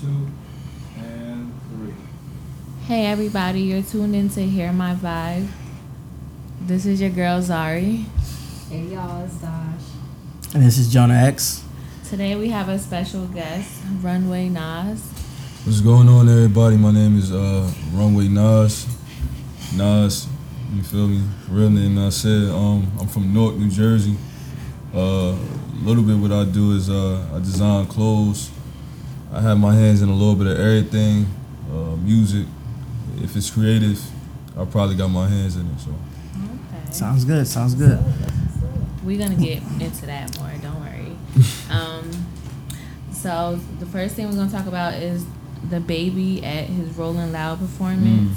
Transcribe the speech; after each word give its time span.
two, 0.00 0.26
and 0.96 1.52
three. 1.68 1.92
Hey 2.86 3.04
everybody, 3.04 3.60
you're 3.60 3.82
tuned 3.82 4.16
in 4.16 4.30
to 4.30 4.40
Hear 4.40 4.72
My 4.72 4.94
Vibe. 4.94 5.46
This 6.62 6.86
is 6.86 7.02
your 7.02 7.10
girl 7.10 7.42
Zari. 7.42 8.06
Hey 8.70 8.84
y'all, 8.84 9.22
it's 9.26 9.34
Dash. 9.34 9.82
And 10.54 10.62
this 10.62 10.78
is 10.78 10.90
Jonah 10.90 11.12
X. 11.12 11.62
Today 12.08 12.34
we 12.34 12.48
have 12.48 12.70
a 12.70 12.78
special 12.78 13.26
guest, 13.26 13.82
Runway 14.00 14.48
Nas. 14.48 15.02
What's 15.64 15.82
going 15.82 16.08
on, 16.08 16.30
everybody? 16.30 16.78
My 16.78 16.92
name 16.92 17.18
is 17.18 17.30
uh, 17.30 17.70
Runway 17.92 18.28
Nas. 18.28 18.86
Nas, 19.76 20.28
you 20.72 20.82
feel 20.82 21.08
me? 21.08 21.22
Real 21.50 21.68
name 21.68 21.98
I 21.98 22.08
said. 22.08 22.48
Um, 22.48 22.90
I'm 22.98 23.06
from 23.06 23.34
Newark, 23.34 23.56
New 23.56 23.68
Jersey. 23.68 24.16
Uh, 24.94 25.36
a 25.36 25.82
little 25.82 26.02
bit 26.02 26.16
what 26.16 26.32
I 26.32 26.44
do 26.44 26.72
is 26.72 26.88
uh, 26.88 27.22
I 27.34 27.38
design 27.40 27.84
clothes. 27.86 28.50
I 29.32 29.40
have 29.40 29.58
my 29.58 29.72
hands 29.74 30.02
in 30.02 30.08
a 30.08 30.14
little 30.14 30.34
bit 30.34 30.48
of 30.48 30.58
everything. 30.58 31.26
Uh, 31.70 31.94
music. 31.96 32.46
If 33.18 33.36
it's 33.36 33.48
creative, 33.48 34.00
I 34.58 34.64
probably 34.64 34.96
got 34.96 35.08
my 35.08 35.28
hands 35.28 35.56
in 35.56 35.66
it. 35.68 35.78
So. 35.78 35.90
Okay. 35.90 36.92
Sounds 36.92 37.24
good. 37.24 37.46
Sounds 37.46 37.74
good. 37.74 38.02
We're 39.04 39.18
gonna 39.18 39.36
get 39.36 39.62
into 39.80 40.06
that 40.06 40.36
more. 40.38 40.50
Don't 40.60 40.80
worry. 40.80 41.16
um, 41.70 42.10
so 43.12 43.60
the 43.78 43.86
first 43.86 44.16
thing 44.16 44.28
we're 44.28 44.34
gonna 44.34 44.50
talk 44.50 44.66
about 44.66 44.94
is 44.94 45.24
DaBaby 45.66 46.42
at 46.42 46.64
his 46.64 46.96
Rolling 46.96 47.30
Loud 47.30 47.60
performance. 47.60 48.36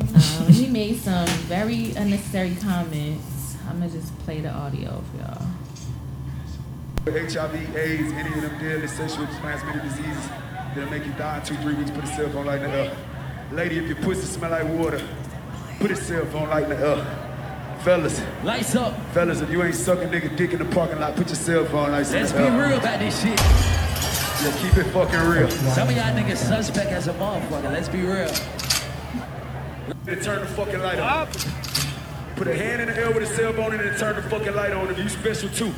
Um, 0.00 0.52
he 0.52 0.68
made 0.68 0.96
some 0.96 1.26
very 1.26 1.92
unnecessary 1.96 2.56
comments. 2.62 3.56
I'm 3.68 3.80
gonna 3.80 3.90
just 3.90 4.16
play 4.20 4.40
the 4.40 4.50
audio 4.50 5.02
for 5.10 5.18
y'all. 5.18 5.47
HIV, 7.12 7.76
AIDS, 7.76 8.12
any 8.12 8.34
of 8.34 8.42
them 8.42 8.58
deadly 8.58 8.86
sexually 8.88 9.26
transmitted 9.40 9.82
diseases 9.82 10.28
that'll 10.74 10.90
make 10.90 11.04
you 11.06 11.12
die 11.12 11.38
in 11.38 11.44
two, 11.44 11.56
three 11.56 11.74
weeks, 11.74 11.90
put 11.90 12.04
a 12.04 12.06
cell 12.08 12.28
phone 12.30 12.46
light 12.46 12.62
in 12.62 12.70
the 12.70 12.76
air. 12.76 12.96
Lady, 13.52 13.78
if 13.78 13.86
your 13.86 13.96
pussy 13.96 14.22
smell 14.26 14.50
like 14.50 14.64
water, 14.68 15.00
put 15.80 15.90
a 15.90 15.96
cell 15.96 16.24
phone 16.26 16.48
light 16.48 16.64
in 16.64 16.70
the 16.70 16.76
air. 16.78 17.24
Fellas, 17.84 18.20
Lights 18.42 18.74
up. 18.74 18.92
fellas, 19.12 19.40
if 19.40 19.50
you 19.50 19.62
ain't 19.62 19.74
sucking 19.74 20.08
nigga 20.08 20.36
dick 20.36 20.52
in 20.52 20.58
the 20.58 20.64
parking 20.74 20.98
lot, 20.98 21.14
put 21.14 21.28
your 21.28 21.36
cell 21.36 21.64
phone 21.66 21.92
lights 21.92 22.10
in 22.12 22.20
Let's 22.20 22.32
be 22.32 22.38
real 22.40 22.76
about 22.76 22.98
this 22.98 23.22
shit. 23.22 23.38
Yeah, 24.42 24.52
keep 24.60 24.76
it 24.76 24.90
fucking 24.92 25.20
real. 25.20 25.48
Some 25.50 25.88
of 25.88 25.96
y'all 25.96 26.14
niggas 26.14 26.36
suspect 26.36 26.90
as 26.90 27.06
a 27.08 27.12
motherfucker. 27.14 27.72
Let's 27.72 27.88
be 27.88 28.00
real. 28.02 28.30
Then 30.04 30.20
turn 30.20 30.40
the 30.40 30.46
fucking 30.48 30.80
light 30.80 30.98
on. 30.98 31.28
Put 32.36 32.46
a 32.48 32.54
hand 32.56 32.82
in 32.82 32.88
the 32.88 32.96
air 32.96 33.10
with 33.10 33.22
a 33.22 33.26
cell 33.34 33.52
phone 33.52 33.72
and 33.72 33.80
then 33.80 33.98
turn 33.98 34.16
the 34.16 34.22
fucking 34.22 34.54
light 34.54 34.72
on 34.72 34.88
if 34.90 34.98
you 34.98 35.08
special 35.08 35.48
too. 35.48 35.72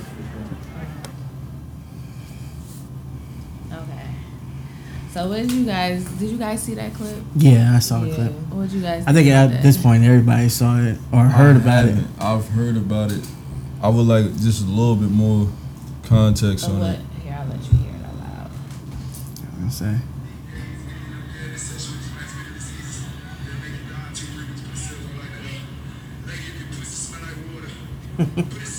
Okay. 3.73 4.07
So 5.13 5.29
what 5.29 5.39
did 5.39 5.51
you 5.51 5.65
guys? 5.67 6.05
Did 6.05 6.31
you 6.31 6.39
guys 6.39 6.63
see 6.63 6.75
that 6.75 6.95
clip? 6.95 7.17
Yeah, 7.35 7.75
I 7.75 7.81
saw 7.81 8.01
the 8.01 8.15
clip. 8.15 8.33
What 8.53 8.69
did 8.69 8.73
you 8.73 8.83
guys? 8.83 9.05
I 9.09 9.13
think 9.13 9.29
at 9.29 9.49
that? 9.51 9.63
this 9.63 9.77
point 9.77 10.05
everybody 10.05 10.49
saw 10.49 10.79
it 10.79 10.99
or 11.13 11.25
heard 11.25 11.57
I 11.57 11.61
about 11.61 11.85
it. 11.87 12.05
I've 12.21 12.49
heard 12.51 12.77
about 12.77 13.11
it. 13.11 13.27
I 13.83 13.89
would 13.89 14.07
like 14.07 14.27
just 14.39 14.63
a 14.63 14.69
little 14.69 14.95
bit 14.95 15.11
more 15.11 15.49
context 16.05 16.67
Of 16.67 16.75
on 16.75 16.81
what? 16.81 16.91
it. 16.91 17.01
Here, 17.25 17.37
I'll 17.41 17.49
let 17.49 17.59
you 17.73 17.79
hear 17.79 17.95
it 17.97 18.05
out 18.05 18.15
loud. 18.15 18.51
I'll 19.65 19.71
say. 19.71 19.97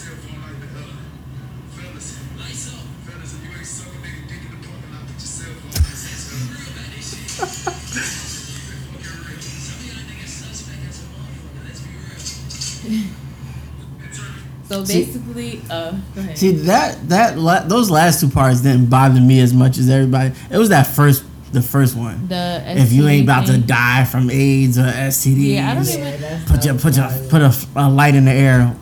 So 14.71 14.85
See- 14.85 15.03
basically, 15.03 15.61
uh, 15.69 15.91
go 16.15 16.21
ahead. 16.21 16.37
See 16.37 16.51
that 16.51 17.09
that 17.09 17.37
la- 17.37 17.63
those 17.63 17.89
last 17.89 18.21
two 18.21 18.29
parts 18.29 18.61
didn't 18.61 18.85
bother 18.89 19.19
me 19.19 19.41
as 19.41 19.53
much 19.53 19.77
as 19.77 19.89
everybody. 19.89 20.31
It 20.49 20.57
was 20.57 20.69
that 20.69 20.87
first 20.87 21.23
the 21.51 21.61
first 21.61 21.97
one. 21.97 22.27
the 22.29 22.63
if 22.67 22.93
you 22.93 23.05
ain't 23.09 23.23
about 23.23 23.47
to 23.47 23.57
die 23.57 24.05
from 24.05 24.29
AIDS 24.29 24.77
or 24.79 24.83
STDs, 24.83 25.55
Yeah, 25.55 25.71
I 25.71 25.75
don't 25.75 25.89
even. 25.89 26.21
that's 26.21 26.49
put 26.51 26.63
your 26.63 26.75
put 26.75 26.95
your 26.95 27.09
put 27.29 27.41
a, 27.41 27.53
a 27.75 27.89
light 27.89 28.15
in 28.15 28.23
the 28.23 28.31
air. 28.31 28.73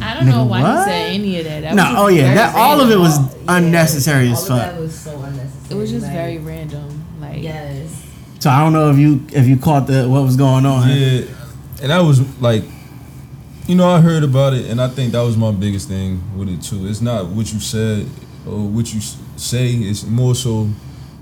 I 0.00 0.14
don't 0.14 0.26
know 0.26 0.44
why 0.44 0.62
what? 0.62 0.78
he 0.78 0.84
said 0.92 1.10
any 1.12 1.38
of 1.40 1.44
that. 1.46 1.60
that 1.62 1.74
No, 1.74 1.94
oh 1.96 2.06
yeah, 2.08 2.34
that 2.34 2.54
all 2.54 2.80
of 2.80 2.90
it 2.92 2.96
was 2.98 3.18
Yeah, 3.18 3.56
unnecessary 3.56 4.28
all 4.28 4.34
as 4.34 4.42
of 4.42 4.48
fuck. 4.48 4.58
That 4.58 4.80
was 4.80 4.94
so 4.94 5.10
unnecessary. 5.22 5.70
It 5.70 5.74
was 5.74 5.90
just 5.90 6.04
like, 6.06 6.12
very 6.14 6.38
random. 6.38 7.04
Like, 7.20 7.42
Yes. 7.42 8.00
So 8.38 8.48
I 8.50 8.60
don't 8.60 8.72
know 8.72 8.90
if 8.90 8.98
you 8.98 9.26
if 9.32 9.48
you 9.48 9.56
caught 9.56 9.88
the 9.88 10.08
what 10.08 10.22
was 10.22 10.36
going 10.36 10.66
on. 10.66 10.88
Yeah, 10.88 11.22
and 11.82 11.90
that 11.90 11.98
was 12.00 12.20
like, 12.40 12.62
you 13.66 13.74
know, 13.74 13.88
I 13.88 14.00
heard 14.00 14.22
about 14.24 14.54
it, 14.54 14.70
and 14.70 14.80
I 14.80 14.88
think 14.88 15.12
that 15.12 15.20
was 15.22 15.36
my 15.36 15.50
biggest 15.52 15.88
thing 15.88 16.20
with 16.36 16.48
it 16.48 16.62
too. 16.62 16.86
It's 16.86 17.00
not 17.00 17.26
what 17.26 17.52
you 17.52 17.60
said 17.60 18.06
or 18.46 18.58
what 18.66 18.92
you 18.92 19.00
say. 19.36 19.70
It's 19.72 20.04
more 20.04 20.34
so 20.34 20.68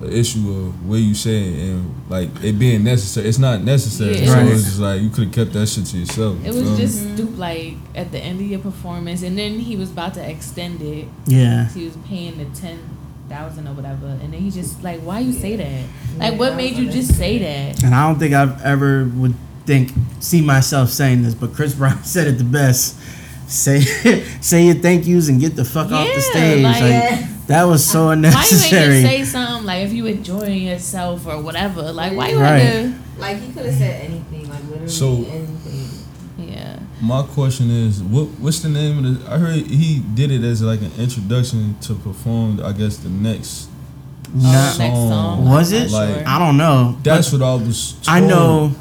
an 0.00 0.10
issue 0.12 0.50
of 0.50 0.88
where 0.88 0.98
you 0.98 1.14
say 1.14 1.42
it 1.42 1.68
and 1.70 1.94
like 2.08 2.28
it 2.42 2.58
being 2.58 2.82
necessary. 2.84 3.28
It's 3.28 3.38
not 3.38 3.62
necessary. 3.62 4.16
Yeah, 4.16 4.22
it 4.22 4.28
so 4.28 4.44
was- 4.44 4.52
it's 4.60 4.64
just 4.64 4.80
like 4.80 5.02
you 5.02 5.10
could 5.10 5.24
have 5.24 5.32
kept 5.34 5.52
that 5.52 5.66
shit 5.68 5.84
to 5.86 5.98
yourself. 5.98 6.38
it 6.42 6.54
was 6.54 6.62
feel 6.62 6.70
me? 6.72 6.76
just 6.78 6.98
stupid. 7.14 7.38
Like 7.38 7.74
at 7.94 8.10
the 8.10 8.18
end 8.18 8.40
of 8.40 8.46
your 8.46 8.60
performance, 8.60 9.22
and 9.22 9.36
then 9.36 9.58
he 9.58 9.76
was 9.76 9.90
about 9.90 10.14
to 10.14 10.28
extend 10.28 10.80
it. 10.80 11.06
Yeah. 11.26 11.68
He 11.68 11.84
was 11.84 11.96
paying 12.08 12.38
the 12.38 12.46
ten 12.58 12.78
thousand 13.28 13.68
or 13.68 13.74
whatever, 13.74 14.06
and 14.06 14.32
then 14.32 14.40
he 14.40 14.50
just 14.50 14.82
like, 14.82 15.00
why 15.02 15.20
you 15.20 15.32
say 15.32 15.54
that? 15.56 15.84
Like, 16.18 16.38
what 16.38 16.56
made 16.56 16.76
you 16.76 16.90
just 16.90 17.14
say 17.16 17.38
that? 17.38 17.84
And 17.84 17.94
I 17.94 18.08
don't 18.08 18.18
think 18.18 18.34
I've 18.34 18.60
ever 18.62 19.04
would 19.04 19.34
think 19.70 19.92
see 20.18 20.40
myself 20.40 20.88
saying 20.90 21.22
this, 21.22 21.34
but 21.34 21.54
Chris 21.54 21.74
Brown 21.74 22.02
said 22.14 22.26
it 22.26 22.38
the 22.38 22.44
best. 22.44 22.98
Say 23.48 23.80
say 24.40 24.64
your 24.66 24.74
thank 24.76 25.06
yous 25.06 25.28
and 25.28 25.40
get 25.40 25.54
the 25.54 25.64
fuck 25.64 25.90
off 25.92 26.08
the 26.12 26.20
stage. 26.20 26.62
like- 26.64 26.80
Like, 26.82 27.46
that 27.46 27.64
was 27.64 27.84
so 27.84 28.10
unnecessary. 28.10 28.80
Why 28.80 28.86
you 28.86 29.06
ain't 29.06 29.08
say 29.08 29.24
something 29.24 29.66
like 29.66 29.84
if 29.84 29.92
you 29.92 30.06
enjoying 30.06 30.62
yourself 30.62 31.26
or 31.26 31.40
whatever? 31.42 31.90
Like, 31.92 32.12
why 32.16 32.28
you 32.30 32.38
Right. 32.40 32.58
had 32.58 32.94
Like 33.18 33.40
he 33.40 33.52
could 33.52 33.66
have 33.66 33.74
said 33.74 34.04
anything, 34.10 34.48
like 34.48 34.62
literally 34.68 34.88
So- 34.88 35.24
anything. 35.24 35.88
Yeah. 36.38 36.78
My 37.00 37.22
question 37.22 37.70
is, 37.70 38.02
what 38.02 38.26
what's 38.40 38.60
the 38.60 38.68
name 38.68 38.98
of 38.98 39.04
the? 39.24 39.32
I 39.34 39.38
heard 39.38 39.56
he 39.66 40.00
did 40.14 40.30
it 40.30 40.42
as 40.44 40.62
like 40.62 40.80
an 40.82 40.92
introduction 40.98 41.76
to 41.82 41.94
perform. 41.94 42.60
I 42.64 42.72
guess 42.72 42.96
the 42.98 43.08
next. 43.08 43.68
Nah, 44.32 44.48
Oh, 44.48 44.52
next 44.52 44.78
song. 44.78 45.08
song. 45.10 45.44
Was 45.48 45.72
it? 45.72 45.90
Like- 45.90 46.14
sure. 46.14 46.28
I 46.28 46.38
don't 46.38 46.56
know. 46.56 46.96
That's 47.02 47.30
But 47.30 47.40
what 47.40 47.46
I 47.48 47.54
was. 47.66 47.92
Told. 48.02 48.08
I 48.16 48.20
know. 48.20 48.72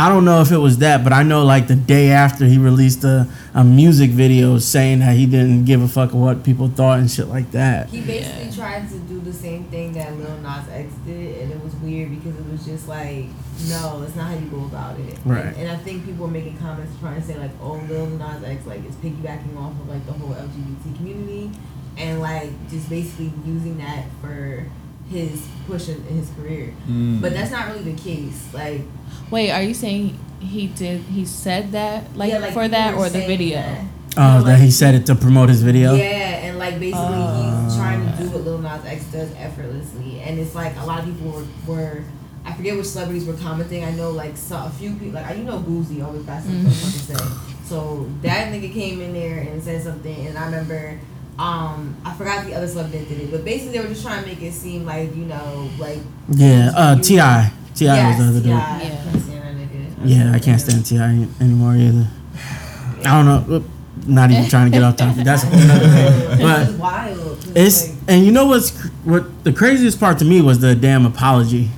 I 0.00 0.08
don't 0.08 0.24
know 0.24 0.40
if 0.40 0.50
it 0.50 0.56
was 0.56 0.78
that, 0.78 1.04
but 1.04 1.12
I 1.12 1.22
know 1.22 1.44
like 1.44 1.66
the 1.66 1.76
day 1.76 2.10
after 2.10 2.46
he 2.46 2.56
released 2.56 3.04
a, 3.04 3.28
a 3.52 3.62
music 3.62 4.10
video 4.12 4.56
saying 4.58 5.00
that 5.00 5.14
he 5.14 5.26
didn't 5.26 5.66
give 5.66 5.82
a 5.82 5.88
fuck 5.88 6.14
what 6.14 6.42
people 6.42 6.68
thought 6.68 7.00
and 7.00 7.10
shit 7.10 7.28
like 7.28 7.50
that. 7.50 7.90
He 7.90 8.00
basically 8.00 8.50
tried 8.50 8.88
to 8.88 8.98
do 9.00 9.20
the 9.20 9.32
same 9.32 9.64
thing 9.64 9.92
that 9.92 10.16
Lil 10.16 10.38
Nas 10.38 10.66
X 10.70 10.94
did, 11.04 11.42
and 11.42 11.52
it 11.52 11.62
was 11.62 11.74
weird 11.76 12.10
because 12.10 12.38
it 12.38 12.46
was 12.50 12.64
just 12.64 12.88
like, 12.88 13.26
no, 13.68 14.02
it's 14.06 14.16
not 14.16 14.30
how 14.30 14.38
you 14.38 14.46
go 14.46 14.64
about 14.64 14.98
it. 15.00 15.18
Right. 15.26 15.44
And, 15.44 15.56
and 15.56 15.70
I 15.70 15.76
think 15.76 16.06
people 16.06 16.24
were 16.24 16.32
making 16.32 16.56
comments 16.56 16.98
trying 16.98 17.20
to 17.20 17.26
say 17.26 17.38
like, 17.38 17.52
oh, 17.60 17.74
Lil 17.86 18.06
Nas 18.06 18.42
X 18.42 18.64
like 18.64 18.82
is 18.86 18.94
piggybacking 18.96 19.54
off 19.58 19.72
of 19.72 19.86
like 19.86 20.06
the 20.06 20.12
whole 20.12 20.30
LGBT 20.30 20.96
community, 20.96 21.50
and 21.98 22.22
like 22.22 22.50
just 22.70 22.88
basically 22.88 23.32
using 23.44 23.76
that 23.76 24.06
for 24.22 24.66
his 25.10 25.46
push 25.66 25.88
in 25.88 25.96
in 26.08 26.16
his 26.16 26.30
career. 26.30 26.72
Mm. 26.88 27.20
But 27.20 27.32
that's 27.34 27.50
not 27.50 27.68
really 27.68 27.92
the 27.92 28.00
case. 28.02 28.48
Like, 28.54 28.82
Wait, 29.30 29.50
are 29.50 29.62
you 29.62 29.74
saying 29.74 30.18
he 30.40 30.68
did? 30.68 31.00
He 31.02 31.24
said 31.26 31.72
that 31.72 32.16
like, 32.16 32.30
yeah, 32.32 32.38
like 32.38 32.52
for 32.52 32.68
that 32.68 32.94
or 32.94 33.08
the 33.08 33.26
video? 33.26 33.58
that. 33.58 33.84
Oh, 34.16 34.20
You 34.20 34.38
know, 34.40 34.44
that 34.44 34.52
like, 34.54 34.60
he 34.62 34.70
said 34.70 34.94
it 34.94 35.06
to 35.06 35.14
promote 35.14 35.48
his 35.50 35.62
video. 35.62 35.94
Yeah, 35.94 36.46
and 36.46 36.58
like 36.58 36.80
basically 36.80 36.98
Uh. 37.22 37.64
he's 37.64 37.76
trying 37.76 38.00
to 38.10 38.22
do 38.22 38.30
what 38.30 38.42
Lil 38.44 38.58
Nas 38.58 38.84
X 38.84 39.04
does 39.12 39.30
effortlessly, 39.36 40.20
and 40.20 40.38
it's 40.38 40.54
like 40.54 40.76
a 40.78 40.84
lot 40.84 41.00
of 41.00 41.04
people 41.06 41.30
were, 41.30 41.44
were 41.66 42.04
I 42.44 42.52
forget 42.54 42.74
which 42.76 42.86
celebrities 42.86 43.26
were 43.26 43.34
commenting. 43.34 43.84
I 43.84 43.90
know 43.92 44.10
like 44.10 44.36
so, 44.36 44.56
a 44.56 44.70
few 44.70 44.94
people, 44.94 45.20
like 45.20 45.36
you 45.36 45.44
know 45.44 45.58
Boosie 45.60 46.02
always 46.04 46.22
got 46.22 46.42
something 46.42 46.64
Mhm. 46.64 47.08
to 47.08 47.18
say. 47.18 47.24
So 47.66 48.08
that 48.22 48.50
nigga 48.52 48.72
came 48.72 49.00
in 49.00 49.12
there 49.12 49.38
and 49.40 49.62
said 49.62 49.82
something, 49.82 50.26
and 50.26 50.36
I 50.38 50.44
remember. 50.46 50.98
Um, 51.40 51.96
I 52.04 52.12
forgot 52.14 52.44
the 52.44 52.54
other 52.54 52.68
celebrity 52.68 52.98
that 52.98 53.08
did 53.08 53.20
it, 53.22 53.30
but 53.30 53.44
basically 53.44 53.72
they 53.78 53.80
were 53.80 53.88
just 53.88 54.02
trying 54.04 54.22
to 54.22 54.28
make 54.28 54.42
it 54.42 54.52
seem 54.52 54.84
like 54.84 55.14
you 55.16 55.24
know, 55.24 55.70
like 55.78 55.98
Yeah, 56.28 56.70
uh, 56.76 56.96
T.I. 57.00 57.52
T.I. 57.74 57.94
Yes, 57.96 58.18
was 58.18 58.26
the 58.26 58.30
other 58.30 58.40
dude. 58.40 58.44
T.I. 58.44 58.82
Yeah. 58.82 58.90
I 58.90 59.08
can't 59.08 59.20
stand. 59.22 60.04
Yeah, 60.04 60.32
I 60.34 60.38
can't 60.38 60.60
stand 60.60 60.86
T.I. 60.86 61.44
anymore 61.44 61.74
either. 61.76 62.06
I 63.04 63.22
don't 63.22 63.26
know. 63.26 63.64
Not 64.06 64.30
even 64.30 64.48
trying 64.48 64.66
to 64.66 64.72
get 64.72 64.82
off 64.82 64.96
topic. 64.96 65.24
That's 65.24 65.42
a 65.44 65.46
whole 65.46 65.58
nother 65.60 65.88
thing. 65.88 66.32
It's 66.32 66.42
But 66.42 66.66
just 66.66 67.56
it's 67.56 67.88
like, 67.88 67.98
and 68.08 68.24
you 68.26 68.32
know 68.32 68.46
what's 68.46 68.70
what 69.04 69.44
the 69.44 69.52
craziest 69.52 69.98
part 70.00 70.18
to 70.18 70.24
me 70.24 70.40
was 70.42 70.58
the 70.58 70.74
damn 70.74 71.04
apology, 71.06 71.68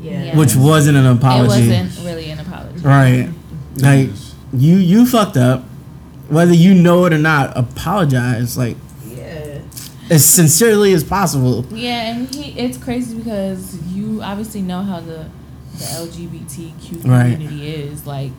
yeah. 0.00 0.24
Yeah. 0.24 0.36
which 0.38 0.54
wasn't 0.56 0.96
an 0.98 1.06
apology 1.06 1.62
It 1.70 1.80
wasn't 1.82 2.06
really 2.06 2.30
an 2.30 2.40
apology. 2.40 2.78
Right. 2.80 3.28
Like 3.76 4.08
you 4.52 4.76
you 4.76 5.06
fucked 5.06 5.36
up. 5.36 5.64
Whether 6.32 6.54
you 6.54 6.74
know 6.74 7.04
it 7.04 7.12
or 7.12 7.18
not, 7.18 7.56
apologize. 7.56 8.56
Like 8.56 8.76
Yeah. 9.06 9.58
as 10.10 10.24
sincerely 10.24 10.92
as 10.94 11.04
possible. 11.04 11.64
Yeah, 11.70 12.10
and 12.14 12.34
he 12.34 12.58
it's 12.58 12.78
crazy 12.78 13.14
because 13.14 13.76
you 13.92 14.20
obviously 14.22 14.62
know 14.62 14.82
how 14.82 15.00
the 15.00 15.26
the 15.78 15.84
LGBTQ 15.84 17.04
Right. 17.08 17.32
community 17.34 17.68
is. 17.70 18.06
Like 18.06 18.32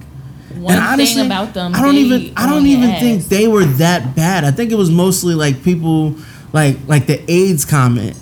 one 0.55 0.75
and 0.75 0.83
honestly, 0.83 1.15
thing 1.21 1.25
about 1.25 1.53
them, 1.53 1.73
I 1.75 1.81
don't 1.81 1.95
even 1.95 2.33
I 2.35 2.49
don't 2.49 2.65
even 2.65 2.89
ass. 2.91 2.99
think 3.01 3.23
they 3.25 3.47
were 3.47 3.65
that 3.65 4.15
bad. 4.15 4.43
I 4.43 4.51
think 4.51 4.71
it 4.71 4.75
was 4.77 4.89
mostly 4.91 5.35
like 5.35 5.63
people 5.63 6.15
like 6.51 6.77
like 6.87 7.05
the 7.07 7.19
AIDS 7.31 7.65
comment. 7.65 8.17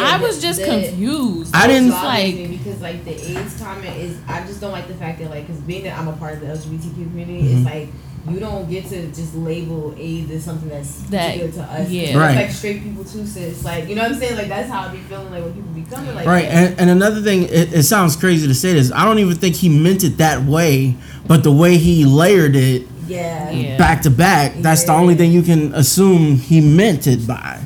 I 0.00 0.20
was 0.22 0.40
just 0.40 0.62
confused. 0.64 1.50
I 1.54 1.66
didn't- 1.66 1.90
like 1.90 2.36
because 2.50 2.80
like 2.80 3.04
the 3.04 3.14
AIDS 3.32 3.60
comment 3.60 3.96
is 3.96 4.16
I 4.28 4.46
just 4.46 4.60
don't 4.60 4.70
like 4.72 4.86
the 4.86 4.94
fact 4.94 5.18
that 5.20 5.30
like 5.30 5.46
because 5.46 5.60
being 5.62 5.82
that 5.84 5.98
I'm 5.98 6.06
a 6.08 6.12
part 6.12 6.34
of 6.34 6.40
the 6.40 6.46
LGBTQ 6.46 6.94
community, 7.10 7.42
Mm-hmm. 7.42 7.56
it's 7.58 7.64
like 7.66 7.88
you 8.30 8.38
don't 8.40 8.68
get 8.68 8.86
to 8.88 9.06
just 9.08 9.34
label 9.34 9.94
AIDS 9.98 10.30
as 10.30 10.44
something 10.44 10.68
that's 10.68 11.02
That- 11.10 11.34
particular 11.36 11.52
to 11.66 11.72
us. 11.72 11.88
yeah. 11.90 12.02
It 12.02 12.16
Right. 12.16 12.30
affects 12.32 12.56
straight 12.58 12.82
people 12.82 13.04
too, 13.04 13.26
sis. 13.26 13.64
Like 13.64 13.88
you 13.88 13.94
know 13.94 14.02
what 14.02 14.12
I'm 14.12 14.18
saying? 14.18 14.36
Like 14.36 14.48
that's 14.48 14.68
how 14.70 14.88
I 14.88 14.92
be 14.92 14.98
feeling 14.98 15.30
like 15.30 15.42
when 15.44 15.52
people 15.54 15.70
be 15.74 15.82
coming 15.82 16.14
like 16.14 16.26
Right, 16.26 16.44
and, 16.46 16.78
and 16.78 16.90
another 16.90 17.22
thing, 17.22 17.44
it, 17.44 17.72
it 17.72 17.82
sounds 17.84 18.16
crazy 18.16 18.46
to 18.46 18.54
say 18.54 18.72
this. 18.74 18.90
I 18.92 19.04
don't 19.04 19.18
even 19.18 19.36
think 19.36 19.54
he 19.56 19.68
meant 19.68 20.04
it 20.04 20.18
that 20.18 20.44
way, 20.44 20.94
but 21.26 21.42
the 21.42 21.52
way 21.52 21.76
he 21.78 22.04
layered 22.04 22.54
it 22.56 22.86
yeah, 23.06 23.50
Yeah. 23.50 23.76
back 23.78 24.02
to 24.02 24.10
back, 24.10 24.54
that's 24.60 24.84
the 24.84 24.92
only 24.92 25.14
thing 25.14 25.32
you 25.32 25.42
can 25.42 25.74
assume 25.74 26.36
he 26.36 26.60
meant 26.60 27.06
it 27.06 27.26
by. 27.26 27.58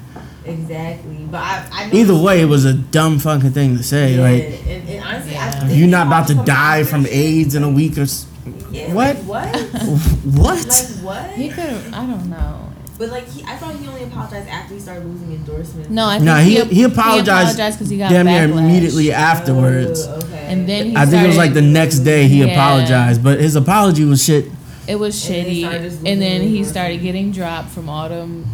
exactly. 0.45 1.17
But 1.31 1.39
I, 1.41 1.65
I 1.73 1.87
know 1.87 1.99
Either 1.99 2.17
way, 2.17 2.41
it 2.41 2.45
was 2.45 2.65
a 2.65 2.75
dumb 2.75 3.19
fucking 3.19 3.53
thing 3.53 3.77
to 3.79 3.83
say. 3.83 4.15
yeah, 4.17 4.21
Like, 4.23 4.61
and, 4.69 4.89
and 4.89 5.05
honestly, 5.05 5.37
I 5.37 5.51
think 5.51 5.79
you're 5.79 5.89
not 5.89 6.07
about 6.07 6.27
to 6.29 6.35
die 6.35 6.85
from. 6.85 7.07
AIDS 7.09 7.55
in 7.55 7.63
a 7.63 7.69
week 7.71 7.97
or 7.99 8.03
s- 8.03 8.27
Yeah, 8.73 8.93
What? 8.95 9.17
Like, 9.17 9.25
what? 9.25 9.57
what? 10.25 10.67
like 10.69 10.87
what? 11.05 11.31
he 11.33 11.49
could 11.49 11.65
have. 11.65 11.95
I 11.95 12.07
don't 12.07 12.31
know. 12.31 12.69
But 12.99 13.11
like 13.11 13.27
he, 13.29 13.43
I 13.45 13.57
thought 13.57 13.75
he 13.77 13.87
only 13.89 14.05
apologized 14.05 14.49
after 14.49 14.75
he 14.75 14.81
started 14.81 15.05
losing 15.05 15.33
endorsements. 15.33 15.91
No, 15.91 16.07
I 16.07 16.15
think 16.15 16.25
No, 16.25 16.37
he 16.37 16.63
he 16.65 16.83
apologized, 16.85 17.57
because 17.57 17.89
he 17.91 17.99
got 17.99 18.11
damn 18.11 18.27
near 18.27 18.45
immediately 18.45 19.11
afterwards. 19.13 20.07
Oh, 20.07 20.17
okay. 20.25 20.47
And 20.49 20.69
then 20.69 20.91
he 20.91 20.97
I 20.97 21.07
think 21.07 21.25
it 21.25 21.27
was 21.27 21.37
like 21.37 21.53
the 21.55 21.63
next 21.63 22.01
day 22.01 22.29
he 22.29 22.41
Yeah. 22.45 22.53
apologized, 22.53 23.23
but 23.25 23.41
his 23.41 23.57
apology 23.57 24.05
was 24.05 24.23
shit. 24.25 24.51
It 24.87 24.97
was 24.97 25.15
And 25.31 25.35
then 25.47 25.47
shitty, 25.47 26.07
and 26.07 26.23
then 26.23 26.41
he 26.43 26.65
started 26.65 27.01
getting 27.03 27.33
dropped 27.33 27.71
from 27.71 27.89
autumn 27.89 28.47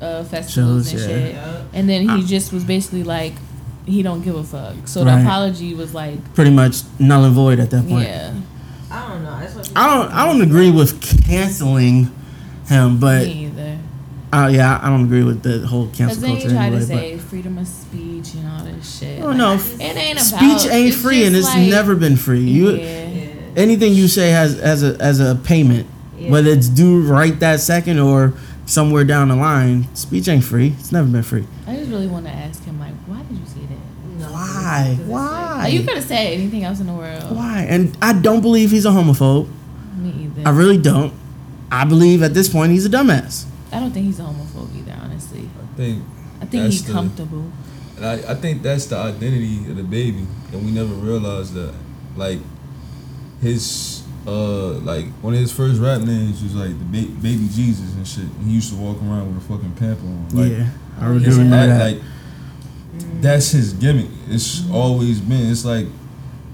uh, 0.00 0.24
festivals 0.24 0.90
Shows, 0.90 1.02
and 1.04 1.10
yeah. 1.10 1.18
shit. 1.26 1.34
Yeah. 1.34 1.62
And 1.72 1.88
then 1.88 2.08
he 2.08 2.24
just 2.24 2.52
was 2.52 2.64
basically 2.64 3.04
like, 3.04 3.32
he 3.86 4.02
don't 4.02 4.22
give 4.22 4.34
a 4.34 4.44
fuck. 4.44 4.74
So 4.86 5.04
Right. 5.04 5.16
the 5.16 5.22
apology 5.22 5.74
was 5.74 5.94
like, 5.94 6.34
Pretty 6.34 6.50
much 6.50 6.82
null 6.98 7.24
and 7.24 7.34
void 7.34 7.58
at 7.58 7.70
that 7.70 7.88
point. 7.88 8.06
yeah, 8.08 8.34
I 8.90 9.08
don't 9.08 9.24
know. 9.24 9.38
That's 9.40 9.52
what 9.52 9.56
I 9.76 9.96
don't 9.96 10.12
I 10.12 10.26
don't 10.26 10.40
agree 10.42 10.70
with 10.70 11.00
canceling 11.26 12.10
him, 12.66 12.98
but 13.00 13.26
me 13.26 13.46
either. 13.46 13.78
uh, 14.32 14.48
yeah, 14.52 14.78
I 14.82 14.88
don't 14.88 15.04
agree 15.04 15.22
with 15.24 15.42
the 15.42 15.66
whole 15.66 15.86
Because 15.86 15.98
cancel 15.98 16.20
then 16.22 16.30
you 16.32 16.36
culture 16.38 16.54
try 16.54 16.66
anyway. 16.66 16.80
to 16.80 16.86
say 16.86 17.18
freedom 17.18 17.58
of 17.58 17.66
speech 17.68 18.34
and 18.34 18.48
all 18.48 18.64
this 18.64 18.98
shit. 18.98 19.22
Oh 19.22 19.28
Like, 19.28 19.36
no, 19.36 19.54
it 19.54 19.80
ain't 19.80 20.18
about 20.20 20.24
speech 20.60 20.70
ain't 20.70 20.94
free, 20.94 21.24
and 21.24 21.34
it's 21.36 21.46
like- 21.46 21.68
never 21.68 21.94
been 21.94 22.16
free. 22.16 22.40
You. 22.40 22.70
Yeah. 22.76 23.04
anything 23.56 23.92
you 23.94 24.06
say 24.08 24.30
has 24.30 24.58
as 24.58 24.82
a 24.82 24.96
as 25.00 25.18
a 25.20 25.34
payment, 25.34 25.86
Yeah. 26.18 26.30
whether 26.30 26.50
it's 26.50 26.68
due 26.68 27.00
right 27.02 27.38
that 27.40 27.60
second 27.60 27.98
or 27.98 28.32
somewhere 28.66 29.02
down 29.04 29.28
the 29.28 29.36
line. 29.36 29.88
Speech 29.94 30.28
ain't 30.28 30.44
free. 30.44 30.74
It's 30.78 30.92
never 30.92 31.08
been 31.08 31.22
free. 31.22 31.44
I 31.66 31.76
just 31.76 31.90
really 31.90 32.06
want 32.06 32.26
to 32.26 32.30
ask 32.32 32.62
him 32.64 32.78
like, 32.78 32.92
why 33.06 33.18
did 33.22 33.38
you 33.38 33.46
say 33.46 33.60
that? 33.68 34.28
No, 34.28 34.32
Why? 34.68 34.88
because 34.90 34.98
it's 35.00 35.00
like- 35.00 35.08
Why? 35.08 35.62
Like, 35.64 35.72
you 35.72 35.80
could 35.84 35.94
have 35.96 36.04
said 36.04 36.32
anything 36.32 36.64
else 36.64 36.80
in 36.80 36.86
the 36.86 36.92
world. 36.92 37.34
Why? 37.36 37.66
And 37.68 37.96
I 38.00 38.12
don't 38.12 38.40
believe 38.40 38.70
he's 38.70 38.84
a 38.86 38.90
homophobe. 38.90 39.48
Me 39.96 40.10
either. 40.24 40.42
I 40.48 40.50
really 40.50 40.78
don't. 40.78 41.12
I 41.70 41.84
believe 41.84 42.22
at 42.22 42.32
this 42.34 42.48
point 42.48 42.72
he's 42.72 42.86
a 42.86 42.88
dumbass. 42.88 43.44
I 43.72 43.80
don't 43.80 43.90
think 43.92 44.06
he's 44.06 44.18
a 44.20 44.22
homophobe 44.22 44.74
either. 44.78 44.94
Honestly, 45.02 45.48
I 45.62 45.76
think, 45.76 46.02
I 46.40 46.44
think 46.46 46.62
That's 46.64 46.74
he's 46.74 46.84
the- 46.84 46.92
comfortable. 46.92 47.44
and 47.96 48.06
I, 48.06 48.14
I 48.32 48.34
think 48.34 48.62
that's 48.62 48.86
the 48.86 48.96
identity 48.96 49.58
of 49.70 49.76
DaBaby, 49.76 50.24
and 50.52 50.64
we 50.64 50.70
never 50.70 50.94
realized 50.94 51.54
that. 51.54 51.74
Like, 52.16 52.38
his 53.40 54.02
uh, 54.26 54.72
like 54.80 55.06
one 55.22 55.34
of 55.34 55.40
his 55.40 55.52
first 55.52 55.80
rap 55.80 56.00
names 56.02 56.42
was 56.42 56.54
like 56.54 56.70
the 56.78 56.84
ba- 56.84 57.12
baby 57.22 57.48
Jesus 57.52 57.94
and 57.94 58.06
shit. 58.06 58.24
And 58.24 58.46
he 58.46 58.54
used 58.54 58.70
to 58.72 58.76
walk 58.76 58.96
around 58.98 59.34
with 59.34 59.44
a 59.44 59.48
fucking 59.48 59.72
pamper 59.74 60.04
on. 60.06 60.28
Like, 60.30 60.52
yeah, 60.52 60.68
I 61.00 61.12
his 61.12 61.36
do 61.36 61.42
remember 61.42 61.78
that. 61.78 61.92
Like, 61.94 62.02
that's 63.20 63.50
his 63.50 63.72
gimmick. 63.72 64.08
It's 64.28 64.68
always 64.70 65.20
been. 65.20 65.50
It's 65.50 65.64
like, 65.64 65.86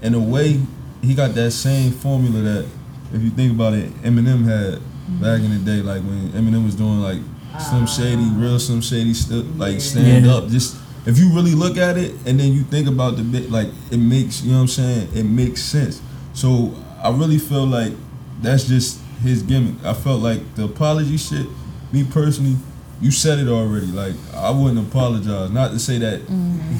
in 0.01 0.13
a 0.13 0.19
way, 0.19 0.59
he 1.01 1.13
got 1.13 1.33
that 1.35 1.51
same 1.51 1.91
formula 1.91 2.39
that, 2.41 2.65
if 3.13 3.21
you 3.21 3.29
think 3.29 3.53
about 3.53 3.73
it, 3.73 3.89
Eminem 4.01 4.43
had 4.45 4.81
back 5.21 5.41
in 5.41 5.51
the 5.51 5.59
day. 5.63 5.81
Like 5.81 6.01
when 6.03 6.29
Eminem 6.31 6.65
was 6.65 6.75
doing 6.75 6.99
like 6.99 7.19
Slim 7.59 7.83
ah. 7.83 7.85
Shady, 7.85 8.29
real 8.35 8.59
Slim 8.59 8.81
Shady, 8.81 9.13
st- 9.13 9.57
like 9.57 9.79
stand 9.79 10.25
Yeah. 10.25 10.33
up. 10.33 10.47
Just 10.49 10.75
if 11.05 11.17
you 11.19 11.31
really 11.33 11.53
look 11.53 11.77
at 11.77 11.97
it, 11.97 12.11
and 12.25 12.39
then 12.39 12.51
you 12.53 12.63
think 12.63 12.87
about 12.87 13.15
the 13.17 13.23
bit, 13.23 13.51
like 13.51 13.67
it 13.91 13.97
makes 13.97 14.41
you 14.43 14.51
know 14.51 14.57
what 14.57 14.61
I'm 14.63 14.67
saying. 14.67 15.09
It 15.13 15.23
makes 15.23 15.61
sense. 15.61 16.01
So 16.33 16.73
I 17.01 17.09
really 17.11 17.37
feel 17.37 17.65
like 17.65 17.93
that's 18.41 18.65
just 18.65 18.99
his 19.21 19.43
gimmick. 19.43 19.83
I 19.85 19.93
felt 19.93 20.21
like 20.21 20.55
the 20.55 20.65
apology 20.65 21.17
shit. 21.17 21.47
Me 21.93 22.03
personally, 22.03 22.57
you 23.01 23.11
said 23.11 23.39
it 23.39 23.47
already. 23.47 23.87
Like 23.87 24.13
I 24.33 24.49
wouldn't 24.51 24.87
apologize. 24.87 25.51
Not 25.51 25.71
to 25.71 25.79
say 25.79 25.97
that 25.99 26.21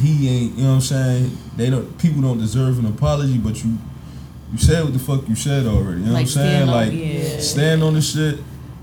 he 0.01 0.29
ain't. 0.29 0.57
You 0.57 0.63
know 0.63 0.69
what 0.69 0.75
I'm 0.75 0.81
saying? 0.81 1.37
They 1.57 1.69
don't. 1.69 1.97
People 1.99 2.21
don't 2.21 2.37
deserve 2.39 2.79
an 2.79 2.85
apology, 2.85 3.37
but 3.37 3.63
you. 3.63 3.77
You 4.51 4.59
said 4.59 4.83
what 4.83 4.93
the 4.93 4.99
fuck 4.99 5.27
you 5.27 5.35
said 5.35 5.65
already. 5.65 6.01
You 6.01 6.05
know 6.07 6.13
Like, 6.13 6.13
what 6.13 6.19
I'm 6.21 6.27
saying? 6.27 6.67
stand 6.67 6.69
on- 6.69 6.75
Like 6.75 6.93
yeah. 6.93 7.39
stand 7.39 7.83
on 7.83 7.93
the 7.95 8.01
shit, 8.01 8.39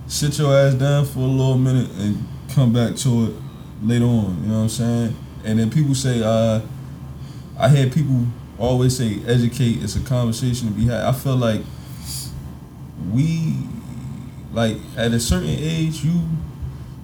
sit 0.07 0.37
your 0.39 0.55
ass 0.55 0.75
down 0.75 1.07
for 1.07 1.21
a 1.21 1.23
little 1.23 1.57
minute, 1.57 1.89
and 1.99 2.27
come 2.51 2.73
back 2.73 2.97
to 2.97 3.27
it 3.27 3.35
later 3.83 4.05
on. 4.05 4.41
You 4.43 4.49
know 4.49 4.55
what 4.57 4.63
I'm 4.65 4.69
saying? 4.69 5.17
And 5.45 5.59
then 5.59 5.71
people 5.71 5.95
say, 5.95 6.21
uh, 6.23 6.61
I 7.59 7.69
hear 7.69 7.89
people 7.89 8.27
always 8.59 8.97
say, 8.97 9.21
educate. 9.27 9.83
It's 9.83 9.97
a 9.97 10.01
conversation 10.01 10.69
to 10.69 10.75
be 10.75 10.85
had. 10.87 11.01
I 11.05 11.13
feel 11.13 11.37
like 11.37 11.63
we, 13.13 13.57
like 14.53 14.77
at 14.97 15.13
a 15.13 15.21
certain 15.21 15.49
age, 15.49 16.05
you. 16.05 16.21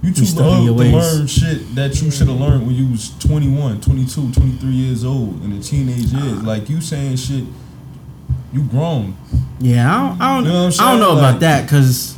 You 0.02 0.12
too 0.12 0.24
stuck 0.24 0.46
in 0.46 0.52
young 0.52 0.64
your 0.64 0.74
to 0.74 0.80
ways. 0.80 0.92
learn 1.18 1.26
shit 1.26 1.74
that 1.74 2.00
you 2.00 2.10
should 2.10 2.28
have 2.28 2.36
mm. 2.36 2.40
learned 2.40 2.66
when 2.66 2.74
you 2.76 2.86
was 2.90 3.10
21, 3.18 3.80
22, 3.80 4.32
23 4.32 4.70
years 4.70 5.04
old 5.04 5.42
in 5.42 5.56
the 5.56 5.62
teenage 5.62 6.06
years. 6.12 6.38
Ah. 6.40 6.46
Like 6.46 6.68
you 6.70 6.80
saying 6.80 7.16
shit, 7.16 7.44
you 8.52 8.62
grown. 8.62 9.16
Yeah, 9.58 9.92
I 9.92 9.98
don't, 9.98 10.22
I 10.22 10.34
don't, 10.34 10.44
You 10.44 10.50
know 10.52 10.64
I'm 10.66 10.70
don't 10.70 11.00
know 11.00 11.06
saying? 11.06 11.18
about 11.18 11.30
Like- 11.32 11.40
that 11.40 11.62
because 11.64 12.16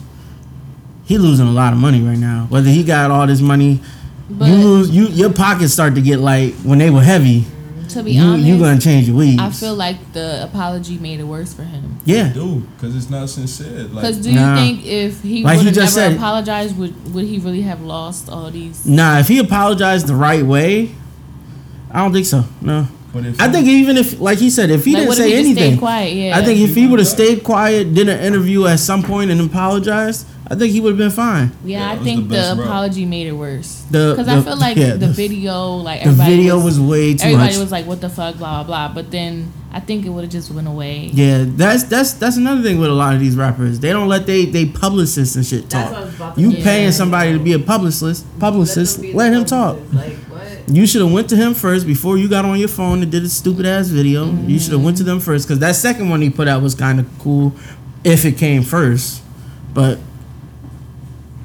he 1.04 1.16
losing 1.18 1.46
a 1.48 1.52
lot 1.52 1.72
of 1.72 1.78
money 1.78 2.00
right 2.02 2.18
now. 2.18 2.46
Whether 2.50 2.68
he 2.70 2.84
got 2.84 3.10
all 3.10 3.26
this 3.26 3.40
money, 3.40 3.80
But 4.28 4.48
you 4.48 4.54
lose, 4.56 4.90
you 4.90 5.06
your 5.08 5.32
pockets 5.32 5.72
start 5.72 5.94
to 5.94 6.02
get 6.02 6.20
like 6.20 6.54
when 6.56 6.78
they 6.78 6.90
were 6.90 7.02
heavy. 7.02 7.46
To 7.94 8.02
be 8.02 8.12
You 8.12 8.22
honest, 8.22 8.46
you 8.46 8.58
gonna 8.58 8.80
change 8.80 9.08
your 9.08 9.16
weeds. 9.16 9.40
I 9.40 9.50
feel 9.50 9.74
like 9.74 10.12
the 10.12 10.42
apology 10.44 10.98
made 10.98 11.20
it 11.20 11.24
worse 11.24 11.52
for 11.52 11.62
him. 11.62 11.98
yeah. 12.04 12.32
do 12.32 12.60
because 12.76 12.94
it's 12.96 13.10
not 13.10 13.28
sincere. 13.28 13.84
Like 13.84 14.02
Because 14.02 14.18
do 14.18 14.30
you 14.30 14.36
Nah. 14.40 14.56
think 14.56 14.84
if 14.86 15.22
he 15.22 15.42
Like 15.44 15.56
would 15.56 15.60
he 15.60 15.66
have 15.66 15.74
never 15.76 15.84
just 15.86 15.94
said- 15.94 16.12
apologized, 16.16 16.76
would 16.78 17.14
would 17.14 17.24
he 17.26 17.38
really 17.38 17.62
have 17.62 17.80
lost 17.82 18.28
all 18.28 18.50
these? 18.50 18.84
Nah, 18.86 19.18
if 19.18 19.28
he 19.28 19.38
apologized 19.38 20.06
the 20.06 20.14
right 20.16 20.44
way, 20.44 20.90
I 21.90 21.98
don't 22.02 22.12
think 22.12 22.26
so. 22.26 22.44
No, 22.60 22.86
but 23.12 23.24
if 23.26 23.40
I 23.40 23.46
you- 23.46 23.52
think 23.52 23.66
even 23.68 23.96
if, 23.96 24.20
like 24.20 24.38
he 24.38 24.50
said, 24.50 24.70
if 24.70 24.84
he 24.84 24.92
like, 24.94 25.02
didn't 25.02 25.16
say 25.16 25.28
he 25.30 25.36
anything, 25.36 25.78
quiet? 25.78 26.14
Yeah, 26.14 26.38
I 26.38 26.44
think 26.44 26.60
if 26.60 26.74
he 26.74 26.86
would 26.86 26.98
have 26.98 27.08
stayed 27.08 27.42
quiet, 27.44 27.94
did 27.94 28.08
an 28.08 28.20
interview 28.20 28.66
at 28.66 28.78
some 28.80 29.02
point 29.02 29.30
and 29.30 29.40
apologized, 29.40 30.26
I 30.52 30.56
think 30.56 30.72
he 30.72 30.80
would 30.80 30.90
have 30.90 30.98
been 30.98 31.10
fine. 31.10 31.52
Yeah, 31.64 31.78
Yeah, 31.78 31.92
I 31.92 32.02
think 32.04 32.28
the 32.28 32.34
the, 32.56 32.62
apology 32.64 33.04
made 33.06 33.26
it 33.28 33.32
worse. 33.32 33.84
The- 33.90 34.14
Because 34.16 34.28
I 34.28 34.40
feel 34.42 34.56
like 34.58 34.76
yeah, 34.76 34.92
the, 34.92 35.06
the- 35.06 35.12
video, 35.12 35.76
like 35.76 36.02
The 36.02 36.10
video 36.10 36.58
was, 36.58 36.80
way 36.80 37.14
too 37.14 37.24
everybody 37.24 37.52
much. 37.52 37.58
was 37.58 37.70
like, 37.70 37.86
"What 37.86 38.00
the 38.00 38.08
fuck?" 38.08 38.36
Blah 38.38 38.64
blah 38.64 38.88
blah. 38.88 38.94
But 38.94 39.10
then 39.12 39.52
I 39.72 39.78
think 39.78 40.04
it 40.06 40.08
would 40.08 40.24
have 40.24 40.32
just 40.32 40.50
went 40.50 40.66
away. 40.66 41.10
yeah, 41.12 41.44
that's 41.46 41.84
that's 41.84 42.14
that's 42.14 42.36
another 42.36 42.62
thing 42.62 42.78
with 42.80 42.90
a 42.90 42.94
lot 42.94 43.14
of 43.14 43.20
these 43.20 43.36
rappers. 43.36 43.78
They 43.78 43.90
don't 43.92 44.08
let 44.08 44.26
they 44.26 44.44
they 44.44 44.66
publicists 44.66 45.36
and 45.36 45.46
shit 45.46 45.70
talk. 45.70 45.92
what 45.92 46.00
I 46.02 46.04
was 46.04 46.14
about 46.16 46.34
to 46.34 46.40
You 46.40 46.52
paying 46.64 46.90
somebody 46.90 47.32
to 47.32 47.38
be 47.38 47.52
a 47.52 47.58
publicist, 47.60 48.26
publicist, 48.40 48.96
them 48.96 49.02
be 49.02 49.12
let 49.12 49.30
the 49.30 49.38
him 49.38 49.44
talk. 49.44 49.76
Like 49.92 50.16
what? 50.26 50.29
You 50.70 50.86
should 50.86 51.02
have 51.02 51.12
went 51.12 51.28
to 51.30 51.36
him 51.36 51.54
first 51.54 51.84
before 51.86 52.16
you 52.16 52.28
got 52.28 52.44
on 52.44 52.58
your 52.58 52.68
phone 52.68 53.02
and 53.02 53.10
did 53.10 53.24
a 53.24 53.28
stupid 53.28 53.66
ass 53.66 53.88
video. 53.88 54.30
You 54.32 54.58
should 54.58 54.72
have 54.72 54.84
went 54.84 54.96
to 54.98 55.02
them 55.02 55.18
first 55.18 55.48
because 55.48 55.58
that 55.60 55.74
second 55.74 56.08
one 56.08 56.22
he 56.22 56.30
put 56.30 56.46
out 56.46 56.62
was 56.62 56.74
kind 56.76 57.00
of 57.00 57.08
cool, 57.18 57.52
if 58.04 58.24
it 58.24 58.38
came 58.38 58.62
first. 58.62 59.22
But 59.74 59.98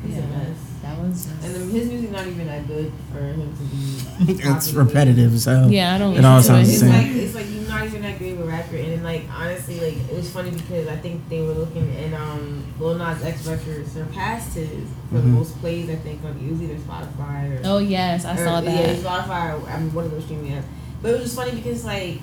He's 0.06 0.18
a 0.18 0.22
mess. 0.22 0.58
That 0.84 0.98
was. 1.00 1.28
And 1.44 1.56
then 1.56 1.70
his 1.72 1.90
music 1.90 2.12
not 2.12 2.28
even 2.28 2.46
that 2.48 2.68
good 2.68 2.92
for 3.12 3.20
him 3.20 3.56
to 3.58 3.64
be. 3.64 3.96
it's 4.44 4.72
repetitive 4.74 5.40
so. 5.40 5.68
Yeah, 5.68 5.96
I 5.96 5.98
don't. 5.98 6.16
It 6.16 6.24
all 6.24 6.38
listen 6.38 6.56
to 6.56 6.66
sounds 6.66 6.82
it. 6.82 6.86
It's 6.86 6.94
like 6.94 7.06
same. 7.06 7.20
it's 7.20 7.36
like 7.36 7.46
you're 7.50 7.68
not 7.68 7.86
even 7.86 8.02
that 8.04 8.18
great 8.20 8.34
of 8.34 8.42
a 8.42 8.44
rapper, 8.44 8.76
and 8.76 8.92
then 8.92 9.04
like 9.04 9.26
honestly, 9.34 9.80
like 9.80 10.10
it 10.10 10.16
was 10.16 10.32
funny 10.32 10.52
because 10.52 10.88
I 10.88 10.98
think 10.98 11.28
they 11.30 11.42
were 11.42 11.54
looking 11.54 11.90
and 11.96 12.14
um 12.16 12.55
Lil 12.86 12.96
Nas 13.00 13.24
X 13.24 13.48
record 13.48 13.88
surpassed 13.88 14.54
his 14.56 14.70
for 15.10 15.16
the 15.16 15.22
Mhm. 15.22 15.34
most 15.34 15.60
plays 15.60 15.90
I 15.90 15.96
think 15.96 16.24
on 16.24 16.38
it 16.38 16.52
was 16.52 16.62
either 16.62 16.76
Spotify 16.76 17.58
or 17.58 17.62
Oh 17.66 17.78
yes, 17.80 18.26
I 18.26 18.34
or- 18.36 18.46
saw 18.46 18.60
Yeah, 18.62 18.72
that. 18.94 18.98
Spotify. 19.00 19.60
Or, 19.64 19.70
I 19.70 19.80
mean, 19.80 19.94
one 19.94 20.06
of 20.06 20.12
those 20.12 20.24
streaming 20.24 20.52
apps. 20.52 20.64
But 21.02 21.10
it 21.10 21.14
was 21.16 21.24
just 21.24 21.36
funny 21.36 21.52
because 21.52 21.84
like 21.84 22.20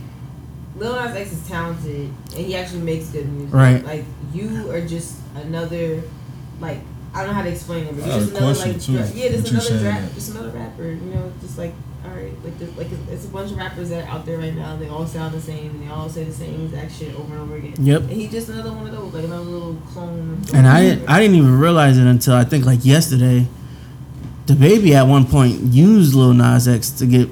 Lil 0.78 0.92
Nas 0.94 1.16
X 1.16 1.32
is 1.32 1.46
talented 1.48 2.10
and 2.36 2.46
he 2.46 2.54
actually 2.56 2.82
makes 2.82 3.06
good 3.08 3.30
music. 3.32 3.52
Right. 3.54 3.84
Like 3.84 4.04
you 4.32 4.70
are 4.70 4.80
just 4.80 5.16
another 5.34 6.02
like 6.60 6.80
I 7.14 7.18
don't 7.20 7.28
know 7.28 7.34
how 7.34 7.42
to 7.42 7.50
explain 7.50 7.84
it, 7.86 7.94
but 7.96 8.04
I 8.04 8.12
have 8.12 8.20
just 8.22 8.32
a 8.32 8.36
another 8.38 8.58
like 8.58 8.84
dra- 8.86 8.94
yeah, 8.94 9.02
just 9.02 9.14
you 9.14 9.50
another 9.50 9.60
saying 9.60 9.84
rap, 9.84 10.00
that. 10.00 10.14
just 10.14 10.30
another 10.30 10.48
rapper. 10.50 10.84
You 10.84 11.10
know, 11.14 11.32
just 11.42 11.58
like 11.58 11.74
all 12.04 12.10
right, 12.10 12.32
like 12.44 12.58
the, 12.58 12.66
like 12.72 12.90
it's, 12.90 13.08
it's 13.10 13.24
a 13.26 13.28
bunch 13.28 13.52
of 13.52 13.56
rappers 13.56 13.90
that 13.90 14.04
are 14.04 14.08
out 14.10 14.26
there 14.26 14.38
right 14.38 14.54
now. 14.54 14.76
They 14.76 14.88
all 14.88 15.06
sound 15.06 15.34
the 15.34 15.40
same, 15.40 15.70
and 15.70 15.82
they 15.82 15.88
all 15.92 16.08
say 16.08 16.24
the 16.24 16.32
same 16.32 16.64
exact 16.64 16.92
shit 16.92 17.14
over 17.14 17.32
and 17.34 17.42
over 17.42 17.56
again. 17.56 17.74
Yep. 17.78 18.02
And 18.02 18.10
he's 18.10 18.30
just 18.30 18.48
another 18.48 18.72
one 18.72 18.86
of 18.86 18.92
those, 18.92 19.12
like 19.14 19.24
another 19.24 19.44
little 19.44 19.74
clone. 19.92 20.42
And 20.52 20.66
I 20.66 20.82
didn't, 20.82 21.08
I 21.08 21.20
didn't 21.20 21.36
even 21.36 21.58
realize 21.58 21.98
it 21.98 22.06
until 22.06 22.34
I 22.34 22.44
think 22.44 22.64
like 22.66 22.84
yesterday. 22.84 23.46
DaBaby 24.46 24.90
at 24.92 25.04
one 25.06 25.24
point 25.24 25.60
used 25.72 26.14
Lil 26.14 26.34
Nas 26.34 26.66
X 26.66 26.90
to 26.90 27.06
get 27.06 27.28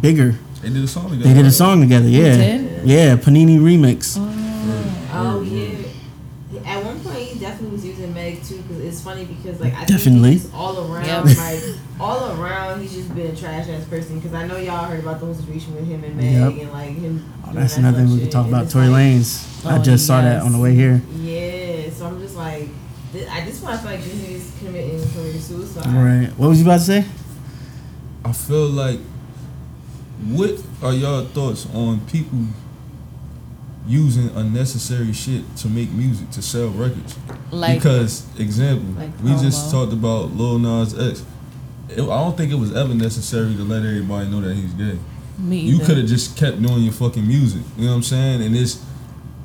bigger. 0.00 0.34
They 0.62 0.70
did 0.70 0.82
a 0.84 0.88
song 0.88 1.10
together. 1.10 1.28
They 1.28 1.34
did 1.34 1.44
a 1.46 1.50
song 1.50 1.80
together. 1.82 2.08
Yeah, 2.08 2.36
did? 2.36 2.88
yeah. 2.88 3.16
Panini 3.16 3.58
remix. 3.58 4.16
Oh, 4.18 5.10
oh 5.12 5.42
yeah. 5.42 5.82
At 6.64 6.82
one 6.82 6.98
point, 7.00 7.18
he 7.18 7.38
definitely 7.38 7.76
was 7.76 7.84
using 7.84 8.12
Meg 8.14 8.42
too, 8.42 8.56
because 8.62 8.80
it's 8.80 9.00
funny 9.02 9.26
because 9.26 9.60
like 9.60 9.74
I 9.74 9.84
Definitely. 9.84 10.30
think 10.38 10.42
he's 10.44 10.54
all 10.54 10.90
around, 10.90 11.04
Yep. 11.28 11.36
like 11.36 11.75
all 12.06 12.40
around, 12.40 12.80
he's 12.80 12.94
just 12.94 13.14
been 13.14 13.26
a 13.26 13.36
trash 13.36 13.68
ass 13.68 13.84
person. 13.86 14.16
Because 14.18 14.34
I 14.34 14.46
know 14.46 14.56
y'all 14.56 14.84
heard 14.84 15.00
about 15.00 15.20
the 15.20 15.26
whole 15.26 15.34
situation 15.34 15.74
with 15.74 15.86
him 15.86 16.04
and 16.04 16.16
Meg 16.16 16.32
Yep. 16.32 16.62
and 16.62 16.72
like 16.72 16.94
him. 16.96 17.24
Oh, 17.46 17.50
that's 17.52 17.74
that 17.74 17.80
another 17.80 17.98
thing 17.98 18.12
we 18.14 18.20
could 18.20 18.30
talk 18.30 18.46
about. 18.46 18.64
it's 18.64 18.72
Tory 18.72 18.88
like- 18.88 19.02
Lanez. 19.04 19.66
I 19.66 19.78
Oh, 19.78 19.82
just 19.82 20.06
saw 20.06 20.20
that 20.22 20.42
on 20.42 20.52
the 20.52 20.58
way 20.58 20.74
here. 20.74 21.02
Yeah, 21.20 21.90
so 21.96 22.06
I'm 22.06 22.20
just 22.20 22.36
like, 22.36 22.68
th- 23.12 23.28
I 23.28 23.44
just 23.44 23.62
want 23.62 23.76
to 23.80 23.82
feel 23.86 23.90
like 23.96 24.04
this 24.04 24.14
is 24.28 24.52
committing 24.58 25.10
career 25.10 25.32
suicide. 25.40 25.86
Right. 25.86 26.30
What 26.36 26.48
was 26.48 26.58
you 26.60 26.64
about 26.64 26.78
to 26.78 26.84
say? 26.84 27.04
I 28.24 28.32
feel 28.32 28.68
like, 28.68 29.00
what 30.28 30.60
are 30.82 30.92
y'all 30.92 31.24
thoughts 31.26 31.66
on 31.74 32.00
people 32.06 32.38
using 33.86 34.28
unnecessary 34.30 35.12
shit 35.12 35.44
to 35.58 35.68
make 35.68 35.90
music 35.92 36.30
to 36.30 36.42
sell 36.42 36.68
records? 36.68 37.16
Like 37.50 37.78
because 37.78 38.24
example, 38.38 39.00
like 39.00 39.10
we 39.22 39.30
just 39.42 39.70
talked 39.70 39.92
about 39.92 40.32
Lil 40.36 40.58
Nas 40.58 40.98
X. 40.98 41.22
It, 41.88 42.00
I 42.02 42.04
don't 42.04 42.36
think 42.36 42.50
it 42.52 42.56
was 42.56 42.74
ever 42.74 42.94
necessary 42.94 43.54
to 43.54 43.62
let 43.62 43.78
everybody 43.84 44.28
know 44.28 44.40
that 44.40 44.54
he's 44.54 44.72
gay. 44.72 44.98
me. 45.38 45.58
You 45.60 45.78
could 45.78 45.98
have 45.98 46.06
just 46.06 46.36
kept 46.36 46.60
doing 46.60 46.82
your 46.82 46.92
fucking 46.92 47.26
music. 47.26 47.62
You 47.76 47.84
know 47.84 47.90
what 47.90 47.96
I'm 47.98 48.02
saying? 48.02 48.42
And 48.42 48.56
it's 48.56 48.82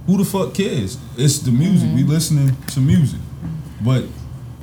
who 0.07 0.17
the 0.17 0.25
fuck 0.25 0.53
cares? 0.53 0.97
It's 1.17 1.39
the 1.39 1.51
music. 1.51 1.89
We 1.93 2.01
Mm-hmm. 2.01 2.09
listening 2.09 2.57
to 2.73 2.79
music. 2.79 3.19
But 3.83 4.05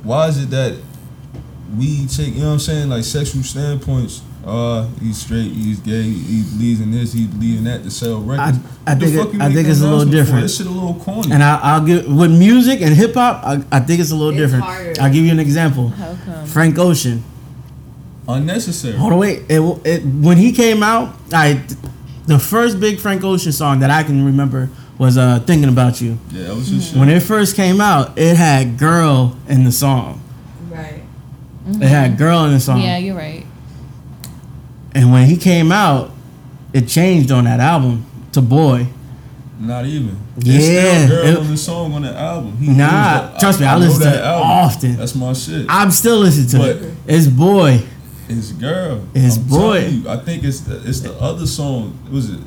why 0.03 0.27
is 0.27 0.41
it 0.43 0.49
that 0.49 0.75
we 1.77 2.05
take 2.07 2.33
you 2.33 2.41
know 2.41 2.47
what 2.47 2.53
I'm 2.53 2.59
saying, 2.59 2.89
like 2.89 3.03
sexual 3.03 3.43
standpoints, 3.43 4.21
uh, 4.45 4.87
he's 5.01 5.17
straight, 5.19 5.51
he's 5.51 5.79
gay, 5.79 6.01
he 6.03 6.41
believes 6.55 6.81
in 6.81 6.91
this, 6.91 7.13
he 7.13 7.27
believes 7.27 7.59
in 7.59 7.63
that 7.65 7.83
to 7.83 7.91
sell 7.91 8.19
records. 8.21 8.57
I 8.87 8.91
What 8.95 8.99
the 8.99 9.05
think 9.05 9.15
it- 9.29 9.33
you 9.35 9.41
I 9.41 9.53
think 9.53 9.67
it's 9.67 9.79
a 9.79 9.83
little 9.83 10.01
announcement 10.01 10.11
different. 10.11 10.41
This 10.43 10.57
shit 10.57 10.65
a 10.67 10.69
little 10.71 10.95
corny. 10.95 11.31
And 11.31 11.43
I, 11.43 11.59
I'll 11.61 11.85
give 11.85 12.07
with 12.07 12.31
music 12.31 12.81
and 12.81 12.95
hip 12.95 13.13
hop. 13.13 13.43
I, 13.45 13.61
I 13.71 13.79
think 13.81 13.99
it's 14.01 14.09
a 14.11 14.15
little 14.15 14.31
It's 14.31 14.39
different. 14.39 14.63
harder. 14.63 14.93
I'll 14.99 15.13
give 15.13 15.23
you 15.25 15.31
an 15.31 15.39
example. 15.39 15.89
How 15.89 16.15
come? 16.25 16.45
Frank 16.47 16.77
Ocean. 16.79 17.23
Unnecessary. 18.29 18.95
Hold 18.95 19.13
on, 19.13 19.19
wait. 19.19 19.39
It, 19.49 19.59
it, 19.85 20.05
when 20.05 20.37
he 20.37 20.51
came 20.51 20.83
out, 20.83 21.15
I 21.33 21.63
the 22.27 22.37
first 22.37 22.79
big 22.79 22.99
Frank 22.99 23.23
Ocean 23.23 23.51
song 23.51 23.79
that 23.79 23.89
I 23.89 24.03
can 24.03 24.23
remember 24.23 24.69
was 24.99 25.17
uh, 25.17 25.39
"Thinking 25.39 25.67
About 25.69 25.99
You." 25.99 26.17
Yeah, 26.31 26.43
that 26.47 26.55
was 26.55 26.69
just 26.69 26.89
shit. 26.91 26.99
When 26.99 27.09
it 27.09 27.21
first 27.23 27.55
came 27.55 27.81
out, 27.81 28.17
it 28.19 28.35
had 28.37 28.77
"Girl" 28.77 29.35
in 29.47 29.63
the 29.63 29.71
song. 29.71 30.21
Right. 30.69 31.01
It 31.67 31.87
had 31.87 32.17
"Girl" 32.19 32.45
in 32.45 32.53
the 32.53 32.59
song. 32.59 32.81
Yeah, 32.81 32.97
you're 32.97 33.15
right. 33.17 33.45
And 34.93 35.11
when 35.11 35.25
he 35.27 35.37
came 35.37 35.71
out, 35.71 36.11
it 36.73 36.87
changed 36.87 37.31
on 37.31 37.45
that 37.45 37.59
album 37.59 38.05
to 38.33 38.41
"Boy." 38.41 38.87
Not 39.59 39.85
even. 39.87 40.17
Yeah, 40.37 40.53
There's 40.53 40.63
still 40.63 41.07
girl 41.17 41.25
it- 41.25 41.37
on 41.39 41.47
the 41.51 41.57
song 41.57 41.93
on 41.93 42.01
the 42.03 42.15
album. 42.17 42.55
He 42.57 42.67
Nah, 42.69 43.31
knows 43.31 43.39
trust 43.39 43.59
me, 43.59 43.65
I 43.65 43.73
know 43.73 43.79
listen 43.87 43.99
to 44.01 44.05
that 44.05 44.15
it 44.15 44.21
album. 44.23 44.47
often. 44.49 44.95
That's 44.97 45.15
my 45.15 45.33
shit. 45.33 45.65
I'm 45.67 45.91
still 45.91 46.17
listening 46.19 46.47
to 46.49 46.57
But- 46.59 46.69
it. 46.85 46.93
It's 47.07 47.27
"Boy." 47.27 47.81
It's 48.29 48.51
girl. 48.53 49.01
It's 49.13 49.37
I'm 49.37 49.43
boy. 49.43 49.87
You, 49.87 50.09
I 50.09 50.17
think 50.17 50.43
it's 50.43 50.61
the, 50.61 50.81
it's 50.87 51.01
the 51.01 51.13
other 51.19 51.47
song. 51.47 51.97
Was 52.11 52.29
it 52.29 52.39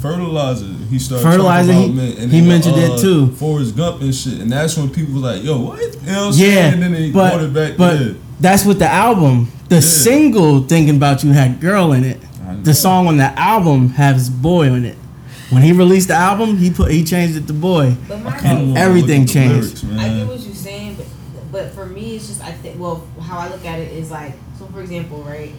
Fertilizer? 0.00 0.66
He 0.88 0.98
started 0.98 1.24
Fertilizer, 1.24 1.72
talking 1.72 1.92
he- 1.92 1.98
about, 1.98 2.14
man, 2.14 2.22
and 2.22 2.32
he 2.32 2.40
then, 2.40 2.48
mentioned 2.48 2.76
it 2.76 2.90
uh, 2.92 2.98
too. 2.98 3.30
Forrest 3.32 3.76
Gump 3.76 4.00
and 4.02 4.14
shit, 4.14 4.40
and 4.40 4.50
that's 4.50 4.76
when 4.76 4.90
people 4.90 5.14
was 5.14 5.22
like, 5.22 5.42
"Yo, 5.42 5.58
what?" 5.60 5.78
You 5.80 5.86
know 5.86 5.92
what 5.92 6.00
I'm 6.06 6.26
Yeah, 6.26 6.32
saying? 6.32 6.74
And 6.74 6.82
then 6.82 6.92
they 6.92 7.10
brought 7.10 7.40
it 7.42 7.52
but 7.52 7.68
back. 7.70 7.76
but 7.76 8.00
yeah. 8.00 8.12
that's 8.40 8.64
what 8.64 8.78
the 8.78 8.88
album. 8.88 9.48
The 9.68 9.82
single 9.82 10.60
"Thinking 10.62 10.96
About 10.96 11.24
You" 11.24 11.32
had 11.32 11.60
"Girl" 11.60 11.92
in 11.92 12.04
it. 12.04 12.20
The 12.62 12.74
song 12.74 13.08
on 13.08 13.16
the 13.16 13.38
album 13.38 13.88
has 13.90 14.30
"Boy" 14.30 14.68
in 14.68 14.84
it. 14.84 14.96
When 15.50 15.62
he 15.62 15.72
released 15.72 16.08
the 16.08 16.14
album, 16.14 16.56
he 16.58 16.70
put 16.70 16.90
he 16.92 17.02
changed 17.04 17.36
it 17.36 17.46
to 17.48 17.52
"Boy." 17.52 17.96
But 18.08 18.22
my 18.22 18.30
I 18.30 18.38
thing- 18.38 18.76
everything 18.76 19.22
look 19.22 19.28
at 19.30 19.34
the 19.34 19.40
changed. 19.40 19.84
lyrics, 19.84 20.02
I 20.04 20.08
get 20.18 20.26
what 20.28 20.40
you're 20.40 20.54
saying, 20.54 20.94
but 20.94 21.06
but 21.52 21.70
for 21.72 21.86
me, 21.86 22.16
it's 22.16 22.28
just 22.28 22.42
I 22.42 22.52
think. 22.52 22.78
Well, 22.80 23.06
how 23.20 23.38
I 23.38 23.48
look 23.48 23.64
at 23.64 23.78
it 23.80 23.92
is 23.92 24.10
like, 24.10 24.32
so 24.58 24.66
for 24.66 24.80
example, 24.80 25.22
right? 25.22 25.52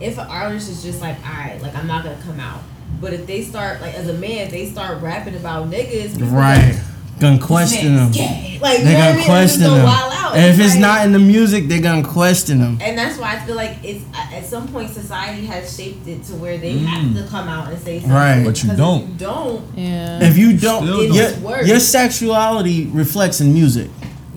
If 0.00 0.18
an 0.18 0.26
artist 0.26 0.68
is 0.68 0.82
just 0.82 1.00
like, 1.00 1.16
all 1.26 1.32
right, 1.32 1.60
like 1.62 1.74
I'm 1.76 1.86
not 1.86 2.04
gonna 2.04 2.20
come 2.24 2.40
out, 2.40 2.62
but 3.00 3.12
if 3.12 3.26
they 3.26 3.42
start 3.42 3.80
like 3.80 3.94
as 3.94 4.08
a 4.08 4.14
man, 4.14 4.50
they 4.50 4.66
start 4.66 5.00
rapping 5.02 5.36
about 5.36 5.70
niggas, 5.70 6.12
people 6.14 6.28
Right. 6.28 6.72
like, 6.74 6.76
Gonna 7.20 7.38
question 7.38 7.94
them. 7.96 8.10
gay." 8.10 8.58
Like 8.60 8.78
They're 8.82 8.92
know 8.92 8.98
what 8.98 9.02
I 9.02 9.06
gonna 9.08 9.16
mean? 9.18 9.26
question 9.26 9.60
them. 9.62 9.86
out. 9.86 10.08
And 10.34 10.46
if 10.46 10.58
it's 10.58 10.76
not 10.76 11.04
in 11.04 11.12
the 11.12 11.18
music, 11.18 11.68
they're 11.68 11.80
gonna 11.80 12.02
question 12.02 12.58
them. 12.58 12.78
and 12.82 12.96
that's 12.98 13.18
why 13.18 13.36
I 13.36 13.46
feel 13.46 13.54
like 13.54 13.76
it's 13.84 14.02
at 14.14 14.44
some 14.48 14.66
point 14.68 14.92
society 14.92 15.44
has 15.46 15.76
shaped 15.76 16.08
it 16.08 16.24
to 16.24 16.32
where 16.34 16.56
they 16.58 16.74
Mm. 16.74 16.86
have 16.86 17.14
to 17.22 17.30
come 17.30 17.48
out 17.48 17.68
and 17.70 17.78
say 17.82 18.00
something. 18.00 18.12
Right. 18.16 18.42
But 18.44 18.62
you 18.64 18.70
don't. 18.74 19.02
If 19.02 19.08
you 19.10 19.16
don't, 19.18 19.60
Yeah. 19.76 20.18
If 20.22 20.38
you 20.38 20.52
don't, 20.56 20.82
Still 20.84 20.96
don't. 21.06 21.12
your, 21.14 21.24
It's 21.28 21.38
worse. 21.38 21.66
your 21.68 21.80
sexuality 21.80 22.88
reflects 22.92 23.40
in 23.40 23.52
music. 23.52 23.90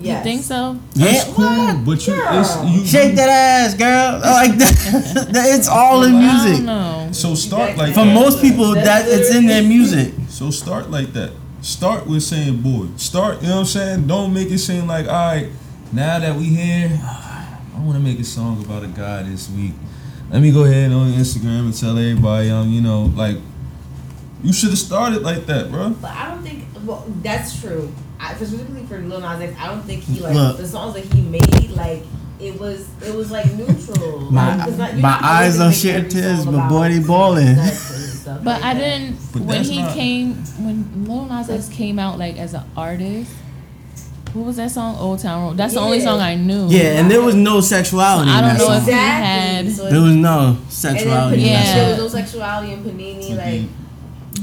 Yes. 0.06 0.24
You 0.24 0.30
think 0.32 0.42
so? 0.44 0.78
Yeah, 0.94 1.04
That's 1.12 1.24
cool, 1.24 1.44
what? 1.44 1.84
but 1.84 2.06
you, 2.06 2.14
Girl. 2.14 2.40
it's, 2.40 2.64
you 2.70 2.86
Shake 2.86 3.14
that 3.16 3.28
ass, 3.28 3.74
girl. 3.74 4.20
Like 4.40 4.58
that. 4.58 5.26
it's 5.54 5.68
all 5.68 6.02
in 6.04 6.14
I 6.14 6.20
music. 6.32 6.56
don't 6.58 6.66
know. 6.66 7.08
So 7.12 7.34
start 7.34 7.76
like 7.76 7.94
For 7.94 8.04
that. 8.04 8.14
most 8.14 8.40
people, 8.40 8.74
that 8.74 9.06
it's 9.08 9.34
in 9.34 9.46
their 9.46 9.62
music. 9.62 10.14
So 10.28 10.50
start 10.50 10.90
like 10.90 11.12
that. 11.14 11.32
Start 11.62 12.06
with 12.06 12.22
saying 12.22 12.62
boy. 12.62 12.86
Start, 12.96 13.42
you 13.42 13.48
know 13.48 13.54
what 13.54 13.60
I'm 13.60 13.66
saying? 13.66 14.06
Don't 14.06 14.32
make 14.32 14.50
it 14.50 14.58
seem 14.58 14.86
like, 14.86 15.06
all 15.06 15.12
right, 15.34 15.48
now 15.92 16.18
that 16.18 16.36
we 16.36 16.44
here, 16.44 16.90
I 17.02 17.80
want 17.80 17.94
to 17.94 18.00
make 18.02 18.18
a 18.20 18.24
song 18.24 18.62
about 18.64 18.84
a 18.84 18.88
guy 18.88 19.22
this 19.24 19.50
week. 19.50 19.72
Let 20.30 20.42
me 20.42 20.50
go 20.52 20.64
ahead 20.64 20.92
on 20.92 21.12
Instagram 21.12 21.66
and 21.66 21.74
tell 21.78 21.96
everybody, 21.98 22.50
um, 22.50 22.70
you 22.70 22.80
know, 22.80 23.04
like, 23.14 23.36
you 24.42 24.52
should 24.52 24.70
have 24.70 24.78
started 24.78 25.22
like 25.22 25.46
that, 25.46 25.70
bro. 25.70 25.90
But 25.90 26.10
I 26.10 26.30
don't 26.30 26.42
think 26.42 26.64
well 26.84 27.04
that's 27.22 27.60
true. 27.60 27.92
I, 28.18 28.34
specifically 28.34 28.84
for 28.86 28.98
Lil 28.98 29.20
Nas 29.20 29.40
X, 29.40 29.54
I 29.60 29.66
don't 29.66 29.82
think 29.82 30.02
he 30.04 30.20
like 30.20 30.34
Look. 30.34 30.56
the 30.58 30.66
songs 30.66 30.94
that 30.94 31.04
he 31.04 31.20
made 31.22 31.70
like 31.70 32.02
it 32.40 32.58
was 32.60 32.86
it 33.02 33.14
was 33.14 33.30
like 33.30 33.50
neutral. 33.54 34.20
My- 34.30 34.56
like, 34.56 34.66
'cause 34.66 34.78
not- 34.78 34.92
you're 34.92 35.02
my 35.02 35.10
not 35.10 35.22
eyes 35.22 35.54
really 35.58 35.64
don't 35.66 35.74
shed 35.74 36.10
tears, 36.10 36.36
song 36.44 36.46
but 36.46 36.54
about 36.54 36.68
boy, 36.70 36.88
they 36.90 36.98
ballin'. 37.00 37.56
sex 37.56 37.90
and 37.94 38.20
stuff 38.20 38.38
But 38.44 38.60
like 38.60 38.64
I 38.64 38.74
that. 38.74 38.80
didn't. 38.80 39.18
But 39.32 39.42
when 39.42 39.64
he 39.64 39.82
not- 39.82 39.94
came, 39.94 40.34
when 40.58 41.04
Lil 41.08 41.24
Nas 41.26 41.48
X 41.50 41.68
came 41.68 41.98
out 41.98 42.18
like 42.18 42.36
as 42.38 42.54
an 42.54 42.62
artist, 42.76 43.30
what 44.32 44.44
was 44.46 44.56
that 44.56 44.70
song? 44.70 44.96
Old 44.98 45.18
Town 45.20 45.42
Road. 45.48 45.56
That's 45.56 45.72
the 45.74 45.80
only 45.80 46.00
song 46.00 46.20
I 46.20 46.34
knew. 46.34 46.66
Yeah, 46.68 46.98
and 47.00 47.10
there 47.10 47.22
was 47.22 47.34
no 47.34 47.60
sexuality 47.62 48.30
I 48.30 48.38
in 48.38 48.44
don't 48.44 48.52
that 48.54 48.58
know 48.58 48.66
song. 48.66 48.76
if 48.76 48.84
he 48.86 48.92
had. 48.92 49.72
So 49.72 49.90
There 49.90 50.00
was 50.02 50.14
no 50.14 50.56
sexuality 50.68 51.36
Panini, 51.42 51.46
in 51.46 51.52
that 51.52 51.64
Yeah. 51.64 51.72
song. 51.74 51.76
there 51.96 52.04
was 52.04 52.14
no 52.14 52.20
sexuality 52.20 52.72
in 52.72 52.84
Panini. 52.84 53.36
Like 53.36 53.68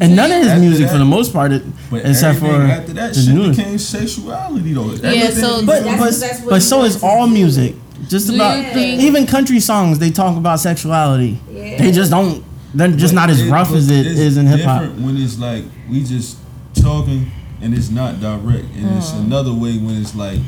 And 0.02 0.16
none 0.16 0.32
of 0.32 0.44
his 0.44 0.60
music, 0.60 0.88
that- 0.88 0.94
for 0.94 0.98
the 0.98 1.06
most 1.06 1.32
part, 1.32 1.52
it, 1.52 1.62
But 2.02 2.10
except 2.10 2.40
for 2.40 2.52
after 2.62 2.94
that 2.94 3.16
his 3.16 3.26
shit 3.26 3.34
new. 3.36 3.50
became 3.50 3.78
sexuality, 3.78 4.74
though. 4.74 4.92
Yeah, 4.94 5.10
Everything 5.10 5.44
so- 5.44 5.66
But 5.66 5.84
That's- 5.84 6.00
but, 6.20 6.28
that's 6.28 6.42
but 6.42 6.62
so 6.62 6.84
is 6.84 7.02
all 7.04 7.28
do. 7.28 7.34
music. 7.34 7.76
Just 8.10 8.28
Do 8.28 8.36
about 8.36 8.64
think- 8.74 9.02
even 9.02 9.26
country 9.26 9.60
songs, 9.60 10.00
they 10.00 10.10
talk 10.12 10.36
about 10.38 10.60
sexuality. 10.60 11.40
Yeah. 11.54 11.78
They 11.78 11.92
just 11.92 12.12
don't. 12.12 12.44
They're 12.74 12.88
just 12.90 13.14
But 13.14 13.22
not 13.22 13.30
as 13.30 13.42
it- 13.42 13.50
rough 13.52 13.72
as 13.74 13.90
it's 13.90 14.36
in 14.38 14.48
hip 14.48 14.62
hop. 14.66 14.82
different 14.82 15.02
When 15.06 15.18
it's 15.18 15.38
like 15.40 15.64
we 15.90 16.04
just 16.04 16.38
talking 16.74 17.32
and 17.62 17.74
it's 17.74 17.90
not 17.92 18.20
direct, 18.20 18.66
and 18.76 18.98
it's 18.98 19.12
Mm. 19.12 19.26
another 19.26 19.54
way 19.54 19.78
when 19.78 19.96
it's 20.02 20.16
like 20.16 20.40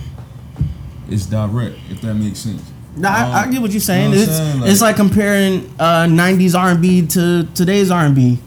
it's 1.10 1.26
direct. 1.28 1.76
If 1.92 2.02
that 2.02 2.16
makes 2.16 2.40
sense. 2.40 2.62
Nah, 2.98 3.10
I, 3.10 3.24
I 3.42 3.44
Um, 3.44 3.52
get 3.52 3.62
what 3.62 3.72
you're 3.72 3.80
saying. 3.82 4.12
you 4.12 4.16
know 4.16 4.22
what 4.22 4.30
it's 4.30 4.40
I'm 4.40 4.52
saying? 4.60 4.72
it's 4.72 4.82
Like- 4.82 4.90
like 4.90 4.96
comparing 4.96 5.70
uh, 5.80 6.06
'90s 6.08 6.56
R&B 6.56 7.04
to 7.08 7.48
today's 7.54 7.92
R&B. 7.92 8.40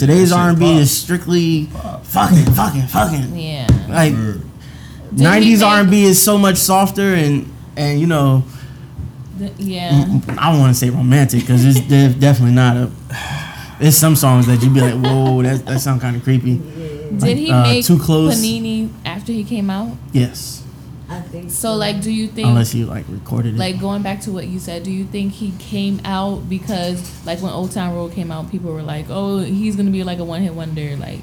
Today's 0.00 0.32
R&B 0.32 0.78
is 0.78 0.90
strictly 0.90 1.66
Pop. 1.72 2.04
fucking, 2.04 2.44
fucking, 2.52 2.86
fucking. 2.88 3.36
Yeah. 3.36 3.66
Like 3.88 4.12
Word. 4.14 4.42
Did 5.14 5.42
he 5.42 5.54
'90s 5.54 5.62
R&B 5.66 6.02
is 6.04 6.22
so 6.22 6.38
much 6.38 6.56
softer 6.56 7.14
and 7.14 7.52
and 7.76 8.00
you 8.00 8.06
know 8.06 8.44
Th- 9.38 9.52
Yeah. 9.58 9.90
I 10.38 10.50
don't 10.52 10.60
want 10.60 10.72
to 10.74 10.78
say 10.78 10.90
romantic 10.90 11.40
because 11.40 11.64
it's 11.64 11.80
de- 11.86 12.14
definitely 12.14 12.54
not 12.54 12.76
a. 12.76 12.90
There's 13.80 13.96
some 13.96 14.14
songs 14.16 14.46
that 14.46 14.62
you'd 14.62 14.74
be 14.74 14.80
like, 14.82 14.94
whoa, 14.94 15.42
that 15.42 15.64
that 15.66 15.80
sound 15.80 16.00
kind 16.02 16.14
of 16.16 16.22
creepy. 16.22 16.56
Did 17.16 17.38
he 17.38 17.50
uh, 17.50 17.62
make 17.62 17.84
Too 17.84 17.98
Close? 17.98 18.36
Panini 18.36 18.90
after 19.04 19.32
he 19.32 19.42
came 19.42 19.68
out? 19.70 19.96
Yes, 20.12 20.59
I 20.59 20.59
think 20.59 20.59
So 21.48 21.74
like, 21.76 22.00
do 22.02 22.10
you 22.10 22.26
think 22.26 22.48
unless 22.48 22.74
you 22.74 22.86
like 22.86 23.04
recorded 23.08 23.54
it. 23.54 23.58
like 23.58 23.78
going 23.80 24.02
back 24.02 24.20
to 24.22 24.32
what 24.32 24.46
you 24.48 24.58
said, 24.58 24.82
do 24.82 24.90
you 24.90 25.04
think 25.04 25.32
he 25.32 25.52
came 25.58 26.00
out 26.04 26.48
because 26.48 27.24
like 27.24 27.40
when 27.40 27.52
Old 27.52 27.70
Town 27.72 27.94
Road 27.94 28.12
came 28.12 28.30
out, 28.32 28.50
people 28.50 28.72
were 28.72 28.82
like, 28.82 29.06
"Oh, 29.08 29.38
he's 29.38 29.76
gonna 29.76 29.90
be 29.90 30.02
like 30.04 30.18
a 30.18 30.24
one 30.24 30.42
hit 30.42 30.54
wonder." 30.54 30.96
Like, 30.96 31.22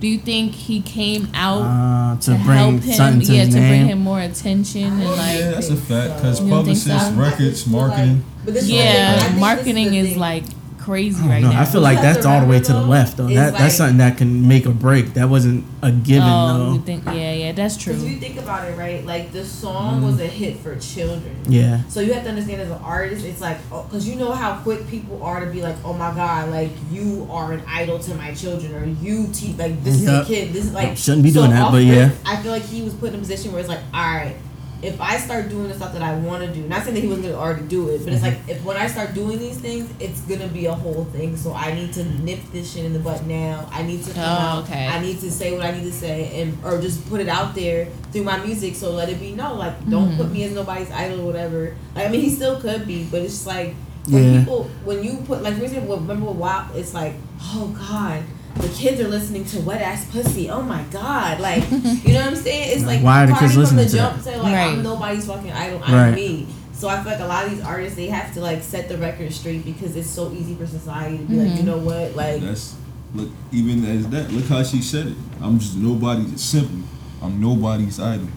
Do 0.00 0.06
you 0.08 0.18
think 0.18 0.52
he 0.52 0.80
came 0.80 1.28
out 1.34 1.60
Uh, 1.62 2.16
to, 2.20 2.30
to, 2.32 2.44
bring 2.44 2.56
help 2.58 2.80
him? 2.82 2.94
something 2.94 3.26
to 3.26 3.34
yeah, 3.34 3.44
his 3.44 3.54
to 3.54 3.60
name. 3.60 3.68
bring 3.70 3.86
him 3.88 3.98
more 4.00 4.20
attention 4.20 4.84
and 4.84 5.02
I 5.02 5.04
Yeah, 5.38 5.44
like. 5.46 5.54
that's 5.56 5.68
a 5.70 5.76
fact. 5.76 6.16
Because 6.16 6.40
You 6.40 6.48
publicists, 6.48 6.86
so? 7.08 7.12
records, 7.12 7.62
I 7.66 7.70
feel 7.70 7.78
like- 7.80 7.88
marketing. 7.90 8.24
but 8.44 8.54
this 8.54 8.62
is 8.64 8.70
the 8.70 8.76
thing, 8.76 8.86
I 8.86 9.32
Yeah, 9.34 9.38
marketing 9.38 9.90
the 9.90 9.98
is 9.98 10.16
like 10.16 10.44
crazy 10.90 11.24
I 11.24 11.28
right 11.28 11.42
know. 11.42 11.50
now. 11.50 11.62
I 11.62 11.64
feel 11.64 11.80
like 11.80 12.00
that's 12.00 12.26
all 12.26 12.40
the 12.40 12.46
way 12.46 12.58
to 12.58 12.72
the 12.72 12.82
left 12.82 13.16
though. 13.16 13.26
though, 13.26 13.34
That 13.34 13.50
it's 13.50 13.58
that's 13.58 13.74
something 13.76 13.98
that 13.98 14.18
can 14.18 14.48
make 14.48 14.66
or 14.66 14.72
break. 14.72 15.14
That 15.14 15.28
wasn't 15.28 15.64
a 15.82 15.92
given 15.92 16.28
oh, 16.28 16.58
though. 16.58 16.72
you 16.72 16.80
think? 16.80 17.04
Yeah, 17.04 17.32
yeah, 17.32 17.52
that's 17.52 17.76
true. 17.76 17.92
Because 17.92 18.04
if 18.04 18.10
you 18.10 18.18
think 18.18 18.38
about 18.38 18.68
it, 18.68 18.76
right? 18.76 19.04
Like 19.04 19.30
the 19.30 19.44
song 19.44 19.96
mm-hmm. 19.96 20.06
was 20.06 20.20
a 20.20 20.26
hit 20.26 20.56
for 20.58 20.76
children. 20.80 21.44
Yeah. 21.48 21.84
So 21.84 22.00
you 22.00 22.12
have 22.14 22.24
to 22.24 22.30
understand 22.30 22.60
as 22.62 22.70
an 22.70 22.82
artist, 22.82 23.24
it's 23.24 23.40
like, 23.40 23.58
oh, 23.70 23.84
because 23.84 24.08
you 24.08 24.16
know 24.16 24.32
how 24.32 24.58
quick 24.62 24.86
people 24.88 25.22
are 25.22 25.44
to 25.44 25.50
be 25.50 25.62
like, 25.62 25.76
oh 25.84 25.92
my 25.92 26.12
god, 26.12 26.50
like 26.50 26.72
you 26.90 27.28
are 27.30 27.52
an 27.52 27.62
idol 27.68 28.00
to 28.00 28.14
my 28.16 28.34
children, 28.34 28.74
or 28.74 28.84
you 28.84 29.28
teach, 29.32 29.56
like 29.58 29.82
this 29.84 30.02
Yup. 30.02 30.22
is 30.22 30.28
a 30.28 30.34
kid, 30.34 30.52
this 30.52 30.64
is 30.64 30.72
like 30.72 30.96
Shouldn't 30.96 31.22
be 31.22 31.30
doing 31.30 31.50
that, 31.50 31.70
but 31.70 31.84
yeah. 31.84 32.10
I 32.26 32.42
feel 32.42 32.50
like 32.50 32.64
he 32.64 32.82
was 32.82 32.94
put 32.94 33.10
in 33.10 33.14
a 33.14 33.18
position 33.18 33.52
where 33.52 33.60
it's 33.60 33.68
like, 33.68 33.80
all 33.94 34.02
right, 34.02 34.36
if 34.82 34.98
I 35.00 35.18
start 35.18 35.48
doing 35.50 35.68
the 35.68 35.74
stuff 35.74 35.92
that 35.92 36.02
I 36.02 36.14
want 36.16 36.42
to 36.42 36.48
do, 36.52 36.66
not 36.66 36.82
saying 36.84 36.94
that 36.94 37.00
he 37.02 37.06
wasn't 37.08 37.26
gonna 37.26 37.38
already 37.38 37.66
do 37.66 37.88
it, 37.90 38.02
but 38.04 38.12
it's 38.14 38.22
Mm-hmm. 38.22 38.46
like 38.46 38.56
if 38.56 38.64
when 38.64 38.76
I 38.78 38.86
start 38.86 39.12
doing 39.14 39.38
these 39.38 39.58
things, 39.58 39.92
it's 40.00 40.20
gonna 40.22 40.48
be 40.48 40.66
a 40.66 40.72
whole 40.74 41.04
thing. 41.06 41.36
So 41.36 41.52
I 41.52 41.74
need 41.74 41.92
to 41.94 42.04
nip 42.04 42.40
this 42.52 42.72
shit 42.72 42.84
in 42.86 42.92
the 42.94 42.98
butt 42.98 43.24
now. 43.26 43.68
I 43.72 43.82
need 43.82 44.02
to 44.04 44.12
come 44.14 44.22
Oh, 44.24 44.26
out. 44.26 44.64
okay. 44.64 44.86
I 44.86 45.00
need 45.00 45.20
to 45.20 45.30
say 45.30 45.52
what 45.52 45.66
I 45.66 45.72
need 45.72 45.84
to 45.84 45.92
say, 45.92 46.40
and 46.40 46.56
or 46.64 46.80
just 46.80 47.06
put 47.10 47.20
it 47.20 47.28
out 47.28 47.54
there 47.54 47.86
through 48.12 48.24
my 48.24 48.38
music. 48.44 48.74
So 48.74 48.90
let 48.92 49.08
it 49.10 49.20
be 49.20 49.32
known, 49.32 49.58
like 49.58 49.76
don't 49.90 50.12
Mhm. 50.12 50.16
put 50.16 50.32
me 50.32 50.44
as 50.44 50.52
nobody's 50.52 50.90
idol 50.90 51.20
or 51.20 51.24
whatever. 51.26 51.74
Like 51.94 52.06
I 52.06 52.08
mean, 52.10 52.22
he 52.22 52.30
still 52.30 52.58
could 52.60 52.86
be, 52.86 53.04
but 53.04 53.20
it's 53.22 53.34
just 53.34 53.46
like 53.46 53.74
when 54.08 54.24
Yeah. 54.32 54.38
people 54.40 54.64
when 54.84 55.04
you 55.04 55.18
put 55.26 55.42
like 55.42 55.58
for 55.58 55.64
example, 55.64 55.96
remember 55.96 56.24
what 56.26 56.36
WAP? 56.36 56.74
It's 56.76 56.94
like 56.94 57.14
oh 57.42 57.66
god. 57.78 58.22
The 58.56 58.68
kids 58.68 59.00
are 59.00 59.08
listening 59.08 59.44
to 59.46 59.60
wet 59.60 59.80
ass 59.80 60.04
pussy. 60.10 60.50
Oh 60.50 60.62
my 60.62 60.82
god! 60.90 61.40
Like, 61.40 61.70
you 61.70 61.78
know 62.12 62.20
what 62.20 62.26
I'm 62.30 62.36
saying? 62.36 62.76
It's 62.76 62.84
like 62.86 63.00
Why 63.00 63.24
are 63.24 63.26
the 63.26 63.32
Cardi 63.32 63.46
kids 63.46 63.52
from 63.54 63.62
listening 63.62 63.84
the 63.84 63.90
to 63.90 63.96
jump 63.96 64.22
said 64.22 64.38
like 64.42 64.52
Right. 64.54 64.72
I'm 64.72 64.82
nobody's 64.82 65.26
fucking 65.26 65.52
idol. 65.52 65.80
I'm 65.84 65.94
Right. 65.94 66.14
me. 66.14 66.46
So 66.72 66.88
I 66.88 67.02
feel 67.02 67.12
like 67.12 67.20
a 67.20 67.26
lot 67.26 67.44
of 67.44 67.50
these 67.50 67.62
artists 67.62 67.96
they 67.96 68.06
have 68.08 68.32
to 68.34 68.40
like 68.40 68.62
set 68.62 68.88
the 68.88 68.96
record 68.98 69.32
straight 69.32 69.64
because 69.64 69.96
it's 69.96 70.08
so 70.10 70.32
easy 70.32 70.54
for 70.54 70.66
society 70.66 71.18
to 71.18 71.24
be 71.24 71.36
like, 71.36 71.52
Mhm. 71.52 71.56
you 71.58 71.62
know 71.64 71.76
what, 71.78 72.16
like 72.16 72.40
That's 72.40 72.74
look 73.14 73.28
even 73.52 73.84
as 73.84 74.06
that. 74.08 74.32
Look 74.32 74.46
how 74.46 74.62
she 74.62 74.80
said 74.82 75.08
it. 75.08 75.16
I'm 75.42 75.58
just 75.58 75.76
nobody. 75.76 76.26
Simply, 76.36 76.82
I'm 77.22 77.40
nobody's 77.40 78.00
idol. 78.00 78.28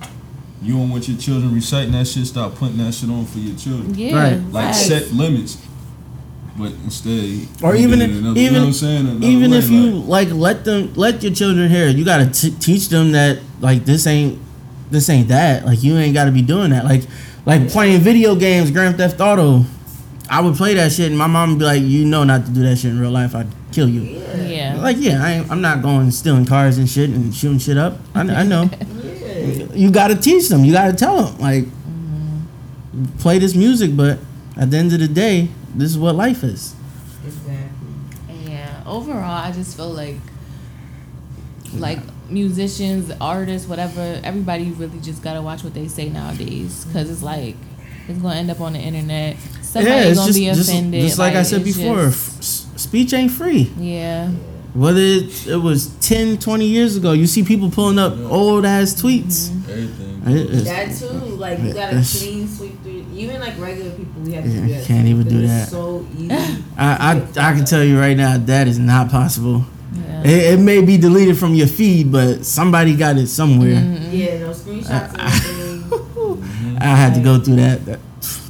You 0.62 0.76
don't 0.78 0.90
want 0.90 1.08
your 1.10 1.18
children 1.18 1.54
reciting 1.54 1.92
that 1.94 2.08
shit. 2.08 2.26
Stop 2.28 2.56
putting 2.56 2.78
that 2.78 2.94
shit 2.94 3.10
on 3.10 3.26
for 3.26 3.40
your 3.40 3.58
children. 3.58 3.94
yeah, 3.96 4.16
Right. 4.16 4.52
Like 4.54 4.66
facts. 4.68 4.86
set 4.86 5.12
limits. 5.12 5.58
But 6.58 6.72
instead, 6.84 7.48
Or 7.64 7.76
even 7.76 8.02
if- 8.02 8.12
another- 8.12 8.40
even- 8.40 8.44
you 8.44 8.52
know 8.52 8.60
what 8.60 8.66
I'm 8.68 8.74
saying? 8.74 9.08
Another 9.08 9.26
Even 9.26 9.52
way, 9.52 9.58
if 9.58 9.70
you 9.72 9.92
like 9.92 10.32
let 10.32 10.64
them 10.66 10.92
let 10.96 11.24
your 11.24 11.34
children 11.34 11.70
hear 11.70 11.88
you 11.88 12.06
gotta 12.06 12.28
t- 12.28 12.54
teach 12.60 12.90
them 12.90 13.12
that 13.14 13.40
like 13.60 13.86
this 13.86 14.06
ain't 14.06 14.38
this 14.92 15.10
ain't 15.10 15.30
that. 15.30 15.66
Like 15.66 15.84
you 15.84 15.98
ain't 15.98 16.14
got 16.14 16.26
to 16.26 16.32
be 16.32 16.44
doing 16.44 16.70
that. 16.70 16.86
Like 16.86 17.04
like 17.46 17.70
playing 17.70 18.02
video 18.02 18.36
games, 18.36 18.70
Grand 18.72 18.98
Theft 18.98 19.20
Auto. 19.20 19.66
I 20.30 20.40
would 20.42 20.56
play 20.56 20.76
that 20.76 20.92
shit, 20.92 21.08
and 21.10 21.18
my 21.18 21.28
mom 21.28 21.50
would 21.50 21.60
be 21.60 21.66
like, 21.66 21.82
"You 21.82 22.06
know 22.06 22.24
not 22.24 22.46
to 22.46 22.52
do 22.52 22.62
that 22.64 22.78
shit 22.78 22.92
in 22.92 23.00
real 23.00 23.12
life. 23.12 23.36
I'd 23.36 23.48
kill 23.72 23.90
you." 23.90 24.02
yeah. 24.48 24.78
Like, 24.80 24.98
yeah, 25.00 25.24
I 25.24 25.32
ain't, 25.34 25.52
I'm 25.52 25.62
not 25.62 25.82
going 25.82 26.12
stealing 26.12 26.46
cars 26.46 26.78
and 26.78 26.88
shit 26.90 27.10
and 27.10 27.34
shooting 27.36 27.58
shit 27.60 27.78
up. 27.78 28.00
I, 28.16 28.22
I 28.22 28.44
know. 28.44 28.70
yeah. 28.82 29.66
you 29.74 29.92
got 29.92 30.08
to 30.10 30.16
teach 30.16 30.48
them. 30.48 30.64
You 30.64 30.72
got 30.74 30.88
to 30.92 30.94
tell 30.94 31.24
them 31.24 31.38
like, 31.40 31.66
mm-hmm. 31.66 33.06
play 33.18 33.40
this 33.40 33.56
music, 33.56 33.98
but 33.98 34.20
at 34.56 34.72
the 34.72 34.78
end 34.78 34.94
of 34.94 35.00
the 35.00 35.08
day, 35.08 35.50
this 35.76 35.90
is 35.92 35.98
what 35.98 36.16
life 36.16 36.44
is. 36.44 36.76
Exactly. 37.26 38.50
Yeah. 38.52 38.84
Overall, 38.86 39.24
I 39.44 39.52
just 39.52 39.76
feel 39.78 39.90
like, 39.90 40.18
like 41.78 42.00
musicians, 42.30 43.12
artists, 43.20 43.68
whatever, 43.68 44.20
everybody 44.24 44.72
really 44.72 45.00
just 45.00 45.22
gotta 45.24 45.42
watch 45.42 45.64
what 45.64 45.74
they 45.74 45.88
say 45.88 46.10
nowadays, 46.10 46.86
because 46.86 47.10
it's 47.10 47.24
like 47.24 47.56
it's 48.08 48.20
gonna 48.20 48.36
end 48.36 48.52
up 48.52 48.62
on 48.62 48.74
the 48.74 48.80
internet. 48.80 49.38
Somebody's 49.62 50.18
gonna 50.18 50.34
be 50.34 50.48
offended. 50.50 51.02
just 51.02 51.18
like, 51.20 51.36
I 51.36 51.44
said 51.44 51.62
it's 51.66 51.78
before, 51.78 52.06
just- 52.06 52.34
f- 52.34 52.40
s- 52.76 52.82
speech 52.84 53.14
ain't 53.14 53.32
free. 53.32 53.72
yeah. 53.78 54.30
Whether 54.74 55.02
it, 55.02 55.46
it 55.48 55.58
was 55.58 55.90
10, 56.00 56.40
20 56.40 56.66
years 56.66 56.96
ago, 56.98 57.12
you 57.12 57.28
see 57.28 57.44
people 57.44 57.70
pulling 57.70 58.00
up 58.00 58.18
old 58.32 58.66
ass 58.66 59.00
tweets. 59.00 59.50
Mm-hmm. 59.50 59.72
everything. 59.72 60.22
It- 60.26 60.50
it's- 60.56 60.64
That 61.00 61.10
too, 61.10 61.18
like 61.36 61.60
you 61.60 61.74
gotta 61.74 62.04
clean 62.04 62.48
sweep 62.48 62.82
through. 62.84 62.93
Even 63.14 63.40
like 63.42 63.58
regular 63.60 63.92
people, 63.92 64.22
we 64.22 64.34
have 64.34 64.44
to 64.44 64.50
Yeah, 64.50 64.62
do 64.68 64.74
that. 64.74 64.86
can't 64.86 65.08
even 65.08 65.28
do 65.28 65.48
that. 65.48 65.62
It's 65.64 65.72
so 65.72 66.06
easy. 66.18 66.32
I, 66.78 67.14
I, 67.38 67.50
I 67.50 67.54
can 67.56 67.66
tell 67.66 67.84
you 67.84 68.00
right 68.00 68.18
now, 68.18 68.38
that 68.38 68.68
is 68.68 68.80
not 68.80 69.10
possible. 69.10 69.66
Yeah. 69.94 70.22
It, 70.24 70.54
it 70.54 70.60
may 70.60 70.82
be 70.82 70.98
deleted 70.98 71.38
from 71.38 71.54
your 71.54 71.68
feed, 71.68 72.12
but 72.12 72.46
somebody 72.46 72.96
got 72.96 73.18
it 73.18 73.28
somewhere. 73.28 73.76
Mm-hmm. 73.76 74.16
Yeah, 74.16 74.40
no 74.40 74.50
screenshots 74.52 75.14
and 75.14 75.22
everything. 75.22 76.78
I 76.82 76.88
had 76.88 77.14
to 77.16 77.22
go 77.22 77.40
through 77.40 77.58
that. 77.58 77.86
that 77.86 78.00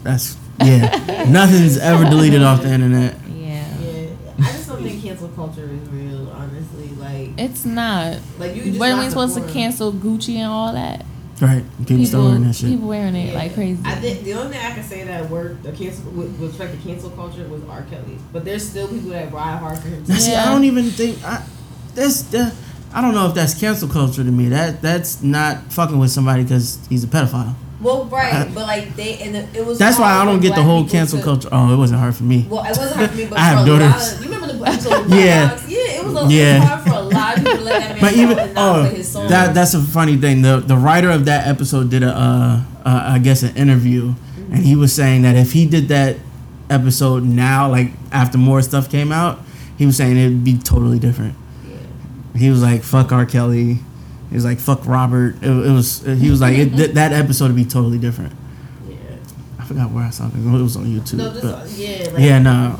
that's 0.03 0.37
yeah. 0.61 1.25
Nothing's 1.29 1.77
ever 1.77 2.05
deleted 2.05 2.41
off 2.43 2.61
the 2.61 2.69
internet. 2.71 3.15
Yeah. 3.29 3.67
Yeah, 3.79 4.09
I 4.39 4.43
just 4.43 4.69
don't 4.69 4.81
think 4.83 5.01
cancel 5.03 5.27
culture 5.29 5.69
is 5.69 5.89
real. 5.89 6.29
Honestly, 6.29 6.87
like, 6.97 7.29
It's 7.37 7.65
not. 7.65 8.19
like 8.39 8.55
you 8.55 8.63
just 8.65 8.79
When 8.79 8.93
are 8.97 9.03
we 9.03 9.09
supposed 9.09 9.35
to 9.35 9.45
cancel 9.51 9.91
Gucci 9.91 10.35
and 10.35 10.45
all 10.47 10.73
that? 10.73 11.05
Right. 11.41 11.63
People, 11.85 12.05
still 12.05 12.25
wearing 12.25 12.43
that 12.47 12.53
shit. 12.55 12.69
people 12.69 12.87
wearing 12.87 13.15
it 13.15 13.33
like 13.35 13.53
crazy. 13.53 13.81
I 13.83 13.95
think 13.95 14.23
the 14.23 14.33
only 14.35 14.53
thing 14.55 14.65
I 14.65 14.71
can 14.75 14.83
say 14.83 15.03
that 15.03 15.29
worked 15.29 15.63
the 15.63 15.71
cancel 15.71 16.05
with, 16.11 16.29
with 16.39 16.51
respect 16.51 16.73
to 16.79 16.87
cancel 16.87 17.09
culture 17.11 17.45
was 17.47 17.63
R. 17.65 17.81
Kelly, 17.89 18.17
but 18.31 18.45
there's 18.45 18.67
still 18.67 18.87
people 18.87 19.09
that 19.09 19.31
ride 19.33 19.57
hard 19.57 19.79
for 19.79 19.87
him. 19.89 20.03
Now, 20.07 20.15
see, 20.15 20.35
I 20.35 20.45
don't 20.45 20.63
even 20.63 20.85
think 20.85 21.23
I. 21.25 21.43
That's 21.95 22.21
that. 22.31 22.53
I 22.93 23.01
don't 23.01 23.13
know 23.15 23.27
if 23.27 23.33
that's 23.33 23.59
cancel 23.59 23.89
culture 23.89 24.23
to 24.23 24.31
me. 24.31 24.49
That 24.49 24.81
that's 24.81 25.23
not 25.23 25.71
fucking 25.73 25.97
with 25.97 26.11
somebody 26.11 26.43
because 26.43 26.79
he's 26.89 27.03
a 27.03 27.07
pedophile. 27.07 27.55
Well, 27.81 28.05
right, 28.05 28.33
I- 28.33 28.45
but 28.53 28.65
like 28.67 28.95
they 28.95 29.17
and 29.17 29.35
the, 29.35 29.59
it 29.59 29.65
was. 29.65 29.79
That's 29.79 29.99
why 29.99 30.11
I 30.13 30.23
don't 30.25 30.39
get 30.39 30.55
the 30.55 30.63
whole 30.63 30.87
cancel 30.87 31.17
to- 31.19 31.25
culture. 31.25 31.49
Oh, 31.51 31.73
it 31.73 31.77
wasn't 31.77 31.99
hard 31.99 32.15
for 32.15 32.23
me. 32.23 32.45
Well, 32.49 32.63
it 32.63 32.69
wasn't 32.77 32.95
hard 32.95 33.09
for 33.09 33.17
me, 33.17 33.25
but 33.29 33.39
I 33.39 33.41
have 33.41 33.65
for 33.65 33.71
a 33.71 33.73
lot 33.73 33.79
daughters. 33.79 34.13
of, 34.19 34.23
you 34.25 34.31
remember 34.63 34.81
the 34.83 34.89
episode 34.89 35.01
of 35.01 35.07
Black 35.07 35.19
Yeah. 35.19 35.59
Yeah, 35.67 35.99
it 35.99 36.05
was, 36.05 36.31
a, 36.31 36.33
Yeah. 36.33 36.59
hard 36.59 36.81
for 36.83 36.89
a 36.89 37.01
lot 37.01 37.37
of 37.37 37.43
people 37.45 37.59
let 37.61 37.79
that 37.79 37.91
man 37.91 38.01
But 38.01 38.13
even 38.15 38.53
oh, 38.57 38.83
his 38.83 39.11
song. 39.11 39.27
that 39.29 39.53
that's 39.53 39.73
a 39.73 39.81
funny 39.81 40.17
thing. 40.17 40.41
The 40.41 40.59
the 40.59 40.77
writer 40.77 41.09
of 41.09 41.25
that 41.25 41.47
episode 41.47 41.89
did 41.89 42.03
a 42.03 42.09
uh, 42.09 42.63
uh, 42.85 43.03
I 43.13 43.19
guess 43.19 43.43
an 43.43 43.55
interview, 43.55 44.13
and 44.51 44.63
he 44.65 44.75
was 44.75 44.93
saying 44.93 45.21
that 45.23 45.35
if 45.35 45.51
he 45.53 45.65
did 45.65 45.87
that 45.89 46.17
episode 46.69 47.23
now, 47.23 47.69
like 47.69 47.91
after 48.11 48.37
more 48.37 48.61
stuff 48.61 48.89
came 48.89 49.11
out, 49.11 49.39
he 49.77 49.85
was 49.85 49.95
saying 49.97 50.17
it'd 50.17 50.43
be 50.43 50.57
totally 50.57 50.99
different. 50.99 51.35
He 52.35 52.49
was 52.49 52.61
like, 52.63 52.83
"Fuck 52.83 53.11
R. 53.11 53.25
Kelly." 53.25 53.79
He 54.29 54.35
was 54.35 54.43
like, 54.45 54.59
"Fuck 54.59 54.85
Robert." 54.87 55.35
It, 55.43 55.47
it 55.49 55.71
was. 55.71 56.01
He 56.03 56.29
was 56.31 56.41
like, 56.41 56.57
it, 56.57 56.75
th- 56.75 56.91
"That 56.91 57.13
episode 57.13 57.47
would 57.47 57.55
be 57.55 57.65
totally 57.65 57.99
different." 57.99 58.33
yeah. 58.89 58.95
I 59.59 59.65
forgot 59.65 59.91
where 59.91 60.03
I 60.03 60.09
saw 60.09 60.27
it. 60.27 60.33
It 60.35 60.39
was 60.61 60.75
on 60.75 60.85
YouTube. 60.85 61.17
No, 61.17 61.29
but- 61.41 61.69
yeah, 61.69 62.09
like, 62.11 62.19
yeah, 62.23 62.39
no. 62.39 62.79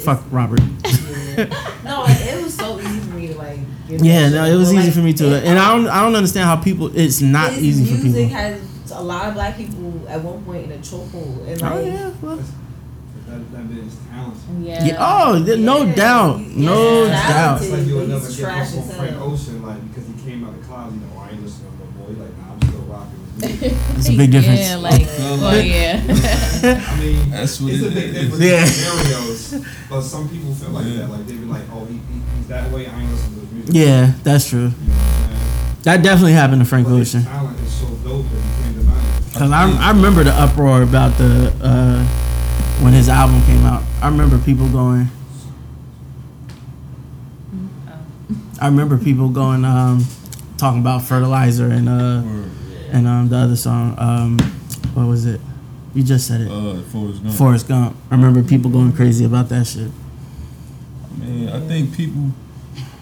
Fuck 0.00 0.22
Robert. 0.30 0.60
Yeah. 0.84 1.44
no, 1.84 2.02
like, 2.02 2.20
it 2.20 2.42
was 2.42 2.54
so 2.54 2.80
easy 2.80 3.00
for 3.00 3.14
me 3.16 3.28
to 3.28 3.34
like. 3.38 3.58
Get 3.88 4.04
yeah, 4.04 4.28
no, 4.28 4.44
it 4.44 4.54
was 4.56 4.68
But, 4.72 4.78
easy 4.78 4.86
like, 4.88 4.94
for 4.94 5.00
me 5.00 5.12
too, 5.14 5.26
it- 5.28 5.44
and 5.44 5.58
I 5.58 5.74
don't, 5.74 5.86
I 5.88 6.02
don't 6.02 6.14
understand 6.14 6.46
how 6.46 6.56
people. 6.56 6.90
It's 6.96 7.20
not 7.20 7.52
his 7.52 7.62
easy 7.62 7.84
for 7.84 7.90
people. 7.92 8.04
music 8.04 8.22
people. 8.28 8.36
has 8.38 8.90
a 8.92 9.02
lot 9.02 9.28
of 9.28 9.34
black 9.34 9.56
people 9.56 10.06
at 10.08 10.20
one 10.22 10.44
point 10.44 10.64
in 10.64 10.72
a 10.72 10.76
chokehold, 10.78 11.46
and 11.48 11.62
oh, 11.62 11.66
like, 11.66 11.72
Oh 11.74 11.84
yeah, 11.84 12.10
well, 12.20 12.36
That, 12.36 13.52
that 13.52 13.68
bitch 13.68 13.86
is 13.86 13.96
talented. 14.10 14.66
yeah. 14.66 14.84
yeah. 14.84 14.96
Oh, 14.98 15.44
th- 15.44 15.58
no 15.60 15.82
Yeah. 15.84 15.94
doubt, 15.94 16.40
no 16.40 17.04
Yeah. 17.04 17.28
doubt. 17.28 17.62
It's 17.62 17.70
like 17.72 17.86
you'll 17.86 18.06
never 18.06 18.28
get 18.28 18.38
trash 18.38 18.72
up 18.76 18.82
on 18.84 18.90
as 18.90 18.96
Frank. 18.96 19.16
Ocean, 19.20 19.62
like, 19.66 19.88
because 19.88 20.06
he 20.06 20.14
came 20.30 20.44
out 20.44 20.50
of 20.54 20.60
the 20.60 20.66
clouds, 20.66 20.94
you 20.94 21.00
know, 21.00 21.06
oh, 21.16 21.20
I 21.20 21.30
ain't 21.30 21.42
listening 21.42 21.70
to 21.72 21.78
no 21.78 21.90
boy. 22.04 22.08
He's 22.10 22.18
like, 22.18 22.36
nah, 22.38 22.52
I'm 22.52 22.62
still 22.62 22.80
rocking 22.88 23.10
with 23.12 23.18
music. 23.20 23.27
It's 23.40 24.08
a 24.08 24.16
big 24.16 24.30
difference. 24.32 24.60
Yeah, 24.60 24.76
like, 24.76 25.06
feel 25.06 25.24
well, 25.26 25.36
like- 25.38 25.66
yeah. 25.66 26.02
I 26.88 27.00
mean, 27.00 27.30
That's 27.30 27.60
what 27.60 27.72
it's 27.72 27.82
it 27.82 27.92
a 27.92 27.94
big 27.94 28.04
is. 28.04 28.12
difference 28.38 28.42
Yeah. 28.42 28.60
in 28.62 28.66
scenarios, 28.68 29.66
but 29.88 30.02
some 30.02 30.28
people 30.28 30.54
feel 30.54 30.70
like 30.70 30.86
Yeah. 30.86 30.94
that. 30.98 31.10
Like, 31.10 31.26
they 31.26 31.34
be 31.34 31.44
like, 31.44 31.62
oh, 31.72 31.84
he, 31.86 31.94
he, 31.94 32.00
he's 32.36 32.46
that 32.48 32.70
way, 32.72 32.86
I 32.86 33.00
ain't 33.00 33.10
listening 33.12 33.34
to 33.34 33.40
his 33.46 33.52
music. 33.52 33.74
Yeah, 33.74 34.12
that's 34.24 34.48
true. 34.48 34.58
You 34.58 34.64
know 34.66 34.70
what 34.70 34.90
I'm 34.90 35.30
saying? 35.30 35.82
That 35.84 36.02
definitely 36.02 36.32
happened 36.32 36.62
to 36.62 36.66
Frank 36.66 36.88
But 36.88 36.94
Ocean. 36.94 37.22
talent 37.22 37.60
is 37.60 37.72
so 37.72 37.86
dope 37.86 38.24
that 38.26 38.36
you 38.36 38.62
can't 38.64 38.76
deny 38.76 38.98
it. 38.98 39.34
Cause 39.34 39.50
I, 39.52 39.70
I 39.88 39.90
remember 39.92 40.24
the 40.24 40.32
uproar 40.32 40.82
about 40.82 41.16
the 41.18 41.52
uh, 41.62 42.04
when 42.82 42.92
his 42.92 43.08
album 43.08 43.40
came 43.42 43.64
out. 43.64 43.82
I 44.02 44.08
remember 44.08 44.38
people 44.38 44.68
going. 44.68 45.08
I 48.60 48.66
remember 48.66 48.98
people 48.98 49.28
going 49.28 49.64
um, 49.64 50.04
talking 50.56 50.80
about 50.80 51.02
fertilizer 51.02 51.66
and 51.66 51.88
uh, 51.88 52.22
and 52.90 53.06
um, 53.06 53.28
the 53.28 53.36
other 53.36 53.56
song. 53.56 53.94
Um, 53.98 54.38
what 54.94 55.06
was 55.06 55.26
it? 55.26 55.40
You 55.94 56.02
just 56.02 56.26
said 56.26 56.42
it. 56.42 56.50
Uh, 56.50 56.82
Forrest 56.82 57.22
Gump. 57.22 57.34
Forrest 57.34 57.68
Gump. 57.68 57.96
I 58.10 58.14
remember 58.14 58.42
people 58.42 58.70
going 58.70 58.92
crazy 58.92 59.24
about 59.24 59.48
that 59.48 59.66
shit. 59.66 59.90
Man, 61.16 61.48
I 61.48 61.60
think 61.66 61.96
people, 61.96 62.30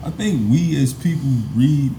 I 0.05 0.11
think 0.11 0.51
we 0.51 0.81
as 0.83 0.95
people 0.95 1.29
read 1.55 1.93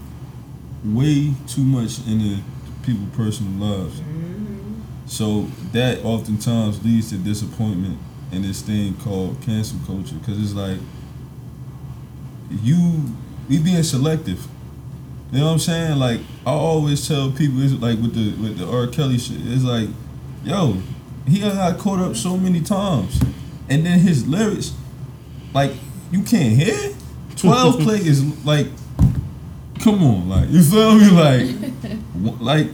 way 0.84 1.34
too 1.47 1.63
much 1.63 2.00
into 2.08 2.41
people's 2.84 3.15
personal 3.15 3.52
lives. 3.54 4.02
So 5.06 5.47
that 5.71 6.04
oftentimes 6.04 6.84
leads 6.84 7.10
to 7.10 7.17
disappointment 7.17 7.97
in 8.32 8.41
this 8.41 8.62
thing 8.62 8.95
called 8.95 9.41
cancel 9.41 9.80
culture. 9.86 10.15
Because 10.15 10.41
it's 10.41 10.54
like, 10.54 10.80
you, 12.50 13.06
we 13.50 13.60
being 13.60 13.84
selective. 13.84 14.47
You 15.31 15.39
know 15.39 15.45
what 15.47 15.51
I'm 15.53 15.59
saying? 15.59 15.99
Like 15.99 16.21
I 16.45 16.51
always 16.51 17.05
tell 17.07 17.31
people, 17.31 17.61
it's 17.61 17.73
like 17.73 17.99
with 17.99 18.13
the 18.13 18.41
with 18.41 18.57
the 18.57 18.67
R. 18.67 18.87
Kelly 18.87 19.17
shit, 19.17 19.37
it's 19.41 19.63
like, 19.63 19.89
yo, 20.43 20.77
he 21.27 21.39
got 21.41 21.77
caught 21.77 21.99
up 21.99 22.15
so 22.15 22.37
many 22.37 22.61
times, 22.61 23.21
and 23.69 23.85
then 23.85 23.99
his 23.99 24.25
lyrics, 24.27 24.73
like 25.53 25.73
you 26.11 26.23
can't 26.23 26.53
hear. 26.55 26.93
Twelve 27.35 27.79
click 27.81 28.01
is 28.05 28.23
like, 28.45 28.67
come 29.83 30.01
on, 30.03 30.29
like 30.29 30.49
you 30.49 30.63
feel 30.63 30.95
me, 30.95 31.09
like, 31.11 31.49
wh- 32.13 32.41
like. 32.41 32.67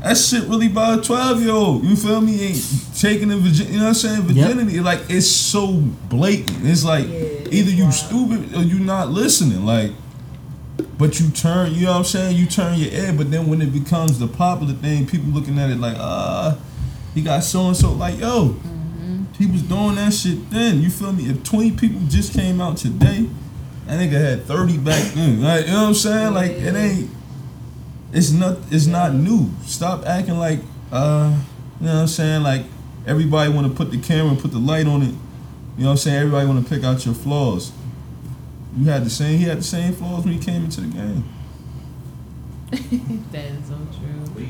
That 0.00 0.16
shit 0.16 0.44
really 0.44 0.68
by 0.68 0.94
a 0.94 1.00
12 1.00 1.42
year 1.42 1.50
old. 1.50 1.82
You 1.84 1.96
feel 1.96 2.20
me? 2.20 2.40
Ain't 2.40 2.86
taking 2.96 3.28
the 3.28 3.36
virgin, 3.36 3.66
you 3.66 3.78
know 3.78 3.82
what 3.82 3.88
I'm 3.88 3.94
saying? 3.94 4.22
Virginity. 4.22 4.78
Like, 4.78 5.00
it's 5.08 5.26
so 5.26 5.72
blatant. 6.08 6.64
It's 6.64 6.84
like 6.84 7.06
Yeah, 7.08 7.18
either 7.50 7.70
you 7.72 7.82
wild. 7.82 7.94
stupid 7.94 8.54
or 8.54 8.62
you 8.62 8.78
not 8.78 9.08
listening. 9.10 9.66
Like, 9.66 9.90
but 10.98 11.20
you 11.20 11.30
turn, 11.30 11.72
you 11.72 11.86
know 11.86 11.92
what 11.92 11.98
I'm 11.98 12.04
saying? 12.04 12.36
You 12.36 12.46
turn 12.46 12.78
your 12.78 12.90
head, 12.90 13.16
but 13.16 13.30
then 13.30 13.46
when 13.48 13.62
it 13.62 13.72
becomes 13.72 14.18
the 14.18 14.26
popular 14.26 14.74
thing, 14.74 15.06
people 15.06 15.30
looking 15.30 15.58
at 15.58 15.70
it 15.70 15.78
like, 15.78 15.96
ah, 15.96 16.58
he 17.14 17.22
got 17.22 17.44
so 17.44 17.68
and 17.68 17.76
so. 17.76 17.92
Like, 17.92 18.18
yo, 18.18 18.56
he 19.38 19.46
was 19.46 19.62
doing 19.62 19.94
that 19.94 20.12
shit 20.12 20.50
then. 20.50 20.80
You 20.80 20.90
feel 20.90 21.12
me? 21.12 21.30
If 21.30 21.44
20 21.44 21.72
people 21.72 22.00
just 22.08 22.34
came 22.34 22.60
out 22.60 22.76
today, 22.78 23.28
that 23.86 24.00
nigga 24.00 24.20
had 24.20 24.44
30 24.44 24.78
back 24.78 25.02
then. 25.14 25.40
Like, 25.40 25.66
you 25.66 25.72
know 25.72 25.82
what 25.82 25.88
I'm 25.88 25.94
saying? 25.94 26.34
Like, 26.34 26.50
it 26.50 26.74
ain't, 26.74 27.10
it's 28.12 28.32
not, 28.32 28.58
it's 28.70 28.86
not 28.86 29.14
new. 29.14 29.50
Stop 29.62 30.04
acting 30.04 30.38
like, 30.38 30.58
uh, 30.90 31.38
you 31.80 31.86
know 31.86 31.94
what 31.94 32.00
I'm 32.00 32.08
saying? 32.08 32.42
Like, 32.42 32.64
everybody 33.06 33.52
want 33.52 33.68
to 33.68 33.72
put 33.72 33.92
the 33.92 33.98
camera, 33.98 34.32
and 34.32 34.40
put 34.40 34.50
the 34.50 34.58
light 34.58 34.88
on 34.88 35.02
it. 35.02 35.14
You 35.76 35.84
know 35.84 35.86
what 35.86 35.90
I'm 35.90 35.96
saying? 35.98 36.16
Everybody 36.16 36.48
want 36.48 36.66
to 36.66 36.74
pick 36.74 36.82
out 36.82 37.06
your 37.06 37.14
flaws. 37.14 37.70
You 38.76 38.84
had 38.90 39.04
the 39.04 39.10
same. 39.10 39.38
He 39.38 39.44
had 39.44 39.58
the 39.58 39.62
same 39.62 39.92
flaws 39.94 40.24
when 40.24 40.34
he 40.34 40.38
came 40.40 40.64
into 40.64 40.80
the 40.82 40.88
game. 40.88 41.24
that 42.70 43.44
is 43.44 43.66
so 43.68 43.76
true. 43.98 44.44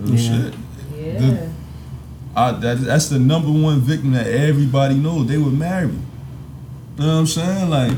Real 0.00 0.14
Yeah. 0.14 0.16
shit. 0.16 0.54
Yeah. 0.96 1.18
The- 1.20 1.50
I, 2.36 2.50
that, 2.50 2.78
that's 2.80 3.08
the 3.10 3.18
number 3.20 3.48
one 3.50 3.80
victim 3.80 4.10
that 4.12 4.26
everybody 4.26 4.96
knows. 4.96 5.28
They 5.28 5.38
were 5.38 5.50
married. 5.50 5.92
You 5.92 7.04
know 7.04 7.06
what 7.06 7.12
I'm 7.20 7.26
saying? 7.28 7.70
Like 7.70 7.92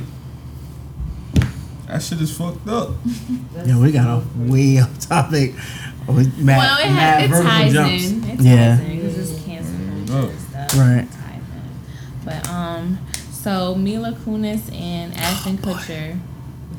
that 1.87 2.03
shit 2.03 2.21
is 2.21 2.37
fucked 2.37 2.69
up. 2.69 2.91
That's 3.55 3.69
Yeah, 3.69 3.79
we 3.79 3.93
got 3.93 4.05
so 4.05 4.11
off 4.11 4.25
crazy. 4.35 4.53
way 4.75 4.79
off 4.83 4.99
topic. 5.01 5.55
With 6.09 6.37
Matt, 6.39 6.59
well, 6.59 6.79
it, 6.79 6.93
Matt 6.93 7.31
ha- 7.31 7.39
it 7.39 7.43
ties 7.43 7.73
jumps. 7.73 8.05
in. 8.11 8.25
It 8.25 8.37
ties 8.37 8.45
Yeah. 8.45 8.81
in 8.81 8.97
because 8.97 9.31
it's 9.33 9.45
cancel 9.45 9.75
culture 9.75 10.13
mm-hmm. 10.13 10.31
and 10.31 10.41
stuff. 10.41 10.79
Right. 10.79 10.99
It 10.99 11.11
ties 11.11 11.41
in. 11.41 12.25
But 12.25 12.49
um, 12.49 12.99
so 13.47 13.77
Mila 13.77 14.11
Kunis 14.11 14.75
and 14.75 15.15
Ashton 15.15 15.57
oh, 15.63 15.67
Kutcher, 15.69 16.19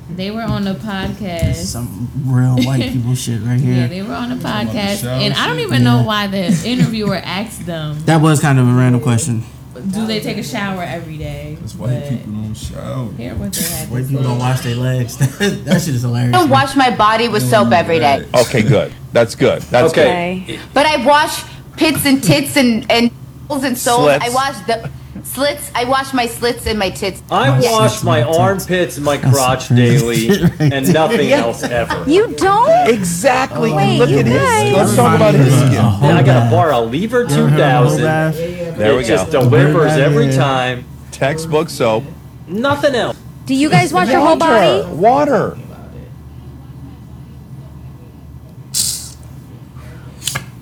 they 0.09 0.31
were 0.31 0.41
on 0.41 0.65
the 0.65 0.73
podcast. 0.73 1.63
Some 1.63 2.11
real 2.25 2.57
white 2.57 2.81
people 2.91 3.15
shit 3.15 3.41
right 3.41 3.57
here. 3.57 3.73
Yeah, 3.73 3.87
they 3.87 4.01
were 4.01 4.13
on 4.13 4.31
the 4.31 4.35
talking 4.35 4.67
about 4.67 4.73
the 4.73 4.79
podcast, 4.79 5.01
shower 5.03 5.11
and 5.11 5.33
I 5.33 5.47
don't 5.47 5.59
shit? 5.59 5.67
even 5.67 5.85
know 5.85 6.03
why 6.03 6.27
the 6.27 6.47
interviewer 6.65 7.15
asked 7.15 7.65
them, 7.65 7.97
That 8.05 8.19
was 8.19 8.41
kind 8.41 8.59
of 8.59 8.67
a 8.67 8.71
random 8.73 8.99
question. 8.99 9.45
"Do 9.75 10.05
they 10.07 10.19
take 10.19 10.35
a 10.35 10.43
shower 10.43 10.83
every 10.83 11.17
day?" 11.17 11.57
That's 11.61 11.73
why 11.75 12.01
But 12.01 12.09
people 12.09 12.33
don't 12.33 12.53
shower. 12.53 13.13
Hear 13.13 13.35
what 13.35 13.53
they 13.53 13.63
had 13.63 13.89
White 13.89 14.07
people 14.09 14.23
don't 14.23 14.39
wash 14.39 14.59
their 14.59 14.75
legs. 14.75 15.15
that 15.37 15.81
shit 15.81 15.95
is 15.95 16.01
hilarious. 16.01 16.35
I 16.35 16.39
don't 16.39 16.49
wash 16.49 16.75
my 16.75 16.93
body 16.93 17.29
with 17.29 17.43
soap 17.43 17.71
every 17.71 17.99
day. 17.99 18.25
Okay, 18.41 18.61
good. 18.61 18.91
That's 19.13 19.35
good. 19.35 19.61
That's 19.61 19.93
Okay. 19.93 20.59
But 20.73 20.85
I 20.85 21.05
wash 21.05 21.45
pits 21.77 22.05
and 22.05 22.21
tits 22.21 22.57
and 22.57 22.85
and 22.91 23.09
holes 23.47 23.63
and 23.63 23.77
soles. 23.77 24.03
Slits. 24.03 24.25
I 24.25 24.29
wash 24.33 24.57
the 24.67 24.96
slits. 25.23 25.71
I 25.75 25.83
wash 25.85 26.13
my 26.13 26.25
slits 26.25 26.65
and 26.67 26.77
my 26.79 26.89
tits. 26.89 27.21
I 27.31 27.49
My 27.49 27.59
wash 27.71 28.03
my 28.03 28.21
my 28.21 28.37
armpits 28.37 28.97
and 28.97 29.05
my 29.05 29.17
crotch 29.17 29.69
daily 29.69 30.29
and 30.59 30.91
nothing 30.93 31.29
Yeah. 31.29 31.41
else 31.41 31.63
ever. 31.63 32.09
You 32.09 32.27
don't? 32.35 32.89
Exactly. 32.89 33.71
Wait, 33.71 33.83
and 33.83 33.99
look 33.99 34.09
you 34.09 34.19
at 34.19 34.25
his. 34.25 34.37
guys- 34.41 34.73
Let's 34.73 34.95
talk 34.95 35.15
about 35.15 35.33
his 35.35 35.53
skin. 35.53 35.73
Yeah, 35.73 35.97
I 36.01 36.23
got 36.23 36.25
bath. 36.25 36.49
to 36.51 36.55
borrow 36.55 36.79
a 36.79 36.85
Lever 36.85 37.19
You 37.21 37.25
ever 37.25 37.47
heard 37.49 37.53
of 37.53 37.59
a 37.59 37.77
whole 37.77 37.97
2000. 37.97 38.01
bath? 38.03 38.35
Yeah, 38.39 38.45
yeah. 38.45 38.71
There 38.71 38.95
we 38.95 39.03
it 39.03 39.07
just 39.07 39.31
go. 39.31 39.41
delivers 39.43 39.91
every 39.93 40.31
time. 40.33 40.85
Textbook 41.11 41.69
soap. 41.69 42.03
Nothing 42.47 42.95
else. 42.95 43.17
Do 43.45 43.53
you 43.55 43.69
guys 43.69 43.93
wash 43.93 44.09
your 44.09 44.19
whole 44.21 44.35
body? 44.37 44.85
Water. 44.95 45.57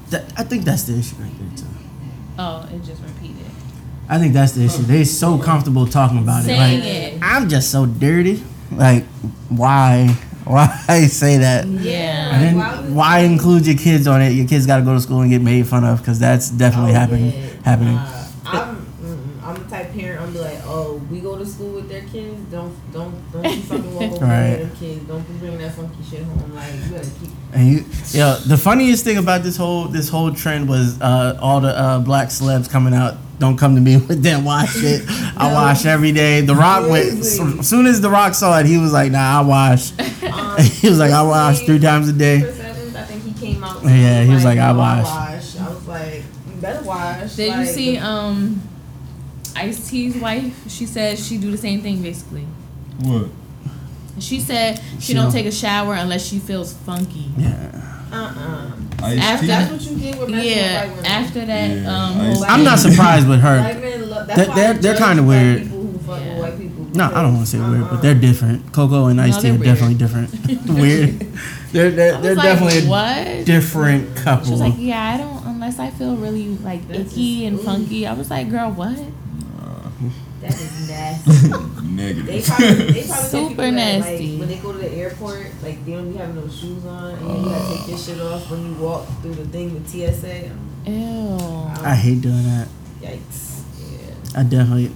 That- 0.09 0.25
I 0.37 0.43
think 0.43 0.65
that's 0.65 0.83
the 0.83 0.97
issue 0.97 1.15
right 1.17 1.31
there 1.39 1.57
too. 1.57 1.65
Oh, 2.37 2.67
it 2.71 2.79
just 2.83 3.01
repeated. 3.01 3.14
I 4.07 4.19
think 4.19 4.33
that's 4.33 4.51
the 4.53 4.65
issue. 4.65 4.83
They're 4.83 5.05
so 5.05 5.37
comfortable 5.39 5.87
talking 5.87 6.19
about 6.19 6.45
it. 6.45 6.57
Like 6.57 6.83
it. 6.83 7.19
I'm 7.21 7.49
just 7.49 7.71
so 7.71 7.85
dirty. 7.85 8.43
Like 8.71 9.03
why? 9.49 10.15
Why 10.45 10.67
say 11.07 11.37
that? 11.39 11.65
Yeah. 11.65 12.35
And 12.35 12.43
then 12.43 12.55
Why 12.57 12.75
why 12.89 13.19
include 13.21 13.65
your 13.65 13.75
kids 13.77 14.05
on 14.05 14.21
it? 14.21 14.29
Your 14.33 14.47
kids 14.47 14.67
got 14.67 14.77
to 14.77 14.83
go 14.83 14.93
to 14.93 15.01
school 15.01 15.21
and 15.21 15.31
get 15.31 15.41
made 15.41 15.65
fun 15.67 15.83
of 15.83 15.97
because 15.99 16.19
that's 16.19 16.51
definitely 16.51 16.91
Oh, 16.91 16.93
happening. 16.93 17.31
yeah. 17.33 17.47
Happening. 17.63 17.95
Nah, 17.95 18.27
I'm. 18.45 18.85
I'm 19.43 19.55
the 19.63 19.69
type 19.69 19.91
parent. 19.93 20.21
I'm 20.21 20.31
be 20.33 20.39
like, 20.39 20.59
oh, 20.65 21.01
we 21.09 21.19
go 21.19 21.35
to 21.37 21.45
school 21.45 21.71
with 21.73 21.89
their 21.89 22.03
kids. 22.03 22.39
Don't, 22.51 22.73
don't, 22.91 23.31
don't 23.31 23.43
you 23.43 23.61
fucking 23.61 23.95
walk 23.95 24.11
over 24.13 24.25
Right. 24.25 24.59
with 24.59 24.69
them 24.69 24.77
kids. 24.79 25.07
Don't 25.07 25.27
be 25.27 25.33
bringing 25.39 25.57
that 25.59 25.73
funky 25.73 26.03
shit 26.03 26.23
home. 26.23 26.53
Like, 26.53 26.73
you 26.75 26.89
gotta 26.91 27.09
keep. 27.19 27.29
And 27.55 27.67
you, 27.71 27.85
yo, 28.11 28.35
the 28.45 28.57
funniest 28.57 29.05
thing 29.05 29.17
about 29.17 29.41
this 29.43 29.55
whole 29.55 29.85
this 29.85 30.09
whole 30.09 30.33
trend 30.33 30.67
was 30.67 30.99
uh, 31.01 31.39
all 31.41 31.61
the 31.61 31.69
uh, 31.69 31.99
black 31.99 32.27
celebs 32.27 32.69
coming 32.69 32.93
out. 32.93 33.15
Don't 33.39 33.57
come 33.57 33.75
to 33.75 33.81
me 33.81 33.97
with 34.07 34.23
that 34.23 34.43
wash 34.43 34.73
shit. 34.81 35.03
I 35.37 35.53
wash 35.53 35.85
every 35.85 36.11
day. 36.11 36.41
The 36.41 36.53
Rock 36.55 36.89
went. 36.89 37.23
Seriously. 37.23 37.59
As 37.59 37.67
soon 37.67 37.85
as 37.85 38.01
The 38.01 38.09
Rock 38.09 38.33
saw 38.33 38.59
it, 38.59 38.65
he 38.65 38.77
was 38.77 38.91
like, 38.91 39.11
"Nah, 39.11 39.39
I 39.39 39.41
wash." 39.41 39.97
Um, 39.99 40.61
he 40.61 40.89
was 40.89 40.99
like, 40.99 41.11
"I 41.11 41.21
wash 41.23 41.59
three 41.65 41.79
times 41.79 42.09
a 42.09 42.13
day." 42.13 42.41
Chris 42.41 42.59
I 42.95 43.03
think 43.03 43.23
he 43.23 43.33
came 43.53 43.63
out. 43.63 43.83
Yeah, 43.83 44.23
he 44.23 44.33
was 44.33 44.43
like, 44.43 44.59
I 44.59 44.71
wash." 44.73 45.05
wash. 45.05 45.57
I 45.57 45.69
was 45.69 45.87
like, 45.87 46.23
you 46.49 46.61
better 46.61 46.83
wash. 46.83 47.35
Did 47.35 47.55
you 47.57 47.65
see 47.65 47.95
the- 47.97 48.05
um 48.05 48.61
Ice 49.55 49.89
T's 49.89 50.15
wife? 50.17 50.69
She 50.69 50.85
said 50.85 51.17
she 51.17 51.37
do 51.37 51.51
the 51.51 51.57
same 51.57 51.81
thing 51.81 52.01
basically. 52.01 52.45
What? 52.99 53.29
She 54.19 54.39
said 54.39 54.79
she, 54.99 55.07
She 55.07 55.13
don't 55.13 55.23
don't- 55.25 55.33
take 55.33 55.45
a 55.45 55.51
shower 55.51 55.93
unless 55.95 56.25
she 56.25 56.39
feels 56.39 56.73
funky. 56.73 57.29
Yeah. 57.37 57.71
Uh-uh. 58.11 58.71
Ice 59.03 59.19
After- 59.19 59.41
tea? 59.41 59.47
That's 59.47 59.71
what 59.71 59.81
you 59.81 59.97
get 59.97 60.19
with 60.19 60.29
messing 60.29 60.47
with 60.47 60.55
Yeah. 60.57 60.79
white 60.85 60.89
women. 60.95 61.05
After 61.05 61.45
that, 61.45 61.69
Yeah, 61.69 61.95
um, 62.05 62.21
Ice 62.21 62.25
whole 62.37 62.45
T. 62.45 62.49
I'm 62.49 62.63
not 62.63 62.79
surprised 62.79 63.27
with 63.27 63.41
her. 63.41 63.57
Black 63.59 63.81
men 63.81 64.09
love, 64.09 64.27
that's 64.27 64.37
They're- 64.39 64.47
why 64.49 64.55
they're- 64.55 64.73
they're 64.75 64.95
kinda 64.97 65.23
weird. 65.23 65.63
People 65.63 65.77
who 65.81 65.97
fuck 65.99 66.19
Yeah. 66.25 66.39
white 66.39 66.57
people 66.59 66.85
No, 66.93 67.11
I 67.13 67.21
don't 67.21 67.33
want 67.33 67.45
to 67.45 67.51
say 67.51 67.59
weird, 67.59 67.89
but 67.89 68.01
they're 68.01 68.11
Uh-uh. 68.13 68.21
different. 68.21 68.71
Coco 68.71 69.07
and 69.07 69.19
Ice 69.19 69.35
No, 69.35 69.41
T 69.41 69.47
are 69.49 69.51
weird. 69.55 69.63
definitely 69.65 69.95
different. 69.95 70.29
weird. 70.69 71.27
They're 71.73 71.91
they're, 71.91 72.17
they're 72.21 72.35
like, 72.35 72.45
definitely 72.45 72.85
a 72.85 72.89
what? 72.89 73.45
different 73.45 74.17
She 74.17 74.23
couple. 74.23 74.51
was 74.51 74.61
like, 74.61 74.75
yeah, 74.77 75.13
I 75.13 75.17
don't 75.17 75.43
unless 75.45 75.77
I 75.77 75.89
feel 75.89 76.15
really 76.15 76.57
like 76.63 76.87
That's 76.87 77.11
icky 77.11 77.45
and 77.47 77.59
ooh. 77.59 77.63
funky. 77.63 78.07
I 78.07 78.13
was 78.13 78.29
like, 78.29 78.49
girl, 78.49 78.71
what? 78.71 78.97
That 80.49 80.59
is 80.61 80.87
nasty. 80.89 81.31
They 81.95 82.41
probably, 82.41 82.91
they 82.91 83.03
probably 83.07 83.29
Super 83.29 83.49
people 83.49 83.63
that, 83.63 83.71
nasty. 83.71 84.31
Like, 84.31 84.39
when 84.39 84.49
they 84.49 84.57
go 84.57 84.71
to 84.73 84.77
the 84.79 84.91
airport, 84.91 85.47
like 85.63 85.85
they 85.85 85.93
don't 85.93 86.11
be 86.11 86.17
having 86.17 86.35
no 86.35 86.47
shoes 86.49 86.85
on, 86.85 87.11
and 87.13 87.21
you 87.21 87.49
gotta 87.49 87.77
take 87.77 87.87
your 87.87 87.97
shit 87.97 88.19
off 88.21 88.51
when 88.51 88.65
you 88.65 88.73
walk 88.75 89.07
through 89.21 89.35
the 89.35 89.45
thing 89.45 89.73
with 89.73 89.87
TSA. 89.87 90.51
Ew. 90.85 91.37
I 91.83 91.95
hate 91.95 92.21
doing 92.21 92.43
that. 92.43 92.67
Yikes. 93.01 93.61
Yeah. 93.79 94.39
I 94.39 94.43
definitely 94.43 94.91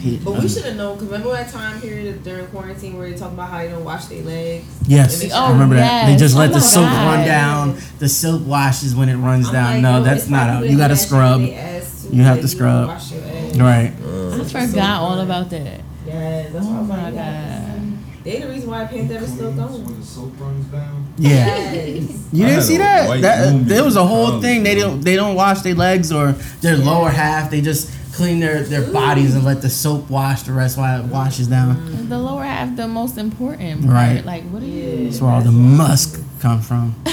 hate. 0.00 0.14
It. 0.14 0.24
But 0.24 0.32
we 0.32 0.38
um, 0.40 0.48
should 0.48 0.64
have 0.64 0.76
known 0.76 0.94
because 0.96 1.08
remember 1.10 1.32
that 1.32 1.50
time 1.50 1.80
period 1.80 2.24
during 2.24 2.46
quarantine 2.46 2.96
where 2.96 3.10
they 3.10 3.16
talk 3.16 3.32
about 3.32 3.50
how 3.50 3.60
you 3.60 3.68
don't 3.70 3.84
wash 3.84 4.06
their 4.06 4.22
legs. 4.22 4.64
Yes, 4.86 5.20
And 5.20 5.30
they 5.30 5.34
I 5.34 5.46
Oh, 5.48 5.52
remember 5.52 5.76
that. 5.76 6.06
They 6.06 6.12
yes. 6.12 6.20
just 6.20 6.36
let 6.36 6.50
Oh 6.50 6.54
the 6.54 6.60
soap 6.60 6.84
God. 6.88 7.16
run 7.18 7.26
down. 7.26 7.76
The 7.98 8.08
soap 8.08 8.42
washes 8.42 8.94
when 8.96 9.08
it 9.10 9.16
runs 9.16 9.48
I'm 9.48 9.52
down. 9.52 9.72
like, 9.74 9.82
no, 9.82 10.02
that's 10.02 10.28
not 10.28 10.48
probably 10.48 10.68
out. 10.68 10.72
You 10.72 10.78
gotta 10.78 10.96
scrub. 10.96 11.40
in 11.42 11.46
their 11.48 11.60
ass, 11.80 12.06
too, 12.08 12.16
You 12.16 12.22
have 12.22 12.36
like, 12.36 12.42
to 12.42 12.48
scrub. 12.48 12.88
wash 12.88 13.12
your 13.12 13.22
ass. 13.24 13.56
Right. 13.56 13.92
Uh, 14.02 14.33
I 14.54 14.66
forgot 14.66 15.00
all 15.02 15.20
about 15.20 15.50
that. 15.50 15.80
Yeah, 16.06 16.48
that's 16.50 16.66
Oh 16.66 16.70
why 16.70 16.76
I 16.76 16.80
was 16.80 16.88
my 16.88 17.02
like, 17.04 17.14
yeah. 17.14 17.60
god. 17.78 17.80
They 18.24 18.40
the 18.40 18.48
reason 18.48 18.70
why 18.70 18.84
Panthera's 18.86 19.32
still 19.32 19.52
Queens, 19.52 19.70
going. 19.70 19.84
When 19.84 20.00
the 20.00 20.06
soap 20.06 20.40
runs 20.40 20.64
down. 20.66 21.06
Yeah. 21.18 21.72
Yes. 21.72 22.28
You 22.32 22.46
I 22.46 22.48
didn't 22.48 22.62
see 22.64 22.76
that? 22.78 23.20
That 23.20 23.38
uh, 23.48 23.50
roomie 23.52 23.64
there 23.66 23.84
was 23.84 23.96
a 23.96 24.04
whole 24.06 24.26
college, 24.28 24.42
thing. 24.42 24.62
They 24.62 24.74
don't 24.74 25.00
they 25.02 25.14
don't 25.16 25.34
wash 25.34 25.60
their 25.60 25.74
legs 25.74 26.10
or 26.10 26.32
their 26.62 26.76
lower 26.76 27.10
half. 27.10 27.50
They 27.50 27.60
just 27.60 27.92
clean 28.14 28.38
their, 28.40 28.62
their 28.62 28.90
bodies 28.92 29.34
and 29.34 29.44
let 29.44 29.60
the 29.60 29.68
soap 29.68 30.08
wash 30.08 30.42
the 30.42 30.52
rest 30.52 30.78
while 30.78 31.00
it 31.04 31.06
washes 31.06 31.48
down. 31.48 31.76
Mm. 31.76 32.08
The 32.08 32.18
lower 32.18 32.44
half, 32.44 32.76
the 32.76 32.86
most 32.88 33.18
important 33.18 33.82
part. 33.82 33.92
Right. 33.92 34.24
Like, 34.24 34.44
what 34.50 34.62
are 34.62 34.66
Yeah. 34.66 34.84
you? 34.94 35.04
That's 35.08 35.20
where 35.20 35.32
all 35.32 35.42
the 35.42 35.50
musk 35.52 36.22
come 36.40 36.60
from. 36.62 36.94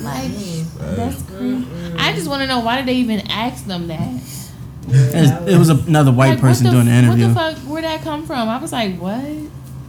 Like, 0.00 0.30
that's 0.78 1.22
crazy. 1.24 1.66
I 1.98 2.14
just 2.14 2.26
want 2.26 2.40
to 2.40 2.46
know 2.46 2.60
why 2.60 2.76
did 2.78 2.86
they 2.86 2.94
even 2.94 3.20
ask 3.30 3.66
them 3.66 3.88
that? 3.88 4.08
It, 4.92 5.48
it 5.54 5.58
was 5.58 5.68
another 5.68 6.12
white 6.12 6.30
Like, 6.30 6.40
person 6.40 6.64
the- 6.66 6.72
doing 6.72 6.86
the 6.86 6.92
interview. 6.92 7.28
What 7.32 7.54
the 7.54 7.56
fuck? 7.60 7.68
Where'd 7.70 7.84
that 7.84 8.02
come 8.02 8.26
from? 8.26 8.48
I 8.48 8.58
was 8.58 8.72
like, 8.72 8.96
what? 8.98 9.24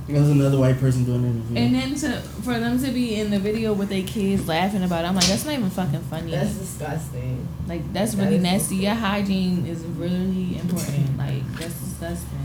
It 0.08 0.20
was 0.20 0.30
another 0.30 0.58
white 0.60 0.78
person 0.80 1.06
doing 1.06 1.22
the 1.22 1.28
interview. 1.30 1.58
And 1.58 1.76
then 1.76 1.96
to 1.96 2.20
for 2.44 2.60
them 2.60 2.78
to 2.84 2.92
be 2.92 3.16
in 3.16 3.30
the 3.32 3.40
video 3.40 3.72
with 3.74 3.88
their 3.90 4.04
kids 4.04 4.46
laughing 4.48 4.84
about 4.84 5.06
it, 5.06 5.08
I'm 5.08 5.16
like, 5.16 5.26
that's 5.28 5.46
not 5.46 5.54
even 5.54 5.70
fucking 5.70 6.02
funny. 6.02 6.32
That's 6.32 6.54
disgusting. 6.56 7.48
like, 7.68 7.94
that's 7.94 8.14
that 8.16 8.24
really 8.24 8.36
is 8.36 8.42
so 8.44 8.50
nasty. 8.52 8.76
Your 8.78 8.94
hygiene 8.96 9.66
is 9.66 9.80
really 9.84 10.58
important. 10.60 11.18
Like, 11.18 11.48
that's 11.58 11.74
disgusting. 11.80 12.40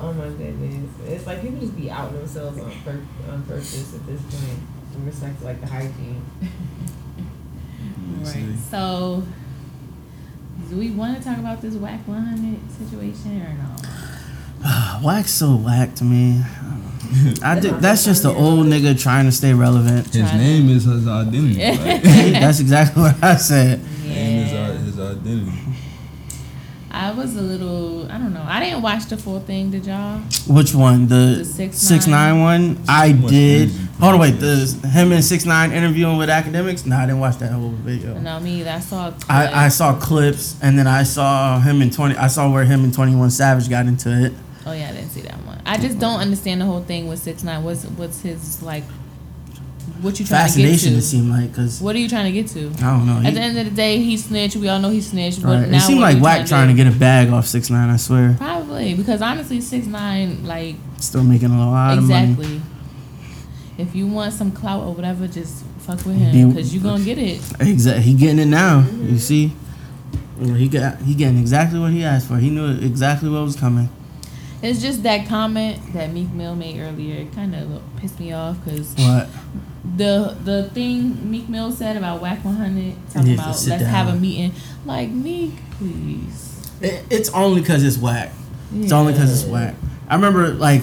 Oh 0.00 0.12
my 0.12 0.28
goodness. 0.28 0.90
It's 1.08 1.26
like 1.26 1.42
people 1.42 1.58
just 1.58 1.76
be 1.76 1.90
out 1.90 2.12
themselves 2.12 2.56
on, 2.60 2.70
pur- 2.84 3.04
on 3.32 3.42
purpose 3.44 3.94
at 3.94 4.06
this 4.06 4.20
point 4.22 4.60
in 4.94 5.06
respect 5.06 5.38
to 5.40 5.44
like 5.44 5.60
the 5.60 5.66
hygiene. 5.66 6.22
Right. 8.20 8.54
So, 8.70 9.22
do 10.68 10.76
we 10.76 10.90
want 10.90 11.16
to 11.16 11.24
talk 11.24 11.38
about 11.38 11.60
this 11.62 11.74
Wack 11.74 12.06
100 12.06 12.58
situation 12.72 13.40
or 13.42 13.54
no? 13.54 15.00
Wack's 15.02 15.30
so 15.30 15.54
whack 15.56 15.94
to 15.96 16.04
me. 16.04 16.42
I 17.42 17.58
think 17.60 17.78
that's 17.80 18.04
just 18.04 18.22
the 18.22 18.30
old 18.34 18.66
nigga 18.66 19.00
trying 19.00 19.24
to 19.24 19.32
stay 19.32 19.54
relevant. 19.54 20.12
His 20.12 20.32
name 20.32 20.68
is 20.68 20.84
his 20.84 21.06
identity. 21.06 21.58
Like, 21.88 22.32
that's 22.42 22.60
exactly 22.60 23.02
what 23.02 23.22
I 23.22 23.36
said. 23.36 23.80
name 24.04 24.46
is 24.46 24.52
uh, 24.52 24.72
his 24.84 25.00
identity. 25.00 25.58
I 26.98 27.12
was 27.12 27.36
a 27.36 27.40
little, 27.42 28.10
I 28.10 28.18
don't 28.18 28.34
know. 28.34 28.44
I 28.44 28.58
didn't 28.58 28.82
watch 28.82 29.06
the 29.06 29.16
full 29.16 29.38
thing, 29.38 29.70
did 29.70 29.86
y'all? 29.86 30.18
Which 30.48 30.74
one? 30.74 31.06
The, 31.06 31.36
The 31.38 31.44
six 31.44 31.78
six 31.78 32.06
nine? 32.08 32.34
nine 32.34 32.40
one. 32.74 32.84
I 32.88 33.12
much 33.12 33.30
did. 33.30 33.68
energy. 33.70 33.84
Hold 34.00 34.14
on, 34.14 34.20
wait. 34.20 34.30
The 34.40 34.88
him 34.88 35.12
and 35.12 35.22
six 35.24 35.44
nine 35.44 35.70
interviewing 35.72 36.16
with 36.16 36.28
Akademiks. 36.28 36.86
No, 36.86 36.96
I 36.96 37.06
didn't 37.06 37.20
watch 37.20 37.36
that 37.38 37.52
whole 37.52 37.70
video. 37.70 38.18
No, 38.18 38.40
me 38.40 38.60
either. 38.60 38.70
I 38.70 38.80
saw. 38.80 39.08
a. 39.08 39.14
I, 39.28 39.66
I 39.66 39.68
saw 39.68 39.98
clips 39.98 40.56
and 40.60 40.76
then 40.78 40.86
I 40.88 41.04
saw 41.04 41.60
him 41.60 41.82
and 41.82 41.92
twenty. 41.92 42.16
I 42.16 42.26
saw 42.26 42.50
where 42.52 42.64
him 42.64 42.82
and 42.82 42.92
Twenty 42.92 43.14
One 43.14 43.30
Savage 43.30 43.68
got 43.70 43.86
into 43.86 44.10
it. 44.10 44.32
Oh 44.66 44.72
yeah, 44.72 44.88
I 44.88 44.92
didn't 44.92 45.10
see 45.10 45.20
that 45.22 45.36
one. 45.46 45.60
I 45.66 45.78
just 45.78 45.98
don't 46.00 46.18
understand 46.20 46.60
the 46.60 46.64
whole 46.66 46.82
thing 46.82 47.06
with 47.06 47.20
six 47.20 47.44
nine. 47.44 47.62
What's 47.62 47.84
what's 47.84 48.22
his 48.22 48.60
like? 48.62 48.82
What 50.00 50.18
you 50.20 50.26
trying 50.26 50.42
Fascination. 50.42 50.78
to 50.78 50.92
It 50.92 50.94
get 50.96 51.00
to? 51.00 51.06
seemed 51.06 51.30
like 51.30 51.50
because 51.50 51.80
What 51.80 51.96
are 51.96 51.98
you 51.98 52.08
trying 52.08 52.26
to 52.26 52.32
get 52.32 52.48
to? 52.52 52.68
I 52.84 52.90
don't 52.96 53.06
know. 53.06 53.26
At 53.26 53.34
the 53.34 53.40
end 53.40 53.58
of 53.58 53.64
the 53.64 53.70
day, 53.70 53.98
he 53.98 54.16
snitched. 54.16 54.56
We 54.56 54.68
all 54.68 54.78
know 54.78 54.90
he 54.90 55.00
snitched. 55.00 55.42
But 55.42 55.48
right. 55.60 55.68
now 55.68 55.78
It 55.78 55.80
seemed 55.82 56.00
like 56.00 56.20
Wack 56.22 56.46
trying 56.46 56.68
to 56.68 56.74
get 56.74 56.86
a 56.86 56.96
bag 56.96 57.30
off 57.30 57.46
six 57.46 57.70
nine. 57.70 57.88
I 57.90 57.96
swear. 57.96 58.34
Probably 58.38 58.94
because 58.94 59.20
honestly, 59.22 59.60
six 59.60 59.86
nine 59.86 60.44
like 60.44 60.76
Still 60.98 61.24
making 61.24 61.50
a 61.50 61.58
lot 61.70 61.98
of 61.98 62.04
money. 62.04 62.30
exactly. 62.32 62.62
If 63.78 63.94
you 63.94 64.06
want 64.08 64.32
some 64.32 64.50
clout 64.50 64.84
or 64.84 64.92
whatever, 64.94 65.28
just 65.28 65.64
fuck 65.80 66.04
with 66.04 66.16
him 66.16 66.48
because 66.50 66.74
you 66.74 66.80
gonna 66.80 67.04
get 67.04 67.18
it. 67.18 67.40
Exactly. 67.60 68.02
He 68.02 68.14
getting 68.14 68.38
it 68.40 68.46
now. 68.46 68.84
You 69.02 69.18
see. 69.18 69.52
He 70.40 70.68
got 70.68 70.98
he 71.02 71.14
getting 71.14 71.38
exactly 71.38 71.78
what 71.80 71.90
he 71.92 72.04
asked 72.04 72.28
for. 72.28 72.36
He 72.38 72.50
knew 72.50 72.70
exactly 72.80 73.28
what 73.28 73.42
was 73.42 73.56
coming. 73.56 73.88
It's 74.62 74.80
just 74.82 75.02
that 75.04 75.28
comment 75.28 75.92
that 75.92 76.12
Meek 76.12 76.30
Mill 76.32 76.56
made 76.56 76.80
earlier. 76.80 77.14
It 77.22 77.32
kind 77.32 77.54
of 77.54 77.80
pissed 77.96 78.18
me 78.18 78.32
off 78.32 78.56
because 78.64 78.94
What? 78.96 79.28
the 79.96 80.36
the 80.44 80.68
thing 80.70 81.30
Meek 81.30 81.48
Mill 81.48 81.70
said 81.72 81.96
about 81.96 82.20
Wack 82.20 82.44
100 82.44 82.74
He 82.82 82.94
talking 83.12 83.34
about 83.34 83.46
let's 83.46 83.66
have 83.66 84.08
a 84.08 84.14
meeting. 84.16 84.52
Like 84.84 85.10
Meek, 85.10 85.52
please. 85.72 86.70
It, 86.80 87.04
it's 87.10 87.28
only 87.30 87.60
because 87.60 87.84
it's 87.84 87.98
whack. 87.98 88.32
It's 88.74 88.92
only 88.92 89.12
because 89.12 89.32
it's 89.32 89.44
Yeah. 89.48 89.52
whack. 89.52 89.74
I 90.08 90.14
remember 90.16 90.48
like, 90.54 90.82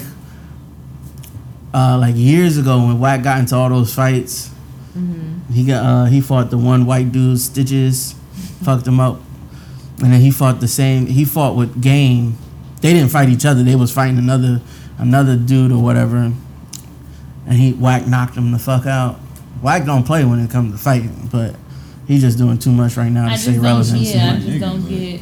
uh, 1.74 1.98
like 2.00 2.16
years 2.16 2.58
ago 2.58 2.78
when 2.86 3.00
Wack 3.00 3.24
got 3.24 3.40
into 3.40 3.56
all 3.56 3.70
those 3.70 3.94
fights. 3.94 4.50
Mm-hmm. 4.98 5.52
He 5.54 5.66
got 5.66 5.84
uh, 5.86 6.06
he 6.06 6.22
fought 6.22 6.50
the 6.50 6.58
one 6.58 6.86
white 6.86 7.12
dude 7.12 7.40
Stitches, 7.40 8.16
fucked 8.64 8.88
him 8.88 9.00
up, 9.00 9.20
and 10.02 10.14
then 10.14 10.22
he 10.22 10.32
fought 10.32 10.60
the 10.62 10.68
same. 10.68 11.08
He 11.08 11.26
fought 11.26 11.56
with 11.56 11.82
Game. 11.82 12.38
They 12.86 12.93
didn't 12.93 13.10
fight 13.10 13.30
each 13.30 13.45
other. 13.45 13.63
They 13.63 13.76
was 13.76 13.91
fighting 13.91 14.19
another 14.19 14.62
another 15.00 15.36
dude 15.36 15.71
or 15.71 15.82
whatever, 15.82 16.17
and 16.17 17.54
he 17.54 17.74
Wack 17.74 18.06
knocked 18.06 18.36
him 18.38 18.52
the 18.52 18.60
fuck 18.60 18.86
out. 18.86 19.19
Wack 19.62 19.86
don't 19.86 20.04
play 20.04 20.24
when 20.24 20.39
it 20.39 20.52
comes 20.52 20.71
to 20.74 20.78
fighting, 20.78 21.28
but 21.32 21.56
he's 22.08 22.21
just 22.21 22.38
doing 22.38 22.60
too 22.60 22.71
much 22.71 22.95
right 22.95 23.10
now 23.12 23.26
to 23.26 23.34
I 23.34 23.36
stay 23.38 23.58
relevant. 23.58 24.02
Yeah, 24.02 24.34
I 24.34 24.36
just 24.36 24.48
niggas, 24.48 24.60
don't 24.60 24.88
get. 24.88 25.21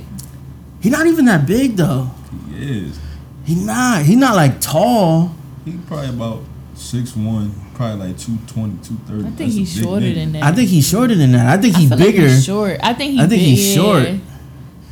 He 0.81 0.89
not 0.89 1.07
even 1.07 1.23
that 1.25 1.47
big 1.47 1.77
though. 1.77 2.11
He 2.49 2.79
is. 2.87 2.99
He 3.45 3.55
not. 3.55 4.01
He 4.03 4.15
not 4.17 4.35
like 4.35 4.59
tall. 4.59 5.33
He 5.63 5.77
probably 5.87 6.09
about 6.09 6.41
six 6.75 7.15
one, 7.15 7.53
probably 7.75 8.07
like 8.07 8.17
220, 8.17 8.77
230. 8.83 9.19
I 9.19 9.23
think 9.23 9.37
That's 9.37 9.53
he's 9.53 9.81
shorter 9.81 10.05
nigga. 10.05 10.15
than 10.15 10.31
that. 10.33 10.43
I 10.43 10.51
think 10.51 10.69
he's 10.69 10.89
shorter 10.89 11.15
than 11.15 11.31
that. 11.31 11.57
I 11.57 11.61
think 11.61 11.75
he's 11.77 11.87
feel 11.87 11.97
like 11.97 12.07
bigger. 12.07 12.27
he's 12.27 12.43
short. 12.43 12.77
I 12.83 12.93
think 12.93 13.13
he. 13.13 13.17
I 13.19 13.27
think 13.27 13.29
big, 13.31 13.39
he's 13.41 13.73
short. 13.73 14.03
yeah. 14.03 14.17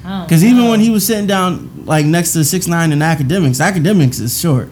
I 0.03 0.10
don't 0.19 0.27
Because 0.27 0.43
even 0.45 0.67
when 0.69 0.79
he 0.79 0.89
was 0.89 1.05
sitting 1.05 1.27
down 1.27 1.69
like 1.86 2.06
next 2.06 2.34
to 2.34 2.44
six 2.44 2.67
nine 2.67 2.91
in 2.91 3.00
Akademiks, 3.00 3.60
Akademiks 3.60 4.20
is 4.20 4.39
short. 4.39 4.70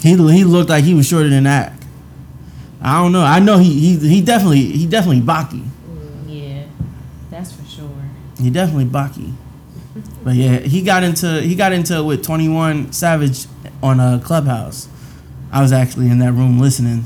He 0.00 0.10
he 0.10 0.44
looked 0.44 0.70
like 0.70 0.84
he 0.84 0.94
was 0.94 1.06
shorter 1.06 1.28
than 1.28 1.44
that. 1.44 1.72
I 2.80 3.00
don't 3.00 3.12
know. 3.12 3.22
I 3.22 3.38
know 3.38 3.58
he 3.58 3.78
he, 3.78 4.08
he 4.08 4.20
definitely 4.20 4.62
he 4.62 4.86
definitely 4.86 5.20
Baki. 5.20 5.64
Yeah, 6.26 6.64
that's 7.30 7.52
for 7.52 7.64
sure. 7.64 7.88
He 8.40 8.50
definitely 8.50 8.86
Baki. 8.86 9.32
But 10.24 10.34
yeah, 10.34 10.58
he 10.58 10.82
got 10.82 11.02
into 11.02 11.40
he 11.42 11.54
got 11.54 11.72
into 11.72 12.02
with 12.02 12.24
Twenty 12.24 12.48
One 12.48 12.92
Savage 12.92 13.46
on 13.82 14.00
a 14.00 14.20
clubhouse. 14.24 14.88
I 15.52 15.60
was 15.60 15.72
actually 15.72 16.10
in 16.10 16.18
that 16.18 16.32
room 16.32 16.58
listening. 16.58 17.04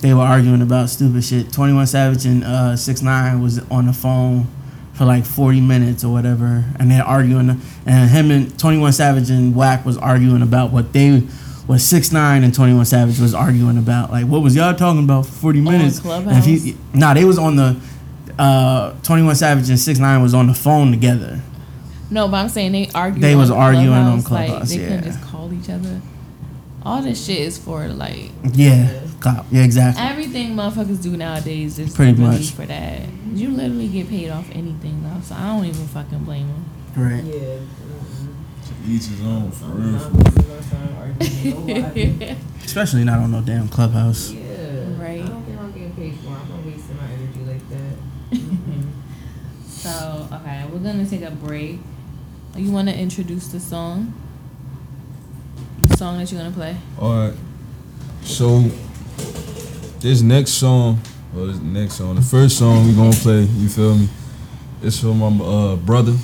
They 0.00 0.14
were 0.14 0.22
arguing 0.22 0.62
about 0.62 0.88
stupid 0.88 1.24
shit. 1.24 1.52
Twenty 1.52 1.74
One 1.74 1.86
Savage 1.86 2.24
and 2.24 2.42
uh, 2.44 2.76
Six 2.76 3.02
Nine 3.02 3.42
was 3.42 3.58
on 3.70 3.86
the 3.86 3.92
phone 3.92 4.46
for 4.94 5.04
like 5.04 5.24
forty 5.24 5.60
minutes 5.60 6.04
or 6.04 6.12
whatever, 6.12 6.64
and 6.78 6.90
they're 6.90 7.04
arguing. 7.04 7.60
And 7.86 8.10
him 8.10 8.30
and 8.30 8.58
Twenty 8.58 8.78
One 8.78 8.92
Savage 8.92 9.30
and 9.30 9.54
Wack 9.54 9.84
was 9.84 9.96
arguing 9.98 10.42
about 10.42 10.70
what 10.72 10.92
they, 10.92 11.18
what 11.66 11.80
Six 11.80 12.12
Nine 12.12 12.44
and 12.44 12.54
Twenty 12.54 12.74
One 12.74 12.84
Savage 12.84 13.18
was 13.18 13.34
arguing 13.34 13.78
about. 13.78 14.10
Like, 14.10 14.26
what 14.26 14.42
was 14.42 14.54
y'all 14.56 14.74
talking 14.74 15.04
about 15.04 15.26
for 15.26 15.32
forty 15.32 15.60
minutes? 15.60 16.04
And 16.04 16.38
if 16.38 16.44
he, 16.44 16.76
nah, 16.94 17.14
they 17.14 17.24
was 17.24 17.38
on 17.38 17.56
the. 17.56 17.76
Uh, 18.38 18.94
Twenty 19.02 19.22
One 19.22 19.34
Savage 19.34 19.68
and 19.68 19.78
Six 19.78 19.98
Nine 19.98 20.22
was 20.22 20.32
on 20.32 20.46
the 20.46 20.54
phone 20.54 20.90
together. 20.90 21.38
No, 22.10 22.28
but 22.28 22.38
I'm 22.38 22.48
saying 22.48 22.72
they 22.72 22.88
argued. 22.94 23.22
They 23.22 23.34
on 23.34 23.38
was 23.38 23.50
arguing 23.50 23.92
on 23.92 24.22
Clubhouse, 24.22 24.30
like, 24.30 24.48
Clubhouse, 24.48 24.70
they 24.70 24.78
couldn't 24.78 25.04
just 25.04 25.22
call 25.22 25.52
each 25.52 25.68
other. 25.68 26.00
All 26.82 27.02
this 27.02 27.26
shit 27.26 27.38
is 27.40 27.58
for 27.58 27.88
like 27.88 28.30
Yeah, 28.52 29.00
cop. 29.22 29.46
Yeah, 29.50 29.62
exactly. 29.62 30.02
everything 30.04 30.54
motherfuckers 30.54 31.02
do 31.02 31.16
nowadays. 31.16 31.78
Is 31.78 31.94
Pretty 31.94 32.20
much. 32.20 32.50
for 32.50 32.66
that. 32.66 33.02
You 33.32 33.50
literally 33.50 33.88
get 33.88 34.08
paid 34.08 34.30
off 34.30 34.48
anything 34.52 35.02
though, 35.02 35.20
so 35.22 35.34
I 35.34 35.46
don't 35.56 35.64
even 35.64 35.86
fucking 35.88 36.24
blame 36.24 36.48
them. 36.48 36.64
Right. 36.96 37.24
Yeah. 37.24 37.58
each 38.86 39.06
his 39.06 39.22
own, 39.22 39.50
for 39.50 39.66
real. 39.66 39.92
not 39.92 40.12
listening 40.12 40.34
to 40.34 40.48
my 40.54 40.60
son 40.60 40.96
arguing. 40.98 41.66
Nobody. 41.66 42.36
Especially 42.64 43.04
not 43.04 43.18
on 43.18 43.30
no 43.32 43.40
damn 43.40 43.68
clubhouse. 43.68 44.30
Yeah. 44.30 44.42
Right. 45.00 45.22
I 45.22 45.26
don't 45.26 45.42
think 45.44 45.58
I'm 45.58 45.72
getting 45.72 45.94
paid 45.94 46.14
for. 46.16 46.26
it. 46.28 46.30
I'm 46.32 46.48
not 46.50 46.66
wasting 46.66 46.96
my 46.96 47.06
energy 47.06 47.40
like 47.46 47.68
that. 47.70 47.96
So 49.66 50.28
okay, 50.32 50.64
we're 50.70 50.78
gonna 50.78 51.04
take 51.06 51.22
a 51.22 51.30
break. 51.32 51.80
You 52.56 52.70
want 52.70 52.88
to 52.88 52.96
introduce 52.96 53.48
the 53.48 53.58
song? 53.58 54.12
The 55.82 55.96
song 55.96 56.18
that 56.18 56.30
you're 56.30 56.40
gonna 56.40 56.54
play. 56.54 56.76
All 57.00 57.14
right. 57.28 57.34
So 58.22 58.70
this 60.02 60.20
next 60.20 60.52
song, 60.52 61.00
or 61.34 61.46
this 61.46 61.58
next 61.60 61.94
song, 61.94 62.16
the 62.16 62.22
first 62.22 62.58
song 62.58 62.86
we 62.86 62.94
gonna 62.94 63.12
play, 63.12 63.42
you 63.42 63.68
feel 63.68 63.94
me? 63.94 64.08
It's 64.82 64.98
from 64.98 65.18
my 65.20 65.44
uh, 65.44 65.76
brother, 65.76 66.14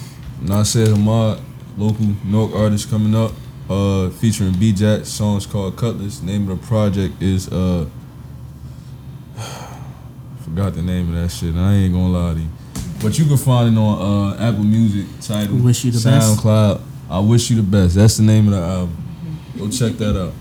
Nasir 0.43 0.87
Hamad, 0.87 1.41
local 1.77 2.07
Newark 2.25 2.55
artist 2.55 2.91
coming 2.91 3.15
up, 3.15 3.33
uh, 3.71 4.11
featuring 4.11 4.59
B 4.59 4.73
Jack. 4.73 5.07
Song's 5.07 5.47
called 5.47 5.77
Cutlass. 5.77 6.23
Name 6.23 6.51
of 6.51 6.61
the 6.61 6.67
project 6.67 7.23
is 7.23 7.49
uh, 7.53 7.87
forgot 10.41 10.75
the 10.75 10.83
name 10.83 11.15
of 11.15 11.23
that 11.23 11.31
shit. 11.31 11.55
I 11.55 11.75
ain't 11.75 11.95
gonna 11.95 12.09
lie 12.09 12.35
to 12.35 12.41
you, 12.41 12.49
but 13.01 13.17
you 13.17 13.27
can 13.27 13.37
find 13.37 13.77
it 13.77 13.79
on 13.79 14.33
uh, 14.33 14.49
Apple 14.49 14.65
Music, 14.65 15.07
title, 15.21 15.57
Wish 15.57 15.85
You 15.85 15.93
the 15.93 16.11
Best. 16.11 16.39
SoundCloud. 16.39 16.83
I 17.11 17.21
wish 17.21 17.49
you 17.49 17.57
the 17.57 17.63
best. 17.63 17.95
That's 17.95 18.19
the 18.19 18.23
name 18.25 18.49
of 18.49 18.55
the 18.55 18.61
album. 18.61 18.97
Go 19.57 19.71
check 19.71 19.93
that 19.95 20.21
out. 20.21 20.35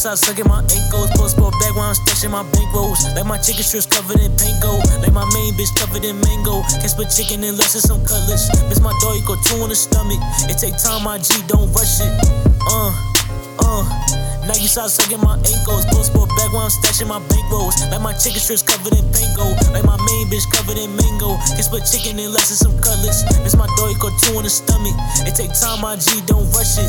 Start 0.00 0.16
sucking 0.16 0.48
my 0.48 0.64
ankles. 0.64 1.12
Post 1.12 1.36
sport 1.36 1.52
back 1.60 1.76
while 1.76 1.92
I'm 1.92 1.94
stashing 1.94 2.32
my 2.32 2.40
bankrolls. 2.56 3.04
Like 3.12 3.28
my 3.28 3.36
chicken 3.36 3.60
strips 3.60 3.84
covered 3.84 4.16
in 4.16 4.32
panko. 4.32 4.80
Like 5.04 5.12
my 5.12 5.28
main 5.36 5.52
bitch 5.60 5.76
covered 5.76 6.08
in 6.08 6.16
mango. 6.24 6.64
Can't 6.80 6.88
split 6.88 7.12
chicken 7.12 7.44
unless 7.44 7.76
it's 7.76 7.84
some 7.84 8.00
cutlets. 8.08 8.48
Miss 8.72 8.80
my 8.80 8.96
dog, 9.04 9.20
you 9.20 9.24
go 9.28 9.36
two 9.44 9.60
in 9.60 9.68
the 9.68 9.76
stomach. 9.76 10.16
It 10.48 10.56
take 10.56 10.72
time, 10.80 11.04
my 11.04 11.20
G, 11.20 11.44
don't 11.44 11.68
rush 11.76 12.00
it. 12.00 12.08
Uh, 12.64 12.96
uh. 13.60 13.84
Now 14.48 14.56
you 14.56 14.72
start 14.72 14.88
sucking 14.88 15.20
my 15.20 15.36
ankles. 15.36 15.84
Post 15.92 16.16
sport 16.16 16.32
back 16.32 16.48
while 16.56 16.64
I'm 16.64 16.72
stashing 16.72 17.12
my 17.12 17.20
bankrolls. 17.20 17.76
Like 17.92 18.00
my 18.00 18.16
chicken 18.16 18.40
strips 18.40 18.64
covered 18.64 18.96
in 18.96 19.04
panko. 19.12 19.52
Like 19.68 19.84
my 19.84 20.00
main 20.00 20.32
bitch 20.32 20.48
covered 20.48 20.80
in 20.80 20.96
mango. 20.96 21.36
Can't 21.52 21.68
split 21.68 21.84
chicken 21.84 22.16
unless 22.16 22.48
it's 22.48 22.64
some 22.64 22.72
cutlets. 22.80 23.20
Miss 23.44 23.52
my 23.52 23.68
dog, 23.76 23.92
you 23.92 24.00
go 24.00 24.08
two 24.24 24.40
in 24.40 24.48
the 24.48 24.50
stomach. 24.50 24.96
It 25.28 25.36
take 25.36 25.52
time, 25.52 25.84
my 25.84 26.00
G, 26.00 26.24
don't 26.24 26.48
rush 26.56 26.80
it. 26.80 26.88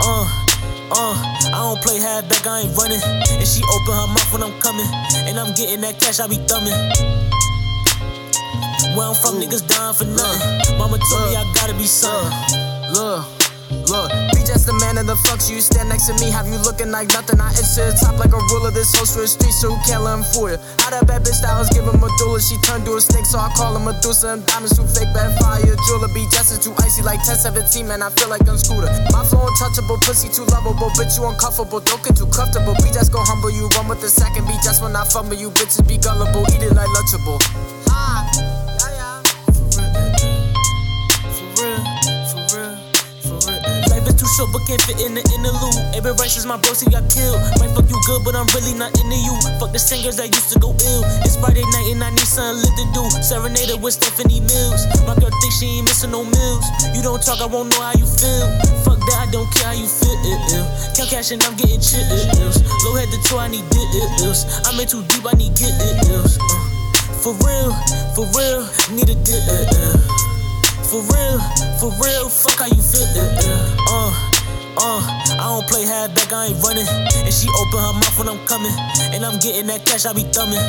Uh. 0.00 0.45
Uh, 0.90 1.14
I 1.52 1.58
don't 1.58 1.82
play 1.82 1.98
halfback, 1.98 2.46
I 2.46 2.60
ain't 2.60 2.76
running. 2.76 3.00
And 3.02 3.46
she 3.46 3.62
open 3.74 3.94
her 3.94 4.06
mouth 4.06 4.32
when 4.32 4.42
I'm 4.42 4.58
coming. 4.60 4.86
And 5.26 5.38
I'm 5.38 5.54
getting 5.54 5.80
that 5.82 5.98
cash, 5.98 6.20
I 6.20 6.26
be 6.26 6.36
thumbing. 6.46 6.74
Where 8.96 9.06
I'm 9.06 9.14
from, 9.14 9.40
niggas 9.40 9.66
dying 9.66 9.94
for 9.94 10.04
nothing. 10.04 10.78
Mama 10.78 10.98
told 10.98 11.30
me 11.30 11.36
I 11.36 11.44
gotta 11.54 11.74
be 11.74 11.84
something. 11.84 12.32
Look, 12.94 13.26
look, 13.90 14.10
the 14.66 14.74
man 14.82 14.98
in 14.98 15.06
the 15.06 15.14
fucks. 15.14 15.46
You 15.48 15.62
stand 15.62 15.88
next 15.88 16.10
to 16.10 16.14
me, 16.18 16.28
have 16.34 16.50
you 16.50 16.58
looking 16.66 16.90
like 16.90 17.08
nothing. 17.14 17.38
I 17.40 17.54
itch 17.54 17.78
to 17.78 17.86
the 17.86 17.94
top 17.94 18.18
like 18.18 18.34
a 18.34 18.42
ruler. 18.50 18.74
This 18.74 18.90
host 18.92 19.14
for 19.14 19.22
the 19.22 19.30
streets, 19.30 19.62
so 19.62 19.70
who 19.70 19.78
can't 19.86 20.02
let 20.02 20.18
him 20.18 20.26
fool 20.34 20.50
you? 20.50 20.58
How 20.82 20.90
that 20.90 21.06
bad 21.06 21.22
bitch 21.22 21.38
that 21.40 21.54
I 21.54 21.58
was 21.62 21.70
giving 21.70 21.94
Medulla, 21.94 22.42
she 22.42 22.58
turned 22.66 22.84
to 22.90 22.98
a 22.98 23.00
snake, 23.00 23.24
so 23.24 23.38
I 23.38 23.48
call 23.54 23.78
her 23.78 23.82
Medusa. 23.82 24.34
And 24.34 24.42
diamonds 24.44 24.74
too 24.74 24.84
fake, 24.90 25.14
bad 25.14 25.38
fire, 25.38 25.62
jeweler. 25.62 26.10
Be 26.10 26.26
just 26.34 26.50
too 26.58 26.74
icy 26.82 27.06
like 27.06 27.22
1017, 27.22 27.86
man. 27.86 28.02
I 28.02 28.10
feel 28.10 28.28
like 28.28 28.42
I'm 28.50 28.58
scooter. 28.58 28.90
My 29.14 29.22
flow 29.22 29.46
untouchable, 29.46 30.02
pussy 30.02 30.28
too 30.28 30.44
lovable, 30.50 30.90
bitch 30.98 31.14
you 31.14 31.24
uncomfortable, 31.30 31.80
don't 31.80 32.02
get 32.02 32.18
too 32.18 32.26
comfortable. 32.34 32.74
Be 32.82 32.90
just 32.90 33.14
go 33.14 33.22
humble 33.22 33.54
you, 33.54 33.70
run 33.78 33.86
with 33.86 34.02
the 34.02 34.10
second. 34.10 34.50
Be 34.50 34.58
just 34.66 34.82
when 34.82 34.98
I 34.98 35.06
fumble 35.06 35.38
you, 35.38 35.54
bitches 35.54 35.86
be 35.86 35.96
gullible, 35.96 36.42
eat 36.50 36.66
it 36.66 36.74
like 36.74 36.90
lunchable. 36.90 37.85
Too 44.26 44.42
short, 44.42 44.50
but 44.52 44.66
can't 44.66 44.82
fit 44.82 44.98
in 44.98 45.14
the 45.14 45.22
interlude. 45.30 45.78
Every 45.94 46.10
right 46.18 46.30
since 46.30 46.46
my 46.46 46.58
bro 46.58 46.74
he 46.74 46.90
got 46.90 47.06
killed. 47.06 47.38
Might 47.62 47.70
fuck 47.78 47.86
you 47.86 47.98
good, 48.10 48.26
but 48.26 48.34
I'm 48.34 48.50
really 48.58 48.74
not 48.74 48.90
into 48.98 49.14
you. 49.14 49.34
Fuck 49.62 49.70
the 49.70 49.78
singers 49.78 50.18
that 50.18 50.34
used 50.34 50.50
to 50.50 50.58
go 50.58 50.74
ill. 50.74 51.02
It's 51.22 51.38
Friday 51.38 51.62
night 51.62 51.94
and 51.94 52.02
I 52.02 52.10
need 52.10 52.26
something 52.26 52.58
lit 52.58 52.74
to 52.74 52.84
do. 52.90 53.02
Serenaded 53.22 53.78
with 53.78 53.94
Stephanie 53.94 54.42
Mills. 54.42 54.82
My 55.06 55.14
girl 55.14 55.30
think 55.30 55.52
she 55.54 55.78
ain't 55.78 55.86
missing 55.86 56.10
no 56.10 56.26
meals. 56.26 56.66
You 56.90 57.02
don't 57.06 57.22
talk, 57.22 57.38
I 57.38 57.46
won't 57.46 57.70
know 57.70 57.82
how 57.82 57.94
you 57.94 58.06
feel. 58.06 58.46
Fuck 58.82 58.98
that, 58.98 59.18
I 59.22 59.26
don't 59.30 59.46
care 59.54 59.70
how 59.70 59.78
you 59.78 59.86
feel. 59.86 60.18
Count 60.98 61.08
cash 61.10 61.30
and 61.30 61.42
I'm 61.46 61.54
getting 61.54 61.78
chills. 61.78 62.58
Low 62.82 62.98
head 62.98 63.08
the 63.14 63.22
tour, 63.30 63.46
I 63.46 63.48
need 63.48 63.66
deals. 63.70 64.42
I'm 64.66 64.74
in 64.82 64.90
too 64.90 65.06
deep, 65.06 65.22
I 65.22 65.38
need 65.38 65.54
get. 65.54 65.70
Uh, 65.78 66.26
for 67.22 67.34
real, 67.46 67.70
for 68.18 68.26
real, 68.34 68.66
need 68.90 69.06
a 69.06 69.16
deal. 69.22 69.86
For 70.86 71.02
real, 71.10 71.38
for 71.78 71.90
real, 71.98 72.28
fuck 72.30 72.62
how 72.62 72.66
you 72.66 72.82
feel. 72.82 73.85
Uh, 74.78 75.00
I 75.40 75.48
don't 75.48 75.66
play 75.68 75.84
halfback, 75.84 76.32
I 76.32 76.46
ain't 76.46 76.62
running. 76.62 76.86
And 77.24 77.32
she 77.32 77.48
open 77.48 77.80
her 77.80 77.94
mouth 77.96 78.18
when 78.18 78.28
I'm 78.28 78.44
coming. 78.46 78.72
And 79.12 79.24
I'm 79.24 79.38
getting 79.40 79.66
that 79.68 79.86
cash, 79.86 80.04
I 80.04 80.12
be 80.12 80.22
thumbing. 80.36 80.60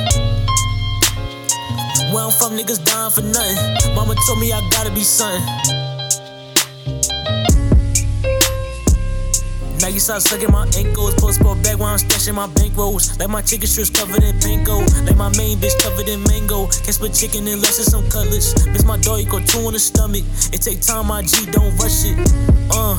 Where 2.13 2.23
I'm 2.23 2.31
from, 2.31 2.55
niggas 2.55 2.83
dying 2.87 3.11
for 3.11 3.21
nothing. 3.21 3.95
Mama 3.95 4.15
told 4.25 4.39
me 4.39 4.53
I 4.53 4.63
gotta 4.71 4.91
be 4.91 5.03
something. 5.03 5.43
Nike 9.81 9.99
socks 9.99 10.23
sucking 10.25 10.51
my 10.51 10.67
ankles. 10.77 11.15
Post 11.15 11.39
sport 11.39 11.61
bag 11.63 11.77
while 11.77 11.93
I'm 11.93 11.99
stashing 11.99 12.35
my 12.35 12.47
bankrolls. 12.47 13.19
Like 13.19 13.29
my 13.29 13.41
chicken 13.41 13.67
strips 13.67 13.89
covered 13.89 14.23
in 14.23 14.35
panko. 14.39 14.87
Like 15.05 15.17
my 15.17 15.29
main 15.37 15.57
bitch 15.59 15.77
covered 15.83 16.07
in 16.07 16.23
mango. 16.23 16.67
Can't 16.67 16.95
split 16.95 17.13
chicken 17.13 17.47
unless 17.47 17.79
it's 17.79 17.91
some 17.91 18.09
cutlets. 18.09 18.65
Miss 18.67 18.85
my 18.85 18.97
dog, 18.97 19.19
you 19.19 19.29
go 19.29 19.39
two 19.39 19.67
in 19.67 19.73
the 19.73 19.79
stomach. 19.79 20.23
It 20.51 20.61
take 20.61 20.81
time, 20.81 21.07
my 21.07 21.21
G, 21.21 21.45
don't 21.51 21.75
rush 21.77 22.03
it. 22.05 22.17
Uh, 22.71 22.97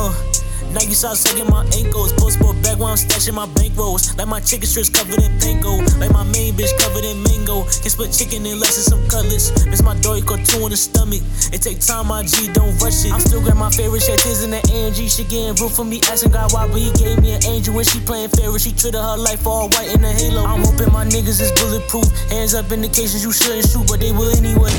uh. 0.00 0.40
Nike 0.72 0.94
socks 0.94 1.20
sucking 1.20 1.50
my 1.50 1.66
ankles. 1.74 2.12
Post 2.12 2.38
sport 2.38 2.54
bag 2.62 2.78
while 2.78 2.94
I'm 2.94 2.96
stashing 2.96 3.34
my 3.34 3.46
bankrolls. 3.58 4.16
Like 4.16 4.28
my 4.28 4.40
chicken 4.40 4.66
strips 4.66 4.88
covered 4.88 5.18
in 5.18 5.32
panko. 5.42 5.82
Like 5.98 6.12
my 6.12 6.22
main 6.24 6.54
bitch 6.54 6.70
covered 6.78 7.04
in 7.04 7.22
mango. 7.24 7.66
Can't 7.82 7.90
split 7.90 8.12
chicken 8.12 8.46
unless 8.46 8.78
it's 8.78 8.86
some 8.86 9.02
cutlets. 9.08 9.50
Miss 9.66 9.82
my 9.82 9.98
dog, 9.98 10.18
you 10.18 10.24
go 10.24 10.36
two 10.36 10.62
in 10.62 10.70
the 10.70 10.76
stomach. 10.76 11.22
It 11.52 11.62
take 11.62 11.80
time, 11.80 12.06
my 12.06 12.22
G, 12.22 12.52
don't 12.52 12.76
rush 12.78 13.04
it. 13.04 13.12
I'm 13.12 13.20
still 13.20 13.42
got 13.42 13.56
my 13.56 13.70
favorite 13.70 14.02
shit 14.02 14.24
is 14.26 14.44
in 14.44 14.50
the 14.50 14.62
AMG. 14.70 15.10
She 15.10 15.24
getting 15.24 15.58
root 15.58 15.72
for 15.72 15.84
me, 15.84 16.00
asking 16.06 16.30
God 16.30 16.52
why, 16.52 16.68
but 16.68 16.78
he 16.78 16.92
gave 16.92 17.18
me 17.18 17.32
an 17.32 17.44
angel 17.46 17.74
when 17.74 17.84
she 17.84 17.98
playing 18.00 18.30
fair. 18.30 18.46
She 18.58 18.70
treated 18.70 19.00
her 19.00 19.16
life 19.16 19.46
all 19.46 19.68
white 19.70 19.90
in 19.90 20.04
a 20.04 20.12
halo. 20.12 20.44
I'm 20.44 20.62
hoping 20.62 20.92
my 20.92 21.04
niggas 21.04 21.42
is 21.42 21.50
bulletproof. 21.58 22.06
Hands 22.30 22.54
up 22.54 22.70
indications 22.70 23.24
you 23.24 23.32
shouldn't 23.32 23.66
shoot, 23.66 23.86
but 23.88 23.98
they 23.98 24.12
will 24.12 24.30
anyway. 24.38 24.70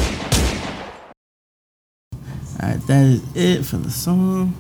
Alright, 2.63 2.79
that 2.87 3.03
is 3.03 3.21
it 3.35 3.65
for 3.65 3.77
the 3.77 3.91
song. 3.91 4.53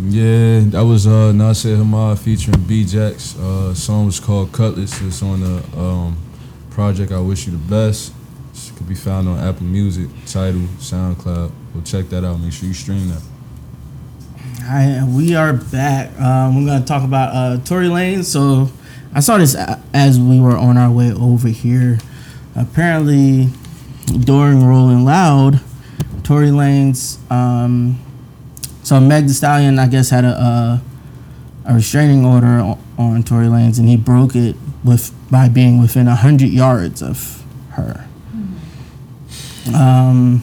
Yeah, 0.00 0.60
that 0.66 0.82
was 0.82 1.06
uh 1.06 1.32
Nasir 1.32 1.76
Hamad 1.76 2.18
featuring 2.18 2.60
B 2.64 2.84
Jax. 2.84 3.36
Uh 3.36 3.74
song 3.74 4.06
was 4.06 4.20
called 4.20 4.52
Cutlass. 4.52 5.00
It's 5.02 5.22
on 5.22 5.40
the 5.40 5.78
um 5.78 6.16
project 6.70 7.10
I 7.10 7.20
Wish 7.20 7.46
You 7.46 7.52
the 7.52 7.58
Best. 7.58 8.12
It 8.54 8.76
could 8.76 8.88
be 8.88 8.94
found 8.94 9.28
on 9.28 9.38
Apple 9.38 9.64
Music, 9.66 10.08
Tidal, 10.26 10.60
SoundCloud. 10.78 11.50
Go 11.74 11.80
check 11.84 12.08
that 12.10 12.24
out. 12.24 12.38
Make 12.40 12.52
sure 12.52 12.68
you 12.68 12.74
stream 12.74 13.08
that. 13.08 13.22
Alright, 14.64 15.08
we 15.08 15.34
are 15.34 15.52
back. 15.52 16.18
Um, 16.20 16.56
we're 16.64 16.70
gonna 16.72 16.84
talk 16.84 17.02
about 17.02 17.34
uh, 17.34 17.64
Tory 17.64 17.86
Lanez. 17.86 18.26
So 18.26 18.70
I 19.12 19.20
saw 19.20 19.38
this 19.38 19.56
as 19.92 20.20
we 20.20 20.40
were 20.40 20.56
on 20.56 20.76
our 20.76 20.90
way 20.92 21.12
over 21.12 21.48
here. 21.48 21.98
Apparently, 22.54 23.48
during 24.06 24.64
Rolling 24.64 25.04
Loud, 25.04 25.60
Tory 26.22 26.48
Lanez 26.48 27.18
um, 27.32 27.98
so 28.88 28.98
Meg 28.98 29.26
Thee 29.26 29.34
Stallion, 29.34 29.78
I 29.78 29.86
guess, 29.86 30.08
had 30.08 30.24
a 30.24 30.28
a, 30.28 30.82
a 31.66 31.74
restraining 31.74 32.24
order 32.24 32.46
on, 32.46 32.82
on 32.96 33.22
Tory 33.22 33.44
Lanez, 33.44 33.78
and 33.78 33.86
he 33.86 33.98
broke 33.98 34.34
it 34.34 34.56
with 34.82 35.14
by 35.30 35.50
being 35.50 35.78
within 35.78 36.06
hundred 36.06 36.48
yards 36.48 37.02
of 37.02 37.44
her. 37.72 38.06
Um, 39.74 40.42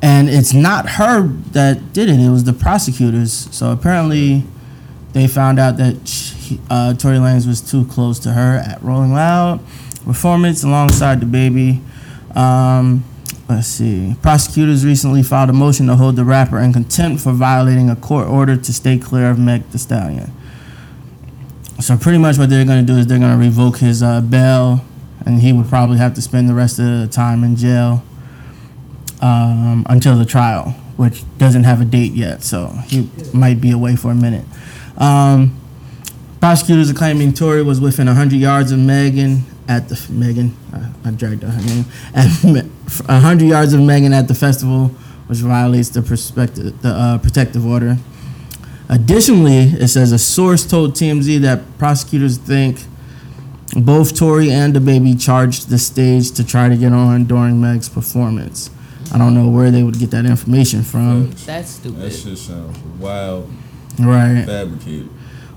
and 0.00 0.30
it's 0.30 0.54
not 0.54 0.88
her 0.92 1.28
that 1.52 1.92
did 1.92 2.08
it; 2.08 2.18
it 2.18 2.30
was 2.30 2.44
the 2.44 2.54
prosecutors. 2.54 3.48
So 3.54 3.72
apparently, 3.72 4.44
they 5.12 5.26
found 5.26 5.58
out 5.58 5.76
that 5.76 6.08
she, 6.08 6.58
uh, 6.70 6.94
Tory 6.94 7.18
Lanez 7.18 7.46
was 7.46 7.60
too 7.60 7.84
close 7.84 8.18
to 8.20 8.32
her 8.32 8.56
at 8.56 8.82
Rolling 8.82 9.12
Loud 9.12 9.60
performance 10.06 10.62
alongside 10.62 11.20
DaBaby. 11.20 11.82
Um, 12.34 13.04
let's 13.50 13.66
see. 13.66 14.14
Prosecutors 14.22 14.84
recently 14.86 15.22
filed 15.22 15.50
a 15.50 15.52
motion 15.52 15.88
to 15.88 15.96
hold 15.96 16.16
the 16.16 16.24
rapper 16.24 16.58
in 16.58 16.72
contempt 16.72 17.20
for 17.22 17.32
violating 17.32 17.90
a 17.90 17.96
court 17.96 18.28
order 18.28 18.56
to 18.56 18.72
stay 18.72 18.96
clear 18.96 19.30
of 19.30 19.38
Meg 19.38 19.68
Thee 19.70 19.78
Stallion. 19.78 20.32
So 21.80 21.96
pretty 21.96 22.18
much 22.18 22.38
what 22.38 22.48
they're 22.48 22.64
going 22.64 22.86
to 22.86 22.92
do 22.92 22.98
is 22.98 23.06
they're 23.06 23.18
going 23.18 23.32
to 23.32 23.38
revoke 23.38 23.78
his 23.78 24.02
uh, 24.02 24.20
bail, 24.20 24.84
and 25.26 25.40
he 25.40 25.52
would 25.52 25.66
probably 25.66 25.98
have 25.98 26.14
to 26.14 26.22
spend 26.22 26.48
the 26.48 26.54
rest 26.54 26.78
of 26.78 26.84
the 26.84 27.08
time 27.10 27.42
in 27.42 27.56
jail 27.56 28.04
um, 29.20 29.84
until 29.88 30.16
the 30.16 30.24
trial, 30.24 30.70
which 30.96 31.24
doesn't 31.38 31.64
have 31.64 31.80
a 31.80 31.84
date 31.84 32.12
yet, 32.12 32.42
so 32.42 32.68
he 32.86 33.10
might 33.34 33.60
be 33.60 33.70
away 33.72 33.96
for 33.96 34.12
a 34.12 34.14
minute. 34.14 34.44
Um, 34.96 35.58
prosecutors 36.38 36.90
are 36.90 36.94
claiming 36.94 37.32
Tory 37.32 37.62
was 37.62 37.80
within 37.80 38.06
100 38.06 38.36
yards 38.36 38.70
of 38.70 38.78
Megan 38.78 39.44
at 39.66 39.88
the 39.88 40.06
Megan. 40.12 40.56
I, 40.72 41.08
I 41.08 41.10
dragged 41.12 41.44
out 41.44 41.54
her 41.54 41.62
name. 41.62 41.84
At 42.14 42.30
100 42.98 43.44
yards 43.46 43.72
of 43.72 43.80
Megan 43.80 44.12
at 44.12 44.28
the 44.28 44.34
festival, 44.34 44.88
which 45.26 45.38
violates 45.38 45.88
the 45.90 46.02
perspective, 46.02 46.80
the 46.82 46.88
uh, 46.90 47.18
protective 47.18 47.64
order. 47.66 47.96
Additionally, 48.88 49.58
it 49.80 49.88
says 49.88 50.10
a 50.12 50.18
source 50.18 50.66
told 50.66 50.94
TMZ 50.94 51.40
that 51.42 51.60
prosecutors 51.78 52.36
think 52.38 52.80
both 53.76 54.16
Tory 54.18 54.50
and 54.50 54.74
DaBaby 54.74 55.20
charged 55.24 55.68
the 55.68 55.78
stage 55.78 56.32
to 56.32 56.44
try 56.44 56.68
to 56.68 56.76
get 56.76 56.92
on 56.92 57.24
during 57.24 57.60
Meg's 57.60 57.88
performance. 57.88 58.68
I 59.12 59.18
don't 59.18 59.34
know 59.34 59.48
where 59.48 59.70
they 59.70 59.82
would 59.84 59.98
get 59.98 60.10
that 60.10 60.26
information 60.26 60.82
from. 60.82 61.30
That's 61.46 61.70
stupid. 61.70 62.00
That 62.00 62.10
shit 62.10 62.36
sounds 62.38 62.76
wild, 62.98 63.48
Right. 63.98 64.44
fabricated. 64.44 65.08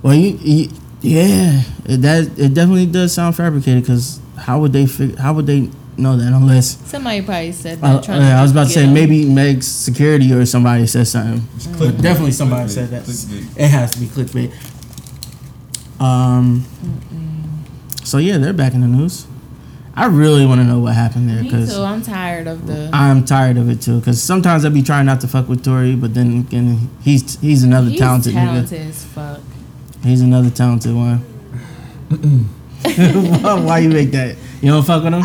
Well, 0.04 0.14
you, 0.14 0.38
you 0.42 0.70
yeah, 1.02 1.62
it, 1.86 1.98
that 2.04 2.38
it 2.38 2.54
definitely 2.54 2.86
does 2.86 3.14
sound 3.14 3.36
fabricated 3.36 3.84
because 3.84 4.20
how 4.38 4.60
would 4.60 4.74
they 4.74 4.86
fig- 4.86 5.18
how 5.18 5.34
would 5.34 5.48
they 5.48 5.70
know 5.98 6.18
that 6.18 6.34
unless 6.34 6.78
Somebody 6.90 7.22
probably 7.22 7.52
said 7.52 7.80
that. 7.82 8.04
trying 8.04 8.20
to 8.22 8.26
yeah, 8.26 8.40
I 8.40 8.42
was 8.42 8.52
about 8.52 8.66
to 8.68 8.70
say 8.74 8.84
him. 8.86 8.94
maybe 8.94 9.26
Meg's 9.26 9.68
security 9.68 10.32
or 10.34 10.46
somebody 10.46 10.88
said 10.88 11.08
something. 11.08 11.48
It's 11.56 11.68
But 11.68 12.02
definitely 12.02 12.32
somebody 12.32 12.66
Clickbait. 12.66 12.74
said 12.74 12.90
that. 12.90 13.04
Clickbait. 13.04 13.58
It 13.60 13.68
has 13.68 13.92
to 13.92 14.00
be 14.00 14.06
clickbait. 14.08 14.52
Um. 16.02 16.66
So 18.04 18.18
yeah, 18.18 18.38
they're 18.38 18.54
back 18.54 18.74
in 18.74 18.82
the 18.82 18.88
news. 18.88 19.28
I 19.96 20.08
really 20.08 20.46
want 20.48 20.60
to 20.60 20.66
know 20.66 20.80
what 20.80 20.96
happened 20.96 21.30
there 21.30 21.44
because. 21.44 21.78
I'm 21.78 22.02
tired 22.02 22.48
of 22.48 22.66
the. 22.66 22.90
I'm 22.92 23.24
tired 23.26 23.58
of 23.58 23.70
it 23.70 23.82
too. 23.82 24.00
Because 24.00 24.22
sometimes 24.22 24.66
I 24.66 24.70
be 24.70 24.82
trying 24.82 25.06
not 25.06 25.22
to 25.22 25.28
fuck 25.28 25.48
with 25.48 25.64
Tory, 25.64 25.96
but 25.96 26.14
then 26.16 26.40
again, 26.40 26.90
he's 27.04 27.40
he's 27.40 27.64
another 27.64 27.90
He's 27.92 28.00
talented, 28.00 28.34
talented 28.34 28.82
nigga. 28.82 28.90
as 28.90 29.06
fuck. 29.06 29.40
He's 30.04 30.22
another 30.22 30.50
talented 30.50 30.96
one. 30.96 31.20
why, 32.10 33.54
why 33.64 33.80
you 33.80 33.90
make 33.90 34.12
that? 34.12 34.36
You 34.62 34.72
don't 34.72 34.84
fuck 34.86 35.04
with 35.04 35.14
him? 35.14 35.22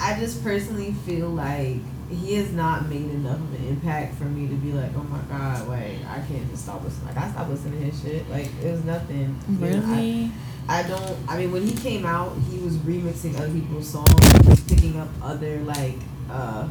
I 0.00 0.18
just 0.18 0.42
personally 0.42 0.92
feel 1.06 1.28
like 1.28 1.76
he 2.10 2.34
has 2.34 2.50
not 2.52 2.88
made 2.88 3.10
enough 3.10 3.36
of 3.38 3.54
an 3.54 3.68
impact 3.68 4.16
for 4.16 4.24
me 4.24 4.48
to 4.48 4.54
be 4.54 4.72
like, 4.72 4.90
oh 4.96 5.02
my 5.04 5.20
god, 5.28 5.68
wait, 5.68 5.98
I 6.08 6.20
can't 6.26 6.48
just 6.50 6.64
stop 6.64 6.82
listening. 6.82 7.08
Like 7.14 7.18
I 7.18 7.30
stopped 7.30 7.50
listening 7.50 7.78
to 7.80 7.86
his 7.90 8.02
shit. 8.02 8.28
Like 8.30 8.48
it 8.62 8.72
was 8.72 8.84
nothing. 8.84 9.38
You 9.48 9.54
know, 9.58 9.66
I- 9.66 9.90
Really? 9.96 10.32
I 10.68 10.82
don't. 10.84 11.16
I 11.28 11.36
mean, 11.36 11.50
when 11.52 11.66
he 11.66 11.74
came 11.76 12.06
out, 12.06 12.32
he 12.50 12.58
was 12.58 12.76
remixing 12.78 13.36
other 13.36 13.50
people's 13.52 13.88
songs. 13.88 14.12
He 14.42 14.48
was 14.48 14.60
picking 14.60 14.98
up 15.00 15.08
other 15.22 15.58
like. 15.62 15.96
uh 16.30 16.68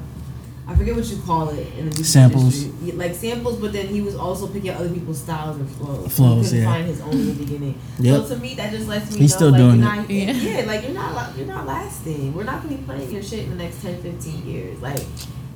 I 0.69 0.75
forget 0.75 0.95
what 0.95 1.05
you 1.05 1.17
call 1.25 1.49
it 1.49 1.67
in 1.73 1.89
the 1.89 1.95
music 1.95 2.05
Samples. 2.05 2.63
industry. 2.63 2.91
Like 2.91 3.15
samples, 3.15 3.57
but 3.59 3.73
then 3.73 3.87
he 3.87 4.01
was 4.01 4.15
also 4.15 4.47
picking 4.47 4.69
up 4.69 4.79
other 4.79 4.89
people's 4.89 5.17
styles 5.19 5.57
and 5.57 5.67
flows. 5.71 6.15
Flows, 6.15 6.51
he 6.51 6.57
couldn't 6.59 6.63
yeah. 6.63 6.71
find 6.73 6.85
his 6.87 7.01
own 7.01 7.11
in 7.11 7.25
the 7.27 7.33
beginning. 7.33 7.79
Yep. 7.99 8.21
So 8.27 8.35
to 8.35 8.41
me, 8.41 8.53
that 8.55 8.71
just 8.71 8.87
lets 8.87 9.11
me 9.11 9.19
He's 9.19 9.31
know 9.31 9.35
still 9.37 9.49
like, 9.51 9.57
doing 9.59 9.79
you're 9.79 9.93
it. 9.93 9.97
not, 9.97 10.09
Yeah. 10.09 10.31
yeah. 10.59 10.65
like 10.67 10.83
you're 10.83 10.93
not 10.93 11.37
you're 11.37 11.47
not 11.47 11.65
lasting. 11.65 12.33
We're 12.35 12.43
not 12.43 12.61
gonna 12.63 12.75
be 12.77 12.83
playing 12.83 13.11
your 13.11 13.23
shit 13.23 13.45
in 13.45 13.49
the 13.49 13.55
next 13.63 13.81
10, 13.81 14.01
15 14.03 14.45
years. 14.45 14.79
Like, 14.79 15.01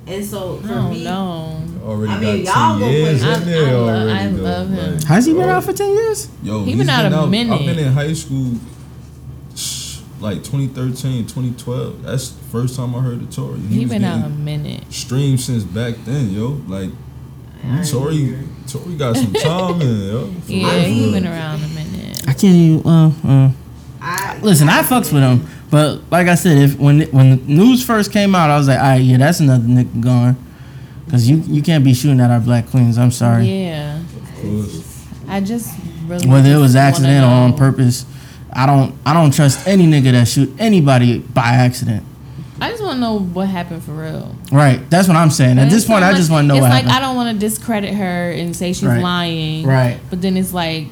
and 0.06 0.24
so 0.24 0.58
I 0.58 0.62
for 0.62 0.68
don't 0.68 0.90
me, 0.90 1.04
know. 1.04 1.62
Already 1.84 2.12
I 2.12 2.18
mean, 2.20 2.44
got 2.44 2.56
y'all 2.56 2.78
10 2.80 2.88
go 2.88 2.88
years 2.94 3.20
play- 3.22 3.28
in 3.28 3.34
I- 3.34 3.44
there 3.44 3.68
I 3.68 3.72
lo- 3.72 3.88
already. 3.88 4.10
I 4.18 4.28
though. 4.32 4.42
love 4.42 4.68
him. 4.70 4.94
Like, 4.96 5.04
Has 5.04 5.26
he 5.26 5.32
been 5.32 5.48
out 5.48 5.64
for 5.64 5.72
ten 5.72 5.90
years? 5.90 6.28
Yo, 6.42 6.58
He 6.64 6.72
he's 6.72 6.78
been 6.80 6.88
out 6.88 7.12
a 7.12 7.16
I've 7.16 7.30
been 7.30 7.50
in 7.78 7.92
high 7.92 8.12
school, 8.12 8.54
sh- 8.54 8.58
like 10.24 10.38
2013, 10.42 11.26
2012. 11.26 12.02
That's 12.02 12.30
the 12.30 12.44
first 12.46 12.76
time 12.76 12.94
I 12.94 13.00
heard 13.00 13.20
the 13.28 13.32
Tory. 13.32 13.60
He 13.60 13.80
was 13.80 13.90
been 13.90 14.04
out 14.04 14.24
a 14.24 14.28
minute. 14.30 14.90
streamed 14.92 15.40
since 15.40 15.62
back 15.64 15.94
then, 16.06 16.30
yo. 16.30 16.60
Like 16.66 16.90
I 17.62 17.78
ain't 17.78 17.90
Tory, 17.90 18.16
here. 18.16 18.40
Tory 18.66 18.94
got 18.96 19.16
some 19.16 19.32
time 19.34 19.80
in, 19.82 19.98
yo. 20.08 20.26
For 20.46 20.52
Yeah, 20.52 20.70
real, 20.76 20.84
he 20.84 21.06
for 21.06 21.12
been 21.12 21.26
around 21.26 21.62
a 21.62 21.68
minute. 21.68 22.22
I 22.26 22.32
can't 22.32 22.44
even. 22.56 22.86
Uh, 22.86 23.12
uh. 23.24 23.50
I 24.00 24.38
Listen, 24.42 24.68
I 24.68 24.82
fucks 24.82 25.12
with 25.12 25.22
him, 25.22 25.46
but 25.70 26.00
like 26.10 26.26
I 26.28 26.34
said, 26.34 26.56
if 26.58 26.78
when 26.78 27.02
when 27.12 27.30
the 27.30 27.36
news 27.52 27.84
first 27.84 28.10
came 28.12 28.34
out, 28.34 28.50
I 28.50 28.56
was 28.58 28.66
like, 28.68 28.78
all 28.78 28.84
right, 28.84 29.02
yeah, 29.02 29.16
that's 29.18 29.40
another 29.40 29.64
nigga 29.64 30.00
gone, 30.02 30.36
because 31.04 31.28
you 31.28 31.36
you 31.46 31.62
can't 31.62 31.84
be 31.84 31.94
shooting 31.94 32.20
at 32.20 32.30
our 32.30 32.40
black 32.40 32.66
queens. 32.68 32.96
I'm 32.98 33.10
sorry. 33.10 33.44
Yeah, 33.46 34.00
Of 34.00 34.40
course. 34.42 35.06
I 35.28 35.40
just 35.40 35.74
really. 36.06 36.26
Whether 36.28 36.52
it 36.52 36.58
was 36.58 36.74
wanna 36.74 36.86
accidental 36.88 37.30
or 37.30 37.32
on 37.32 37.50
know. 37.52 37.56
purpose, 37.56 38.04
I 38.54 38.66
don't 38.66 38.94
I 39.04 39.12
don't 39.12 39.32
trust 39.34 39.66
any 39.66 39.86
nigga 39.86 40.12
that 40.12 40.28
shoot 40.28 40.52
anybody 40.58 41.18
by 41.18 41.48
accident. 41.48 42.04
I 42.60 42.70
just 42.70 42.82
want 42.82 42.94
to 42.96 43.00
know 43.00 43.18
what 43.18 43.48
happened 43.48 43.82
for 43.82 43.92
real. 43.92 44.34
Right. 44.52 44.88
That's 44.88 45.08
what 45.08 45.16
I'm 45.16 45.30
saying. 45.30 45.58
At 45.58 45.70
this 45.70 45.84
point, 45.86 46.00
not 46.02 46.14
I 46.14 46.16
just 46.16 46.30
want 46.30 46.44
to 46.44 46.48
know 46.48 46.54
It's 46.54 46.62
what 46.62 46.70
like 46.70 46.84
happened. 46.84 46.92
I 46.92 47.00
don't 47.00 47.16
want 47.16 47.34
to 47.34 47.38
discredit 47.46 47.92
her 47.94 48.30
and 48.30 48.54
say 48.54 48.72
she's 48.72 48.84
Right. 48.84 49.02
lying. 49.02 49.66
Right. 49.66 49.98
But 50.08 50.22
then 50.22 50.36
it's 50.36 50.54
like, 50.54 50.86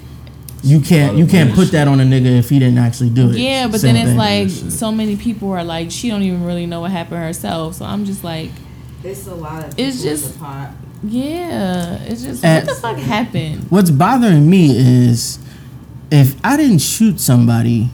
you 0.65 0.81
can't 0.81 1.17
you 1.17 1.27
can't 1.27 1.55
put 1.55 1.71
that 1.73 1.87
on 1.89 2.01
a 2.01 2.05
nigga 2.05 2.37
if 2.39 2.51
he 2.51 2.59
didn't 2.59 2.79
actually 2.79 3.11
do 3.11 3.31
it. 3.31 3.37
yeah. 3.39 3.69
But 3.69 3.81
Same 3.81 3.95
then 3.95 4.03
it's 4.03 4.11
thing. 4.11 4.19
like 4.67 4.73
so 4.73 4.91
many 4.93 5.17
people 5.17 5.51
are 5.53 5.65
like, 5.65 5.91
she 5.93 6.09
don't 6.09 6.23
even 6.23 6.45
really 6.45 6.67
know 6.67 6.81
what 6.81 6.91
happened 6.91 7.19
herself. 7.23 7.77
So 7.77 7.85
I'm 7.85 8.05
just 8.05 8.25
like, 8.25 8.51
It's 9.05 9.27
a 9.29 9.35
lot 9.35 9.65
of 9.65 9.79
It's 9.79 9.99
people 9.99 10.11
in 10.11 10.17
just- 10.17 10.33
the 10.35 10.39
pot. 10.41 10.71
yeah. 11.05 11.95
It's 12.07 12.23
just 12.25 12.45
And- 12.45 12.67
what 12.67 12.75
the 12.75 12.81
fuck 12.81 12.99
happened? 12.99 13.67
What's 13.71 13.91
bothering 13.91 14.49
me 14.51 14.77
is 14.77 15.39
if 16.13 16.37
I 16.45 16.59
didn't 16.59 16.81
shoot 16.81 17.19
somebody, 17.19 17.89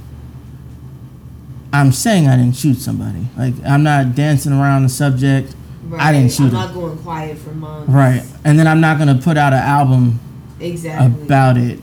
I'm 1.72 1.92
saying 1.92 2.26
I 2.26 2.36
didn't 2.36 2.56
shoot 2.56 2.74
somebody. 2.74 3.28
Like 3.36 3.54
I'm 3.64 3.84
not 3.84 4.16
dancing 4.16 4.52
around 4.52 4.82
the 4.82 4.88
subject. 4.88 5.54
Right. 5.84 6.00
I 6.02 6.12
didn't 6.12 6.32
shoot 6.32 6.44
I'm 6.44 6.48
it. 6.48 6.52
not 6.52 6.74
going 6.74 6.98
quiet 6.98 7.38
for 7.38 7.50
months. 7.50 7.88
Right. 7.88 8.24
And 8.44 8.58
then 8.58 8.66
I'm 8.66 8.80
not 8.80 8.98
gonna 8.98 9.14
put 9.14 9.36
out 9.36 9.52
an 9.52 9.60
album 9.60 10.18
Exactly. 10.58 11.22
about 11.22 11.56
it 11.56 11.78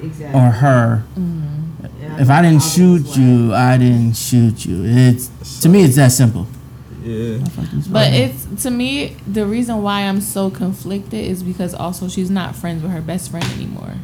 exactly. 0.00 0.40
or 0.40 0.44
her. 0.44 1.04
Mm-hmm. 1.18 1.86
And 2.04 2.20
If 2.20 2.30
I 2.30 2.40
didn't 2.40 2.62
shoot 2.62 3.16
you, 3.16 3.52
I 3.52 3.76
didn't 3.76 4.14
shoot 4.14 4.64
you. 4.64 4.84
It's 4.84 5.60
to 5.62 5.68
me 5.68 5.82
it's 5.82 5.96
that 5.96 6.12
simple. 6.12 6.46
Yeah. 7.02 7.38
But 7.90 8.12
it's 8.12 8.62
to 8.62 8.70
me 8.70 9.16
the 9.26 9.44
reason 9.44 9.82
why 9.82 10.02
I'm 10.02 10.20
so 10.20 10.50
conflicted 10.50 11.24
is 11.24 11.42
because 11.42 11.74
also 11.74 12.06
she's 12.06 12.30
not 12.30 12.54
friends 12.54 12.84
with 12.84 12.92
her 12.92 13.00
best 13.00 13.32
friend 13.32 13.44
anymore 13.56 13.94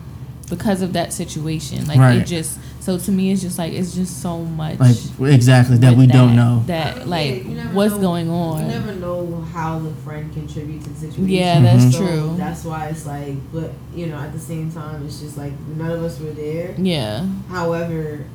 because 0.49 0.83
of 0.83 0.93
that 0.93 1.13
situation. 1.13 1.87
Like 1.87 1.99
Right. 1.99 2.19
it 2.21 2.27
just 2.27 2.59
so 2.81 2.99
to 2.99 3.11
me 3.11 3.33
it's 3.33 3.41
just 3.41 3.57
like 3.59 3.73
it's 3.73 3.95
just 3.95 4.21
so 4.21 4.41
much 4.45 4.79
Like 4.79 4.97
exactly 5.33 5.79
that 5.79 5.91
with 5.91 5.99
we 6.01 6.07
don't 6.07 6.37
know. 6.37 6.63
that 6.67 7.09
like 7.09 7.45
you 7.45 7.55
never 7.55 7.75
what's 7.75 7.95
know- 7.95 8.01
going 8.01 8.29
on. 8.29 8.63
You 8.63 8.69
never 8.69 8.95
know 8.95 9.41
how 9.53 9.79
the 9.79 9.91
friend 10.05 10.33
contributes 10.33 10.85
to 10.85 10.91
the 10.91 11.01
situation. 11.01 11.29
Yeah, 11.29 11.55
mm-hmm. 11.57 11.65
that's 11.65 11.97
So 11.97 12.07
true. 12.07 12.35
That's 12.37 12.65
why 12.65 12.89
it's 12.89 13.07
like, 13.07 13.35
but 13.53 13.71
you 13.95 14.07
know, 14.07 14.17
at 14.19 14.33
the 14.33 14.39
same 14.39 14.71
time, 14.71 15.05
it's 15.07 15.21
just 15.21 15.37
like 15.39 15.53
none 15.77 15.91
of 15.91 16.03
us 16.03 16.21
were 16.21 16.33
there. 16.33 16.75
Yeah. 16.79 17.27
However, 17.49 18.27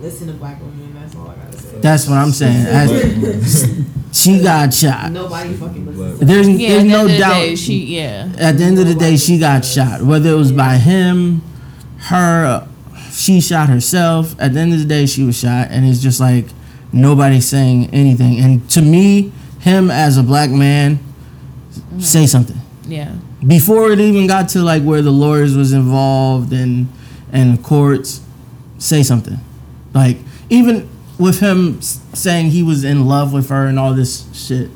listen 0.00 0.26
to 0.28 0.32
black 0.34 0.60
women. 0.60 0.94
That's 0.94 1.14
all 1.16 1.28
I 1.28 1.34
gotta 1.36 1.58
say. 1.58 1.78
That's 1.80 2.08
what 2.08 2.18
I'm 2.18 2.30
saying. 2.30 2.66
As- 2.66 3.84
she 4.12 4.42
got 4.42 4.72
shot. 4.74 5.12
Nobody 5.12 5.54
fucking 5.54 5.86
listens. 5.86 6.18
To 6.20 6.24
There's, 6.24 6.48
Yeah, 6.48 6.68
there's 6.70 6.84
no 6.84 7.06
the 7.08 7.18
doubt. 7.18 7.32
day, 7.34 7.56
she 7.56 7.74
yeah. 7.96 8.32
at 8.38 8.58
the 8.58 8.64
end 8.64 8.78
of 8.78 8.86
the 8.86 8.94
day, 8.94 9.16
she 9.16 9.38
got 9.38 9.64
shot. 9.64 10.02
Whether 10.02 10.30
it 10.30 10.36
was 10.36 10.52
by 10.52 10.76
him, 10.76 11.42
her, 11.98 12.66
she 13.12 13.40
shot 13.40 13.68
herself. 13.68 14.34
At 14.40 14.54
the 14.54 14.60
end 14.60 14.72
of 14.72 14.78
the 14.80 14.84
day, 14.86 15.06
she 15.06 15.22
was 15.22 15.38
shot, 15.38 15.68
and 15.70 15.86
it's 15.86 16.00
just 16.00 16.20
like 16.20 16.46
nobody's 16.92 17.46
saying 17.46 17.90
anything. 17.92 18.38
And 18.40 18.68
to 18.70 18.82
me, 18.82 19.32
him 19.60 19.90
as 19.90 20.16
a 20.16 20.22
black 20.22 20.50
man, 20.50 20.96
mm-hmm. 20.96 22.00
say 22.00 22.26
something 22.26 22.56
Yeah. 22.86 23.14
before 23.46 23.92
it 23.92 24.00
even 24.00 24.26
got 24.26 24.48
to 24.50 24.60
like 24.60 24.82
where 24.82 25.02
the 25.02 25.10
lawyers 25.12 25.54
was 25.56 25.72
involved 25.72 26.52
and 26.52 26.88
and 27.32 27.62
courts. 27.62 28.22
Say 28.78 29.02
something, 29.02 29.38
like 29.94 30.18
even 30.48 30.88
with 31.18 31.40
him 31.40 31.80
saying 31.82 32.50
he 32.50 32.62
was 32.62 32.84
in 32.84 33.06
love 33.06 33.32
with 33.32 33.48
her 33.50 33.66
and 33.66 33.78
all 33.78 33.92
this 33.94 34.26
shit. 34.32 34.70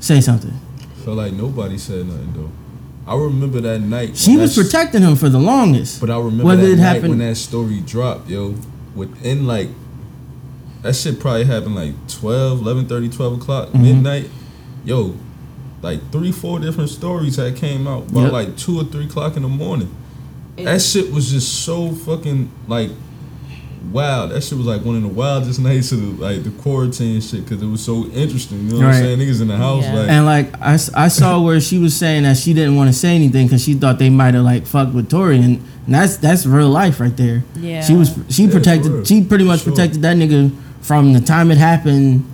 Say 0.00 0.20
something. 0.20 0.52
Felt 1.04 1.16
like 1.16 1.32
nobody 1.32 1.76
said 1.78 2.06
nothing 2.06 2.32
though. 2.34 2.50
I 3.06 3.16
remember 3.16 3.60
that 3.62 3.80
night. 3.80 4.16
She 4.16 4.36
was 4.36 4.54
protecting 4.54 5.02
him 5.02 5.16
for 5.16 5.28
the 5.28 5.38
longest. 5.40 6.00
But 6.00 6.10
I 6.10 6.18
remember 6.18 6.44
Whether 6.44 6.62
that 6.66 6.72
it 6.72 6.76
night 6.76 6.82
happened- 6.82 7.08
when 7.10 7.18
that 7.20 7.36
story 7.36 7.80
dropped, 7.80 8.28
yo. 8.28 8.54
Within 8.94 9.46
like, 9.46 9.70
that 10.82 10.94
shit 10.94 11.18
probably 11.18 11.44
happened 11.44 11.74
like 11.74 11.94
12, 12.08 12.60
11, 12.60 12.86
30, 12.86 13.08
12 13.08 13.34
o'clock, 13.40 13.70
Mhm. 13.72 13.80
midnight. 13.80 14.30
Yo, 14.84 15.14
like 15.82 16.00
three, 16.12 16.32
four 16.32 16.58
different 16.60 16.90
stories 16.90 17.36
that 17.36 17.56
came 17.56 17.86
out 17.86 18.12
by 18.12 18.22
Yep. 18.24 18.32
like 18.32 18.56
2 18.56 18.78
or 18.80 18.84
3 18.84 19.06
o'clock 19.06 19.36
in 19.36 19.42
the 19.42 19.48
morning. 19.48 19.88
That 20.62 20.82
shit 20.82 21.12
was 21.12 21.30
just 21.30 21.48
so 21.64 21.90
fucking 21.92 22.48
like 22.66 22.90
wild. 23.92 24.30
That 24.30 24.42
shit 24.42 24.58
was 24.58 24.66
like 24.66 24.84
one 24.84 24.96
of 24.96 25.02
the 25.02 25.08
wildest 25.08 25.60
nights 25.60 25.92
of 25.92 26.00
the, 26.00 26.22
like 26.24 26.42
the 26.44 26.50
quarantine 26.62 27.20
shit 27.20 27.44
because 27.44 27.62
it 27.62 27.66
was 27.66 27.84
so 27.84 28.04
interesting. 28.06 28.58
You 28.66 28.72
know 28.72 28.76
what 28.78 28.84
Right. 28.86 28.96
I'm 28.96 29.02
saying? 29.02 29.18
Niggas 29.18 29.40
in 29.42 29.48
the 29.48 29.56
house 29.56 29.84
like 29.84 30.08
and 30.08 30.24
like 30.26 30.60
I, 30.60 30.74
I 30.94 31.08
saw 31.08 31.40
where 31.40 31.60
she 31.60 31.78
was 31.78 31.96
saying 31.96 32.22
that 32.24 32.36
she 32.36 32.54
didn't 32.54 32.76
want 32.76 32.88
to 32.88 32.94
say 32.94 33.14
anything 33.14 33.46
because 33.46 33.62
she 33.64 33.74
thought 33.74 33.98
they 33.98 34.10
might 34.10 34.34
have 34.34 34.44
like 34.44 34.66
fucked 34.66 34.92
with 34.94 35.08
Tory, 35.10 35.36
and, 35.38 35.56
and 35.86 35.94
that's 35.94 36.16
that's 36.18 36.46
real 36.46 36.68
life 36.70 37.00
right 37.00 37.16
there. 37.16 37.42
Yeah. 37.56 37.82
she 37.82 37.94
was 37.94 38.14
she 38.28 38.44
Yeah, 38.44 38.52
protected. 38.52 39.06
She 39.06 39.24
pretty 39.24 39.44
much 39.44 39.60
Sure. 39.62 39.72
protected 39.72 40.02
that 40.02 40.16
nigga 40.16 40.50
from 40.80 41.12
the 41.12 41.20
time 41.20 41.50
it 41.50 41.58
happened 41.58 42.24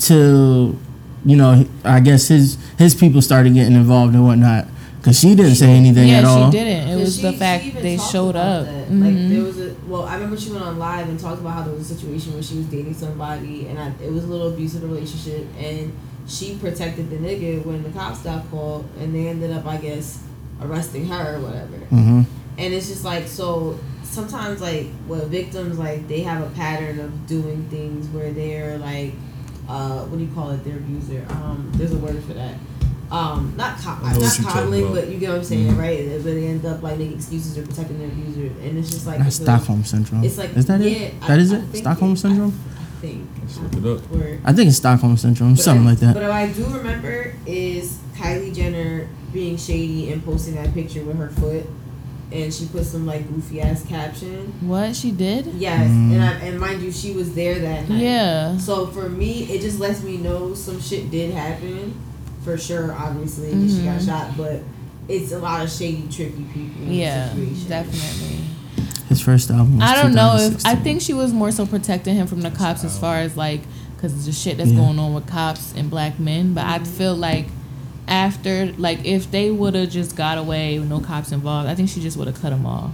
to, 0.00 0.78
you 1.24 1.36
know, 1.36 1.66
I 1.84 2.00
guess 2.00 2.28
his 2.28 2.56
his 2.78 2.94
people 2.94 3.20
started 3.22 3.54
getting 3.54 3.74
involved 3.74 4.14
and 4.14 4.24
whatnot 4.24 4.66
because 5.00 5.18
she 5.18 5.34
didn't 5.34 5.54
say 5.54 5.70
anything 5.70 6.08
yeah, 6.08 6.18
at 6.18 6.24
all. 6.26 6.50
she 6.50 6.58
didn't. 6.58 6.88
It 6.90 6.96
was 6.96 7.20
the 7.22 7.32
fact 7.32 7.64
they 7.74 7.96
showed 7.96 8.30
about 8.36 8.60
up. 8.60 8.66
that. 8.66 8.92
Like 8.92 9.28
there 9.30 9.42
was 9.42 9.60
a 9.60 9.74
well, 9.86 10.04
I 10.04 10.14
remember 10.14 10.36
she 10.36 10.50
went 10.50 10.62
on 10.62 10.78
live 10.78 11.08
and 11.08 11.18
talked 11.18 11.40
about 11.40 11.52
how 11.54 11.62
there 11.62 11.74
was 11.74 11.90
a 11.90 11.94
situation 11.94 12.34
where 12.34 12.42
she 12.42 12.56
was 12.56 12.66
dating 12.66 12.94
somebody 12.94 13.66
and 13.66 13.78
I, 13.78 13.92
it 14.02 14.12
was 14.12 14.24
a 14.24 14.26
little 14.26 14.52
abusive 14.52 14.82
relationship 14.82 15.46
and 15.58 15.92
she 16.28 16.56
protected 16.58 17.10
the 17.10 17.16
nigga 17.16 17.64
when 17.64 17.82
the 17.82 17.90
cops 17.90 18.22
got 18.22 18.48
called 18.50 18.86
and 18.98 19.14
they 19.14 19.28
ended 19.28 19.50
up 19.52 19.66
I 19.66 19.78
guess 19.78 20.22
arresting 20.60 21.06
her 21.06 21.36
or 21.36 21.40
whatever. 21.40 21.76
Mhm. 21.90 22.26
And 22.58 22.74
it's 22.74 22.88
just 22.88 23.04
like 23.04 23.26
so 23.26 23.78
sometimes 24.02 24.60
like 24.60 24.88
what 25.06 25.24
victims 25.28 25.78
like 25.78 26.08
they 26.08 26.20
have 26.20 26.42
a 26.46 26.50
pattern 26.54 27.00
of 27.00 27.26
doing 27.26 27.66
things 27.70 28.06
where 28.08 28.32
they're 28.32 28.76
like 28.78 29.14
uh 29.68 30.00
what 30.00 30.18
do 30.18 30.24
you 30.24 30.30
call 30.34 30.50
it 30.50 30.62
their 30.64 30.76
abuser 30.76 31.24
um 31.30 31.70
there's 31.76 31.92
a 31.92 31.98
word 31.98 32.22
for 32.24 32.32
that 32.34 32.54
um 33.10 33.52
not 33.56 33.76
co- 33.78 33.90
I 33.90 33.94
know 33.94 34.02
not 34.02 34.04
what 34.04 34.20
you're 34.20 34.30
talking 34.30 34.44
coddling 34.46 34.92
but 34.92 35.08
you 35.08 35.18
get 35.18 35.30
what 35.30 35.38
I'm 35.38 35.44
saying 35.44 35.72
Mhm. 35.72 35.78
right 35.78 36.08
but 36.12 36.24
they 36.24 36.46
end 36.46 36.64
up 36.64 36.82
like 36.82 36.98
making 36.98 37.16
excuses 37.16 37.58
or 37.58 37.62
protecting 37.66 37.98
their 37.98 38.08
abuser 38.08 38.52
and 38.62 38.78
it's 38.78 38.90
just 38.90 39.06
like 39.06 39.18
That's 39.18 39.36
it's 39.36 39.44
Stockholm 39.44 39.84
syndrome. 39.84 40.22
it's 40.24 40.38
like 40.38 40.56
is 40.56 40.66
that 40.66 40.80
yeah, 40.80 40.90
it? 40.90 41.14
I- 41.22 41.26
That 41.28 41.38
is 41.40 41.52
I 41.52 41.56
it. 41.56 41.62
think 41.64 41.76
Stockholm 41.84 42.12
it- 42.12 42.16
syndrome. 42.18 42.52
I 42.68 43.00
think 43.00 43.28
Let's 43.42 43.56
it 43.76 43.86
up. 43.86 44.00
I 44.44 44.52
think 44.52 44.68
it's 44.68 44.76
Stockholm 44.76 45.16
syndrome, 45.16 45.54
But 45.54 45.62
something 45.64 45.86
I- 45.86 45.90
like 45.90 46.00
that. 46.00 46.14
But 46.14 46.22
what 46.24 46.32
I 46.32 46.48
do 46.48 46.66
remember 46.66 47.32
is 47.46 47.96
Kylie 48.16 48.54
Jenner 48.54 49.08
being 49.32 49.56
shady 49.56 50.12
and 50.12 50.22
posting 50.24 50.54
that 50.56 50.74
picture 50.74 51.02
with 51.02 51.16
her 51.16 51.30
foot, 51.30 51.64
and 52.30 52.52
she 52.52 52.66
put 52.66 52.84
some 52.84 53.06
like 53.06 53.26
goofy 53.32 53.60
ass 53.62 53.84
caption. 53.88 54.52
What 54.60 54.94
she 54.94 55.10
did? 55.12 55.46
Yes, 55.58 55.88
Mm. 55.88 56.12
and 56.12 56.22
I, 56.22 56.32
and 56.46 56.60
mind 56.60 56.82
you, 56.82 56.92
she 56.92 57.12
was 57.14 57.32
there 57.32 57.58
that 57.58 57.88
night. 57.88 58.02
Yeah. 58.02 58.58
So 58.58 58.86
for 58.88 59.08
me, 59.08 59.44
it 59.50 59.62
just 59.62 59.80
lets 59.80 60.02
me 60.02 60.18
know 60.18 60.52
some 60.54 60.78
shit 60.80 61.10
did 61.10 61.32
happen, 61.32 61.94
for 62.44 62.56
sure. 62.58 62.92
Obviously, 62.92 63.52
and 63.52 63.70
she 63.70 63.82
got 63.84 64.00
Mhm. 64.00 64.06
shot, 64.06 64.36
but 64.36 64.62
it's 65.08 65.32
a 65.32 65.38
lot 65.38 65.62
of 65.62 65.70
shady, 65.70 66.06
tricky 66.10 66.44
people. 66.54 66.82
in 66.84 66.92
Yeah, 66.92 67.28
definitely. 67.68 68.38
His 69.08 69.20
first 69.20 69.50
album. 69.50 69.78
Was 69.78 69.90
I 69.90 70.00
don't 70.02 70.14
know 70.14 70.36
if 70.36 70.64
I 70.64 70.74
think 70.76 71.00
she 71.02 71.12
was 71.14 71.32
more 71.32 71.50
so 71.50 71.66
protecting 71.66 72.14
him 72.14 72.26
from 72.28 72.42
the 72.42 72.50
cops 72.50 72.84
as 72.84 72.96
far 72.96 73.16
as 73.16 73.36
like 73.36 73.60
because 73.96 74.24
the 74.24 74.32
shit 74.32 74.56
that's 74.56 74.70
Yeah. 74.70 74.76
going 74.78 74.98
on 74.98 75.12
with 75.14 75.26
cops 75.26 75.74
and 75.76 75.90
black 75.90 76.18
men. 76.20 76.54
But 76.54 76.64
I 76.66 76.78
feel 76.78 77.14
like 77.16 77.48
after 78.08 78.72
like 78.78 79.00
if 79.04 79.30
they 79.30 79.50
would 79.50 79.74
have 79.74 79.90
just 79.90 80.14
got 80.16 80.38
away 80.38 80.78
with 80.78 80.88
no 80.88 81.00
cops 81.00 81.32
involved, 81.32 81.68
I 81.68 81.74
think 81.74 81.88
she 81.88 82.00
just 82.00 82.16
would 82.16 82.28
have 82.28 82.40
cut 82.40 82.52
him 82.52 82.64
off. 82.66 82.92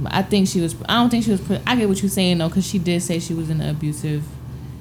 But 0.00 0.14
I 0.14 0.22
think 0.22 0.46
she 0.46 0.60
was. 0.60 0.76
I 0.88 0.94
don't 0.94 1.10
think 1.10 1.24
she 1.24 1.32
was. 1.32 1.40
I 1.66 1.74
get 1.74 1.88
what 1.88 2.00
you're 2.00 2.08
saying 2.08 2.38
though, 2.38 2.48
because 2.48 2.64
she 2.64 2.78
did 2.78 3.02
say 3.02 3.18
she 3.18 3.34
was 3.34 3.50
in 3.50 3.60
an 3.60 3.68
abusive 3.68 4.22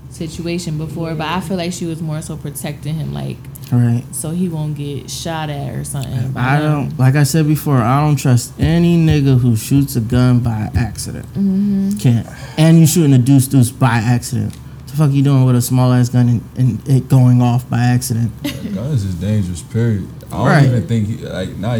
situation 0.09 0.77
before, 0.77 1.13
but 1.15 1.27
I 1.27 1.41
feel 1.41 1.57
like 1.57 1.73
she 1.73 1.85
was 1.85 2.01
more 2.01 2.21
so 2.21 2.35
protecting 2.37 2.95
him, 2.95 3.13
like 3.13 3.37
Right. 3.71 4.03
so 4.11 4.31
he 4.31 4.47
won't 4.47 4.75
get 4.77 5.09
shot 5.11 5.49
at 5.49 5.73
or 5.75 5.83
something. 5.83 6.31
by 6.31 6.41
I 6.41 6.59
them. 6.61 6.71
don't 6.89 6.99
like 6.99 7.15
I 7.15 7.23
said 7.23 7.47
before. 7.47 7.77
I 7.81 7.99
don't 8.05 8.15
trust 8.15 8.53
any 8.59 8.97
nigga 8.97 9.39
who 9.39 9.55
shoots 9.55 9.95
a 9.95 9.99
gun 10.01 10.39
by 10.39 10.69
accident. 10.75 11.25
Mhm. 11.35 11.99
Can't. 11.99 12.27
And 12.57 12.79
you 12.79 12.87
shooting 12.87 13.13
a 13.13 13.17
deuce 13.17 13.47
deuce 13.47 13.69
by 13.71 13.97
accident. 13.97 14.55
What 14.55 14.87
the 14.87 14.95
fuck 14.97 15.11
you 15.11 15.21
doing 15.21 15.43
with 15.45 15.55
a 15.57 15.61
small 15.61 15.91
ass 15.91 16.07
gun 16.09 16.29
and, 16.29 16.41
and 16.57 16.87
it 16.89 17.09
going 17.09 17.41
off 17.41 17.69
by 17.69 17.79
accident? 17.79 18.31
Guns 18.73 19.03
is 19.03 19.15
dangerous. 19.15 19.61
Period. 19.61 20.07
I 20.31 20.37
don't 20.37 20.45
Right. 20.47 20.65
even 20.65 20.87
think 20.87 21.07
he, 21.07 21.17
like 21.25 21.57
not. 21.57 21.79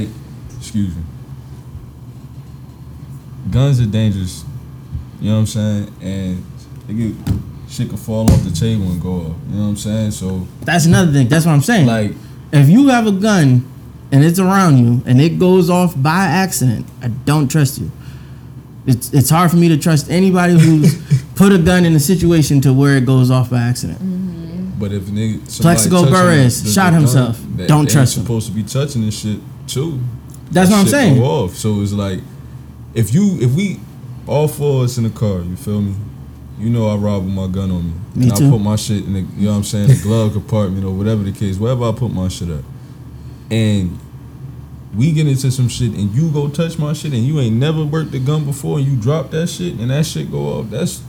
Excuse 0.60 0.94
me. 0.96 1.02
Guns 3.50 3.80
are 3.80 3.86
dangerous. 3.86 4.44
You 5.22 5.30
know 5.30 5.36
what 5.36 5.40
I'm 5.42 5.48
saying? 5.48 5.94
And 6.02 6.44
they 6.88 6.94
get 6.94 7.16
shit 7.70 7.90
could 7.90 8.00
fall 8.00 8.30
off 8.32 8.44
the 8.44 8.52
table 8.52 8.84
and 8.92 9.02
go 9.02 9.14
off. 9.16 9.36
You 9.50 9.56
know 9.56 9.64
what 9.64 9.68
I'm 9.70 9.78
saying? 9.78 10.12
So 10.12 10.48
That's 10.62 10.86
another 10.86 11.12
thing. 11.12 11.28
That's 11.28 11.46
what 11.46 11.52
I'm 11.54 11.62
saying. 11.62 11.86
Like, 11.88 12.12
if 12.52 12.70
you 12.70 12.88
have 12.90 13.08
a 13.08 13.12
gun 13.12 13.70
and 14.12 14.24
it's 14.24 14.40
around 14.40 14.78
you 14.78 15.02
and 15.06 15.20
it 15.20 15.38
goes 15.38 15.70
off 15.70 15.94
by 16.02 16.26
accident, 16.26 16.86
I 17.02 17.08
don't 17.10 17.50
trust 17.50 17.80
you. 17.80 17.92
It's 18.86 19.14
it's 19.14 19.30
hard 19.30 19.52
for 19.52 19.58
me 19.58 19.68
to 19.70 19.78
trust 19.78 20.10
anybody 20.10 20.54
who's 20.58 20.96
put 21.36 21.52
a 21.52 21.58
gun 21.58 21.84
in 21.86 21.94
a 21.96 22.00
situation 22.00 22.62
to 22.62 22.74
where 22.74 22.96
it 22.96 23.06
goes 23.06 23.30
off 23.30 23.50
by 23.50 23.60
accident. 23.60 24.00
Mm-hmm. 24.00 24.80
But 24.80 24.94
if 24.94 25.04
nigga, 25.04 25.62
Plaxico 25.62 25.98
touching 26.06 26.14
Burress 26.14 26.62
the- 26.62 26.68
the 26.68 26.74
shot 26.74 26.94
himself. 26.94 27.38
they- 27.56 27.68
Don't 27.68 27.90
trust 27.90 28.16
him. 28.16 28.24
Supposed 28.24 28.48
to 28.48 28.54
be 28.54 28.64
touching 28.64 29.02
this 29.02 29.20
shit 29.20 29.40
too. 29.68 30.00
That's 30.52 30.70
That 30.70 30.76
what 30.76 30.82
I'm 30.84 30.88
saying. 30.88 31.18
Go 31.18 31.26
off. 31.26 31.56
So 31.56 31.82
it's 31.82 31.92
like, 31.92 32.22
if 32.94 33.14
you, 33.14 33.38
if 33.42 33.54
we, 33.54 33.82
all 34.26 34.48
four 34.48 34.78
of 34.78 34.86
us 34.86 34.98
in 34.98 35.04
the 35.04 35.10
car, 35.10 35.40
you 35.42 35.58
feel 35.58 35.82
me? 35.82 35.94
You 36.60 36.70
know 36.70 36.88
I 36.88 36.96
rob 36.96 37.24
with 37.26 37.34
my 37.34 37.48
gun 37.48 37.70
on 37.72 37.86
me. 37.88 37.94
Me 38.16 38.30
and 38.30 38.38
too. 38.38 38.48
I 38.48 38.50
put 38.50 38.60
my 38.62 38.76
shit 38.76 39.06
in 39.06 39.14
the, 39.14 39.20
you 39.20 39.46
know 39.46 39.52
what 39.52 39.58
I'm 39.58 39.64
saying, 39.64 39.90
the 39.90 40.00
glove 40.02 40.34
compartment 40.34 40.84
or 40.86 40.92
whatever 40.92 41.24
the 41.24 41.32
case, 41.32 41.58
wherever 41.58 41.84
I 41.86 41.92
put 41.92 42.12
my 42.12 42.28
shit 42.30 42.50
at. 42.50 42.64
And 43.52 44.00
we 44.96 45.12
get 45.12 45.28
into 45.28 45.52
some 45.52 45.70
shit 45.70 45.92
and 45.92 46.10
you 46.16 46.32
go 46.32 46.48
touch 46.50 46.80
my 46.80 46.94
shit 46.94 47.14
and 47.14 47.24
you 47.24 47.40
ain't 47.40 47.56
never 47.58 47.84
worked 47.86 48.12
the 48.12 48.20
gun 48.20 48.44
before 48.46 48.80
and 48.80 48.88
you 48.88 48.96
drop 48.96 49.30
that 49.32 49.48
shit 49.48 49.74
and 49.80 49.92
that 49.92 50.06
shit 50.06 50.32
go 50.32 50.60
off. 50.60 50.70
That's 50.72 51.04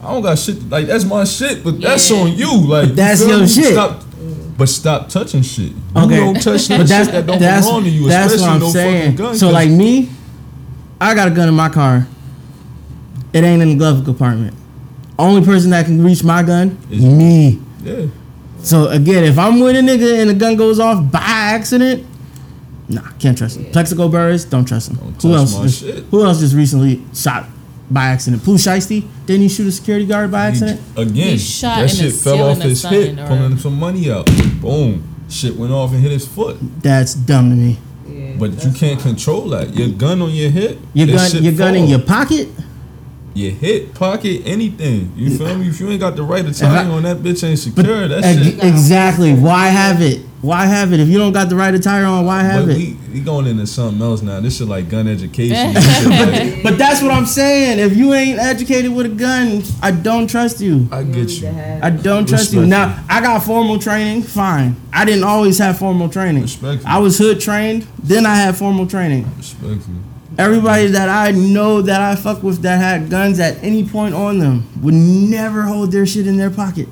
I 0.00 0.12
don't 0.12 0.22
got 0.22 0.38
shit 0.38 0.68
like 0.68 0.86
that's 0.86 1.04
my 1.04 1.24
shit, 1.24 1.64
but 1.64 1.80
that's 1.80 2.08
on 2.12 2.32
you. 2.34 2.60
Like 2.66 2.90
that's 2.90 3.20
you 3.22 3.28
your 3.28 3.40
me? 3.40 3.46
shit. 3.48 3.72
Stop, 3.72 4.04
but 4.56 4.68
stop 4.68 5.08
touching 5.08 5.42
shit. 5.42 5.72
You 5.72 5.76
Okay, 5.96 6.16
don't 6.18 6.34
touch 6.40 6.68
that 6.68 6.86
shit 6.86 6.88
that 7.12 7.26
don't 7.26 7.40
that's, 7.40 7.66
belong 7.66 7.82
to 7.82 7.90
you, 7.90 8.06
that's 8.08 8.34
especially 8.34 8.46
what 8.48 8.54
I'm 8.54 8.60
no 8.60 8.70
saying. 8.70 9.02
fucking 9.12 9.16
gun. 9.16 9.34
so 9.34 9.46
'cause- 9.46 9.54
like 9.54 9.70
me, 9.70 10.08
I 11.00 11.14
got 11.16 11.26
a 11.26 11.30
gun 11.32 11.48
in 11.48 11.54
my 11.54 11.68
car. 11.68 12.06
It 13.32 13.42
ain't 13.42 13.60
in 13.60 13.70
the 13.70 13.74
glove 13.74 14.04
compartment. 14.04 14.54
Only 15.18 15.44
person 15.44 15.70
that 15.70 15.86
can 15.86 16.02
reach 16.04 16.22
my 16.22 16.42
gun, 16.42 16.78
me. 16.90 17.58
yeah. 17.82 18.06
So 18.62 18.88
again, 18.88 19.24
if 19.24 19.38
I'm 19.38 19.60
with 19.60 19.76
a 19.76 19.80
nigga 19.80 20.20
and 20.20 20.30
the 20.30 20.34
gun 20.34 20.56
goes 20.56 20.78
off 20.80 21.10
by 21.10 21.18
accident, 21.20 22.04
nah, 22.88 23.02
can't 23.18 23.36
trust 23.36 23.56
him. 23.56 23.70
Plaxico 23.72 24.08
Burress, 24.08 24.44
don't 24.44 24.64
trust 24.64 24.90
him. 24.90 24.96
who 24.96 25.34
else? 25.34 25.54
just- 25.60 25.82
Who 26.10 26.24
else 26.24 26.40
just 26.40 26.54
recently 26.54 27.02
shot 27.14 27.46
by 27.90 28.06
accident? 28.06 28.44
Pooh 28.44 28.54
Shiesty, 28.56 29.04
didn't 29.26 29.42
he 29.42 29.48
shoot 29.48 29.66
a 29.66 29.72
security 29.72 30.06
guard 30.06 30.30
by 30.30 30.46
accident? 30.46 30.80
Again, 30.96 31.32
He 31.32 31.38
shot 31.38 31.78
that 31.80 31.90
shit 31.90 32.12
fell 32.14 32.50
off 32.50 32.60
his 32.60 32.82
hip, 32.84 33.18
or- 33.18 33.26
pulling 33.26 33.58
some 33.58 33.78
money 33.78 34.10
out. 34.10 34.26
Boom. 34.60 35.02
Shit 35.28 35.56
went 35.56 35.72
off 35.72 35.92
and 35.92 36.00
hit 36.00 36.10
his 36.12 36.26
foot. 36.26 36.56
That's 36.82 37.14
dumb 37.14 37.50
to 37.50 37.56
me. 37.56 37.78
Yeah, 38.08 38.34
But 38.38 38.64
you 38.64 38.70
can't 38.72 38.98
control 39.00 39.48
that. 39.50 39.74
Your 39.74 39.88
gun 39.88 40.22
on 40.22 40.30
your 40.30 40.50
hip. 40.50 40.78
Your 40.94 41.08
gun, 41.08 41.30
shit 41.30 41.42
your 41.42 41.52
gun 41.52 41.74
in 41.76 41.86
your 41.88 41.98
pocket. 41.98 42.48
Your 43.38 43.52
hip, 43.52 43.94
pocket, 43.94 44.42
anything. 44.44 45.12
You 45.16 45.36
feel 45.36 45.56
me? 45.56 45.68
If 45.68 45.80
you 45.80 45.88
ain't 45.90 46.00
got 46.00 46.16
the 46.16 46.22
right 46.22 46.44
attire 46.44 46.90
on, 46.90 47.02
that 47.04 47.18
bitch 47.18 47.42
ain't 47.48 47.58
secure. 47.58 48.08
That 48.08 48.24
Ex- 48.24 48.42
shit. 48.44 48.64
exactly. 48.64 49.34
Why 49.34 49.68
have 49.68 50.02
it? 50.02 50.22
Why 50.40 50.66
have 50.66 50.92
it? 50.92 51.00
If 51.00 51.08
you 51.08 51.18
don't 51.18 51.32
got 51.32 51.48
the 51.48 51.56
right 51.56 51.74
attire 51.74 52.04
on, 52.04 52.24
why 52.24 52.42
have 52.44 52.66
But 52.66 52.76
it? 52.76 52.78
we, 52.78 52.96
we 53.14 53.20
going 53.20 53.46
into 53.48 53.66
something 53.66 54.00
else 54.00 54.22
now. 54.22 54.38
This 54.38 54.58
shit 54.58 54.68
like 54.68 54.88
gun 54.88 55.08
education. 55.08 55.72
This 55.74 56.06
like- 56.06 56.62
but 56.62 56.78
that's 56.78 57.02
what 57.02 57.10
I'm 57.10 57.26
saying. 57.26 57.78
If 57.80 57.96
you 57.96 58.14
ain't 58.14 58.38
educated 58.38 58.92
with 58.92 59.06
a 59.06 59.08
gun, 59.08 59.62
I 59.82 59.90
don't 59.90 60.28
trust 60.30 60.60
you. 60.60 60.88
I 60.92 61.02
get 61.02 61.28
you. 61.30 61.48
I 61.48 61.90
don't 61.90 62.28
trust 62.28 62.52
you. 62.52 62.64
Now 62.66 63.04
I 63.08 63.20
got 63.20 63.42
formal 63.42 63.78
training. 63.80 64.22
Fine. 64.22 64.76
I 64.92 65.04
didn't 65.04 65.24
always 65.24 65.58
have 65.58 65.78
formal 65.78 66.08
training. 66.08 66.42
Respectful. 66.42 66.88
I 66.88 66.98
was 66.98 67.18
hood 67.18 67.40
trained. 67.40 67.86
Then 68.02 68.24
I 68.24 68.36
had 68.36 68.56
formal 68.56 68.86
training. 68.86 69.26
Respectfully. 69.36 69.96
Everybody 70.38 70.86
that 70.86 71.08
I 71.08 71.32
know 71.32 71.82
that 71.82 72.00
I 72.00 72.14
fuck 72.14 72.44
with 72.44 72.62
that 72.62 72.78
had 72.78 73.10
guns 73.10 73.40
at 73.40 73.62
any 73.62 73.86
point 73.86 74.14
on 74.14 74.38
them 74.38 74.68
would 74.80 74.94
never 74.94 75.62
hold 75.62 75.90
their 75.90 76.06
shit 76.06 76.28
in 76.28 76.36
their 76.36 76.50
pocket. 76.50 76.88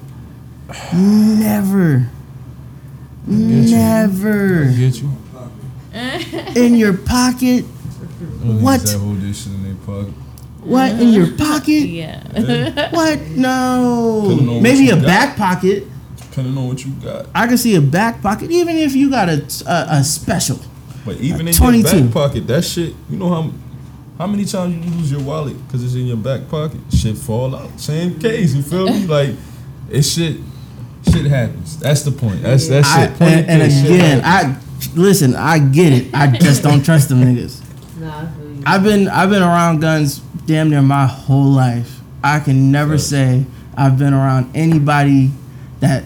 Never. 0.92 2.10
Never. 3.24 4.64
Get 4.76 5.00
you. 5.00 5.10
In 6.60 6.74
your 6.74 6.96
pocket. 6.96 7.62
What? 7.62 8.88
Hold 8.90 9.20
this 9.20 9.44
shit 9.44 9.52
in 9.52 9.62
their 9.62 9.74
pocket. 9.86 10.12
What 10.60 10.90
in 10.92 11.08
your 11.08 11.32
pocket? 11.36 11.70
Yeah. 11.88 12.90
What? 12.90 13.20
No. 13.28 14.60
Maybe 14.60 14.90
a 14.90 14.96
got. 14.96 15.04
back 15.04 15.36
pocket. 15.36 15.84
Depending 16.16 16.58
on 16.58 16.68
what 16.68 16.84
you 16.84 16.92
got. 16.94 17.26
I 17.34 17.46
can 17.46 17.56
see 17.56 17.76
a 17.76 17.80
back 17.80 18.20
pocket, 18.20 18.50
even 18.50 18.76
if 18.76 18.94
you 18.94 19.08
got 19.08 19.28
a 19.28 19.42
a, 19.66 19.98
a 20.00 20.04
special. 20.04 20.58
But 21.06 21.18
even 21.18 21.46
in 21.46 21.54
22. 21.54 21.88
your 21.88 22.04
back 22.04 22.12
pocket, 22.12 22.46
that 22.48 22.62
shit, 22.64 22.94
you 23.08 23.16
know 23.16 23.28
how 23.28 23.50
how 24.18 24.26
many 24.26 24.44
times 24.44 24.74
you 24.74 24.90
lose 24.90 25.12
your 25.12 25.22
wallet 25.22 25.56
because 25.66 25.84
it's 25.84 25.94
in 25.94 26.06
your 26.06 26.16
back 26.16 26.48
pocket? 26.48 26.80
Shit 26.92 27.16
fall 27.16 27.54
out. 27.54 27.78
Same 27.78 28.18
case, 28.18 28.54
you 28.54 28.62
feel 28.62 28.86
me? 28.86 29.06
Like 29.06 29.30
it 29.90 30.02
shit 30.02 30.38
shit 31.04 31.26
happens. 31.26 31.78
That's 31.78 32.02
the 32.02 32.10
point. 32.10 32.42
That's 32.42 32.66
that's 32.68 32.88
I, 32.88 33.04
it. 33.04 33.08
Point 33.18 33.48
and, 33.48 33.62
and 33.62 33.62
again. 33.62 34.20
I 34.24 34.58
listen. 34.94 35.36
I 35.36 35.58
get 35.60 35.92
it. 35.92 36.14
I 36.14 36.26
just 36.36 36.62
don't 36.62 36.84
trust 36.84 37.08
them 37.08 37.22
niggas. 37.22 37.62
Nah, 38.00 38.28
I've 38.66 38.82
been 38.82 39.08
I've 39.08 39.30
been 39.30 39.42
around 39.42 39.80
guns 39.80 40.18
damn 40.46 40.70
near 40.70 40.82
my 40.82 41.06
whole 41.06 41.50
life. 41.50 42.00
I 42.24 42.40
can 42.40 42.72
never 42.72 42.98
say 42.98 43.44
I've 43.76 43.98
been 43.98 44.12
around 44.12 44.56
anybody 44.56 45.30
that 45.80 46.04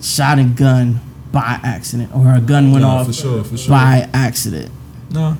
shot 0.00 0.38
a 0.38 0.44
gun 0.44 1.00
by 1.32 1.60
accident 1.62 2.14
or 2.14 2.34
a 2.34 2.40
gun 2.40 2.72
went 2.72 2.82
Nah, 2.82 2.96
off 2.96 3.06
for 3.06 3.12
sure, 3.12 3.44
for 3.44 3.56
sure. 3.56 3.70
by 3.70 4.08
accident. 4.12 4.70
Nah. 5.10 5.36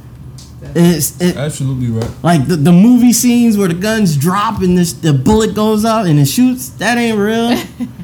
It's 0.74 1.20
it, 1.20 1.36
Absolutely 1.36 1.86
right. 1.88 2.10
like 2.22 2.46
the, 2.46 2.54
the 2.56 2.70
movie 2.72 3.12
scenes 3.14 3.56
where 3.56 3.68
the 3.68 3.74
guns 3.74 4.16
drop 4.16 4.60
and 4.60 4.76
this 4.76 4.92
the 4.92 5.12
bullet 5.12 5.54
goes 5.54 5.84
out 5.84 6.06
and 6.06 6.18
it 6.18 6.26
shoots. 6.26 6.68
That 6.70 6.98
ain't 6.98 7.18
real. 7.18 7.56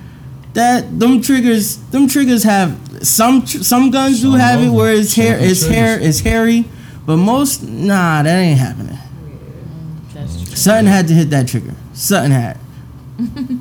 that 0.55 0.99
them 0.99 1.21
triggers 1.21 1.77
them 1.91 2.09
triggers 2.09 2.43
have 2.45 2.77
some 3.03 3.45
tr- 3.45 3.59
some 3.63 3.91
guns 3.91 4.23
do 4.23 4.33
have 4.33 4.63
it 4.63 4.71
where 4.71 4.93
it's 4.95 5.15
hair 5.15 5.37
it's 5.39 5.67
hair 5.67 6.01
it's 6.01 6.21
hairy, 6.21 6.65
but 7.05 7.19
most 7.19 7.63
nah 7.63 8.23
that 8.23 8.39
ain't 8.39 8.59
happening. 8.59 8.99
That's 10.15 10.43
true. 10.43 10.57
Something 10.57 10.87
had 10.87 11.09
to 11.09 11.15
hit 11.15 11.31
that 11.31 11.47
trigger. 11.47 11.75
Something 11.93 12.33
had. 12.33 12.59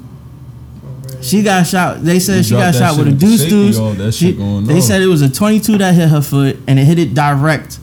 She 1.26 1.44
got 1.44 1.66
shot. 1.66 2.04
They 2.04 2.20
said 2.20 2.38
You 2.38 2.44
she 2.44 2.52
got 2.56 2.76
shot 2.76 2.98
with 2.98 3.08
a 3.08 3.12
deuce 3.12 3.46
deuce. 3.46 4.16
She- 4.16 4.32
they 4.34 4.42
on. 4.44 4.82
said 4.82 5.02
it 5.02 5.08
was 5.08 5.22
a 5.22 5.30
22 5.30 5.78
that 5.80 5.94
hit 5.96 6.10
her 6.10 6.22
foot 6.22 6.58
and 6.68 6.78
it 6.80 6.86
hit 6.86 7.00
it 7.00 7.14
direct. 7.14 7.80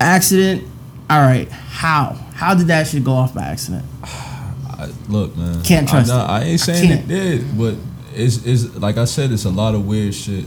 Accident. 0.00 0.64
All 1.08 1.20
right. 1.20 1.50
How? 1.50 2.16
How 2.34 2.54
did 2.54 2.68
that 2.68 2.86
shit 2.86 3.04
go 3.04 3.12
off 3.12 3.34
by 3.34 3.42
accident? 3.42 3.84
I, 4.02 4.88
look, 5.08 5.36
man. 5.36 5.62
Can't 5.62 5.88
trust 5.88 6.10
I, 6.10 6.20
it. 6.20 6.28
I 6.28 6.42
ain't 6.44 6.60
saying 6.60 6.88
can't. 6.88 7.00
it 7.02 7.08
did, 7.08 7.58
but 7.58 7.74
it's 8.14 8.44
it's 8.46 8.76
like 8.76 8.96
I 8.96 9.04
said, 9.04 9.30
it's 9.30 9.44
a 9.44 9.50
lot 9.50 9.74
of 9.74 9.86
weird 9.86 10.14
shit. 10.14 10.44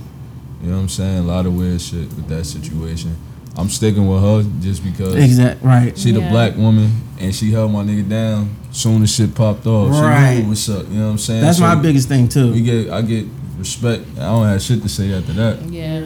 You 0.62 0.70
know 0.70 0.76
what 0.78 0.82
I'm 0.84 0.90
saying? 0.90 1.20
A 1.20 1.24
lot 1.24 1.46
of 1.46 1.56
weird 1.56 1.82
shit 1.82 2.08
with 2.14 2.28
that 2.30 2.46
situation. 2.46 3.16
I'm 3.56 3.70
sticking 3.70 4.08
with 4.08 4.22
her 4.22 4.44
just 4.62 4.84
because 4.84 5.14
Exact. 5.16 5.64
Right. 5.64 5.96
she 5.98 6.12
the 6.12 6.22
Yeah. 6.22 6.32
black 6.32 6.58
woman 6.58 6.92
and 7.20 7.34
she 7.36 7.52
held 7.52 7.72
my 7.72 7.84
nigga 7.84 8.10
down 8.10 8.50
soon 8.72 9.04
as 9.04 9.14
shit 9.14 9.36
popped 9.36 9.68
off. 9.68 9.92
right. 9.92 9.98
She 9.98 10.02
Right. 10.04 10.40
knew 10.44 10.50
what's 10.50 10.70
up. 10.70 10.86
You 10.92 10.98
know 11.00 11.06
what 11.06 11.12
I'm 11.12 11.18
saying? 11.20 11.42
That's 11.42 11.58
So 11.60 11.64
my 11.64 11.76
biggest 11.76 12.08
thing 12.08 12.28
too. 12.28 12.52
We 12.52 12.64
too. 12.64 12.84
get 12.86 12.94
I 12.94 13.02
get 13.04 13.26
respect. 13.60 14.06
I 14.18 14.22
don't 14.24 14.48
have 14.48 14.62
shit 14.62 14.82
to 14.82 14.90
say 14.90 15.14
after 15.14 15.34
that. 15.34 15.72
Yeah. 15.72 16.00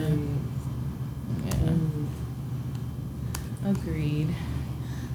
Yeah. 1.46 1.52
Agreed. 3.70 4.28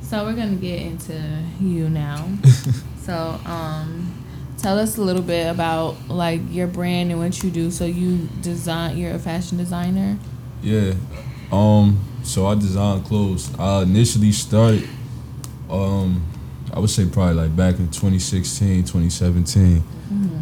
So 0.02 0.26
we're 0.26 0.34
gonna 0.34 0.56
get 0.56 0.82
into 0.82 1.20
you 1.60 1.90
now. 1.90 2.28
so, 3.06 3.40
um, 3.46 4.12
tell 4.58 4.78
us 4.78 4.98
a 4.98 5.02
little 5.02 5.22
bit 5.22 5.50
about 5.50 5.96
like 6.10 6.42
your 6.52 6.68
brand 6.68 7.12
and 7.12 7.20
what 7.20 7.42
you 7.44 7.50
do. 7.50 7.72
So 7.72 7.86
you 7.86 8.30
design. 8.42 8.98
You're 8.98 9.16
a 9.16 9.20
fashion 9.20 9.58
designer. 9.58 10.18
Yeah. 10.62 10.94
Um. 11.52 12.00
So 12.24 12.48
I 12.48 12.56
design 12.56 13.04
clothes. 13.04 13.54
I 13.60 13.84
initially 13.84 14.32
started. 14.32 14.88
Um. 15.70 16.24
I 16.74 16.80
would 16.80 16.90
say 16.90 17.06
probably 17.06 17.36
like 17.36 17.56
back 17.56 17.78
in 17.78 17.90
2016, 17.90 18.86
2017. 18.86 19.84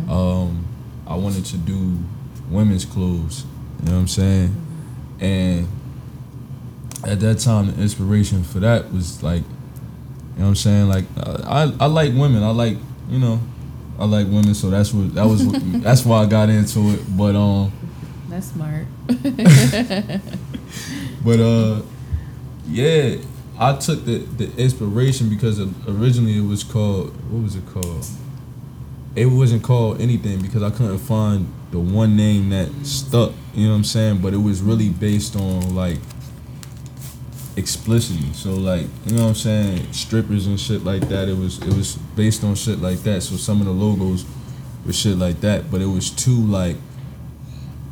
Um. 0.09 0.65
I 1.07 1.15
wanted 1.15 1.43
to 1.45 1.57
do 1.57 1.97
women's 2.49 2.85
clothes. 2.85 3.45
You 3.79 3.85
know 3.87 3.93
what 3.95 4.01
I'm 4.01 4.07
saying? 4.07 4.55
And 5.19 5.67
at 7.05 7.19
that 7.19 7.39
time, 7.39 7.67
the 7.67 7.81
inspiration 7.81 8.43
for 8.43 8.59
that 8.59 8.93
was 8.93 9.21
like, 9.23 9.41
you 9.41 10.37
know 10.37 10.43
what 10.43 10.47
I'm 10.47 10.55
saying? 10.55 10.87
Like, 10.87 11.05
I 11.17 11.63
I, 11.63 11.73
I 11.81 11.85
like 11.87 12.13
women. 12.13 12.43
I 12.43 12.51
like 12.51 12.77
you 13.09 13.19
know. 13.19 13.39
I 13.99 14.05
like 14.05 14.25
women, 14.25 14.55
so 14.55 14.69
that's 14.71 14.91
what 14.93 15.13
that 15.13 15.27
was. 15.27 15.43
What, 15.43 15.61
that's 15.83 16.05
why 16.05 16.23
I 16.23 16.25
got 16.25 16.49
into 16.49 16.79
it. 16.89 17.01
But 17.15 17.35
um, 17.35 17.71
That's 18.29 18.47
smart. 18.47 18.87
but 21.23 21.39
uh, 21.39 21.81
yeah, 22.67 23.15
I 23.59 23.75
took 23.77 24.05
the 24.05 24.19
the 24.19 24.55
inspiration 24.57 25.29
because 25.29 25.59
originally 25.87 26.37
it 26.37 26.47
was 26.47 26.63
called 26.63 27.09
what 27.31 27.43
was 27.43 27.55
it 27.55 27.65
called? 27.67 28.05
It 29.15 29.25
wasn't 29.25 29.63
called 29.63 29.99
anything 29.99 30.41
because 30.41 30.63
I 30.63 30.69
couldn't 30.69 30.99
find 30.99 31.51
the 31.71 31.79
one 31.79 32.15
name 32.15 32.49
that 32.49 32.69
stuck. 32.85 33.33
You 33.53 33.65
know 33.65 33.71
what 33.71 33.77
I'm 33.77 33.83
saying? 33.83 34.21
But 34.21 34.33
it 34.33 34.37
was 34.37 34.61
really 34.61 34.89
based 34.89 35.35
on 35.35 35.75
like 35.75 35.97
explicitly. 37.57 38.33
So 38.33 38.53
like, 38.53 38.87
you 39.05 39.15
know 39.15 39.23
what 39.23 39.29
I'm 39.29 39.35
saying, 39.35 39.93
strippers 39.93 40.47
and 40.47 40.59
shit 40.59 40.83
like 40.83 41.07
that. 41.09 41.27
It 41.27 41.37
was 41.37 41.61
it 41.61 41.73
was 41.73 41.95
based 42.15 42.43
on 42.43 42.55
shit 42.55 42.79
like 42.79 42.99
that. 42.99 43.21
So 43.23 43.35
some 43.35 43.59
of 43.59 43.67
the 43.67 43.73
logos 43.73 44.25
were 44.85 44.93
shit 44.93 45.17
like 45.17 45.41
that, 45.41 45.69
but 45.69 45.81
it 45.81 45.87
was 45.87 46.09
too 46.09 46.35
like 46.45 46.77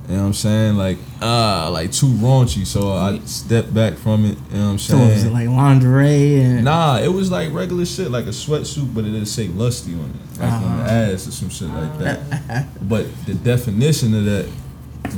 you 0.10 0.16
know 0.16 0.22
what 0.22 0.28
I'm 0.30 0.34
saying? 0.34 0.76
Like, 0.76 0.98
ah, 1.22 1.70
like 1.72 1.92
too 1.92 2.08
raunchy. 2.08 2.66
So 2.66 2.92
I 2.94 3.20
stepped 3.26 3.74
back 3.74 3.94
from 3.94 4.26
it. 4.26 4.38
You 4.52 4.58
know 4.58 4.66
what 4.66 4.72
I'm 4.72 4.80
saying? 4.80 5.08
So 5.08 5.14
was 5.14 5.24
it 5.26 5.32
like 5.32 5.48
lingerie 5.48 6.42
and 6.42 6.64
Nah, 6.66 6.98
it 7.00 7.10
was 7.14 7.32
like 7.32 7.54
regular 7.54 7.86
shit, 7.86 8.10
like 8.10 8.26
a 8.26 8.30
sweatsuit, 8.30 8.94
but 8.94 9.02
it 9.06 9.12
didn't 9.12 9.28
say 9.28 9.48
lusty 9.50 9.94
on 9.94 10.10
it, 10.10 10.40
like 10.40 10.52
on 10.52 10.64
Uh-huh. 10.64 10.84
the 10.84 10.92
ass 11.14 11.28
or 11.28 11.32
some 11.32 11.50
shit 11.50 11.70
like 11.70 11.98
that. 12.00 12.68
but 12.82 13.06
the 13.26 13.36
definition 13.36 14.14
of 14.16 14.26
that 14.26 14.50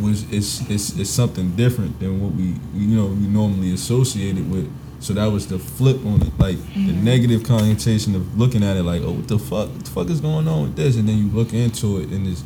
was 0.01 0.23
it's 0.31 0.61
it's 0.69 0.97
it's 0.97 1.09
something 1.09 1.51
different 1.55 1.99
than 1.99 2.21
what 2.21 2.33
we 2.33 2.53
you 2.73 2.87
know 2.95 3.07
we 3.07 3.27
normally 3.27 3.73
associate 3.73 4.37
it 4.37 4.45
with. 4.45 4.69
So 4.99 5.13
that 5.13 5.25
was 5.31 5.47
the 5.47 5.57
flip 5.57 6.05
on 6.05 6.21
it, 6.21 6.31
like 6.37 6.57
the 6.75 6.93
negative 6.93 7.43
connotation 7.43 8.13
of 8.13 8.37
looking 8.37 8.61
at 8.63 8.77
it, 8.77 8.83
like, 8.83 9.01
oh, 9.01 9.13
what 9.13 9.27
the 9.27 9.39
fuck, 9.39 9.69
what 9.69 9.83
the 9.83 9.89
fuck 9.89 10.09
is 10.11 10.21
going 10.21 10.47
on 10.47 10.61
with 10.61 10.75
this? 10.75 10.95
And 10.95 11.09
then 11.09 11.17
you 11.17 11.27
look 11.31 11.53
into 11.53 11.97
it, 11.97 12.09
and 12.09 12.27
it's 12.27 12.43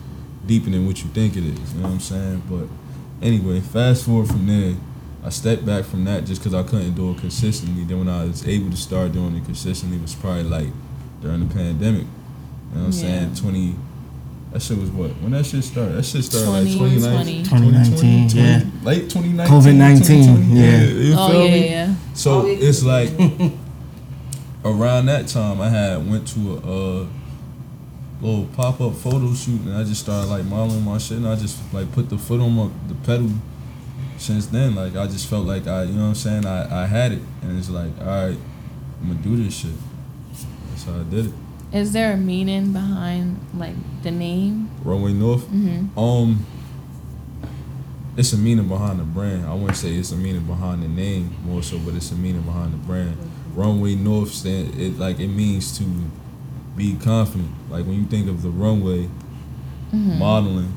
deeper 0.47 0.69
than 0.69 0.85
what 0.85 1.03
you 1.03 1.09
think 1.09 1.35
it 1.35 1.43
is. 1.45 1.73
You 1.73 1.79
know 1.81 1.87
what 1.87 1.93
I'm 1.93 1.99
saying? 1.99 2.43
But 2.49 3.25
anyway, 3.25 3.59
fast 3.61 4.05
forward 4.05 4.27
from 4.27 4.45
there, 4.47 4.75
I 5.23 5.29
stepped 5.29 5.65
back 5.65 5.85
from 5.85 6.05
that 6.05 6.25
just 6.25 6.41
because 6.41 6.53
I 6.53 6.63
couldn't 6.63 6.93
do 6.93 7.11
it 7.11 7.17
consistently. 7.17 7.83
Then 7.83 7.99
when 7.99 8.09
I 8.09 8.25
was 8.25 8.47
able 8.47 8.69
to 8.69 8.77
start 8.77 9.11
doing 9.11 9.35
it 9.35 9.45
consistently, 9.45 9.97
was 9.97 10.13
probably 10.15 10.43
like 10.43 10.67
during 11.21 11.47
the 11.47 11.53
pandemic. 11.53 12.01
You 12.01 12.75
know 12.75 12.79
what 12.81 12.85
I'm 12.87 12.91
saying? 12.91 13.35
20. 13.35 13.75
That 14.51 14.61
shit 14.61 14.77
was 14.77 14.89
what? 14.91 15.09
When 15.21 15.31
that 15.31 15.45
shit 15.45 15.63
started? 15.63 15.95
That 15.95 16.05
shit 16.05 16.23
started 16.23 16.49
like 16.49 16.63
2020. 16.63 17.43
2019. 17.43 18.29
2019, 18.29 18.29
yeah. 18.37 18.61
Late 18.83 19.09
2019. 19.09 19.53
COVID-19, 19.53 19.97
2020, 19.97 20.59
yeah. 20.61 20.83
You 20.83 21.13
Oh 21.17 21.29
feel 21.29 21.45
yeah, 21.45 21.51
me? 21.51 21.69
yeah. 21.69 21.95
So 22.13 22.45
it's 22.47 22.83
like 22.83 23.09
around 24.63 25.07
that 25.07 25.27
time 25.27 25.59
I 25.61 25.69
had 25.69 26.09
went 26.09 26.27
to 26.29 26.53
a 26.63 27.01
uh, 27.01 27.05
little 28.21 28.47
pop 28.55 28.79
up 28.81 28.93
photo 28.95 29.33
shoot 29.33 29.61
and 29.61 29.75
I 29.75 29.83
just 29.83 30.01
started 30.01 30.29
like 30.29 30.45
modeling 30.45 30.83
my 30.83 30.97
shit 30.97 31.17
and 31.17 31.27
I 31.27 31.35
just 31.35 31.61
like 31.73 31.91
put 31.91 32.09
the 32.09 32.17
foot 32.17 32.41
on 32.41 32.51
my, 32.53 32.69
the 32.87 32.95
pedal. 32.95 33.29
Since 34.17 34.47
then, 34.47 34.75
like 34.75 34.95
I 34.95 35.07
just 35.07 35.27
felt 35.27 35.45
like 35.45 35.67
I, 35.67 35.83
you 35.83 35.93
know 35.93 36.03
what 36.03 36.07
I'm 36.09 36.15
saying, 36.15 36.45
I, 36.45 36.83
I 36.83 36.85
had 36.85 37.11
it 37.11 37.21
and 37.41 37.57
it's 37.57 37.69
like, 37.69 37.91
all 37.99 38.05
right, 38.05 38.37
I'm 39.01 39.07
gonna 39.07 39.19
do 39.21 39.43
this 39.43 39.57
shit. 39.57 39.71
That's 40.69 40.83
how 40.85 40.99
I 40.99 41.03
did 41.03 41.27
it. 41.27 41.33
Is 41.73 41.91
there 41.91 42.13
a 42.13 42.17
meaning 42.17 42.71
behind 42.71 43.39
like 43.53 43.75
the 44.03 44.11
name? 44.11 44.69
Runway 44.83 45.11
North. 45.13 45.43
Mm-hmm. 45.47 45.99
Um, 45.99 46.45
it's 48.15 48.31
a 48.31 48.37
meaning 48.37 48.69
behind 48.69 48.99
the 48.99 49.03
brand. 49.03 49.45
I 49.45 49.53
wouldn't 49.53 49.75
say 49.75 49.93
it's 49.93 50.13
a 50.13 50.15
meaning 50.15 50.45
behind 50.45 50.81
the 50.81 50.87
name 50.87 51.35
more 51.43 51.61
so, 51.61 51.77
but 51.79 51.95
it's 51.95 52.11
a 52.11 52.15
meaning 52.15 52.43
behind 52.43 52.73
the 52.73 52.77
brand. 52.77 53.17
Runway 53.53 53.95
North 53.95 54.31
stand 54.31 54.79
it 54.79 54.97
like 54.97 55.19
it 55.19 55.27
means 55.27 55.77
to 55.77 55.83
be 56.75 56.95
confident. 56.97 57.49
Like 57.69 57.85
when 57.85 57.95
you 57.95 58.05
think 58.05 58.27
of 58.29 58.41
the 58.41 58.49
runway, 58.49 59.09
Mm-hmm. 59.93 60.17
modeling, 60.19 60.73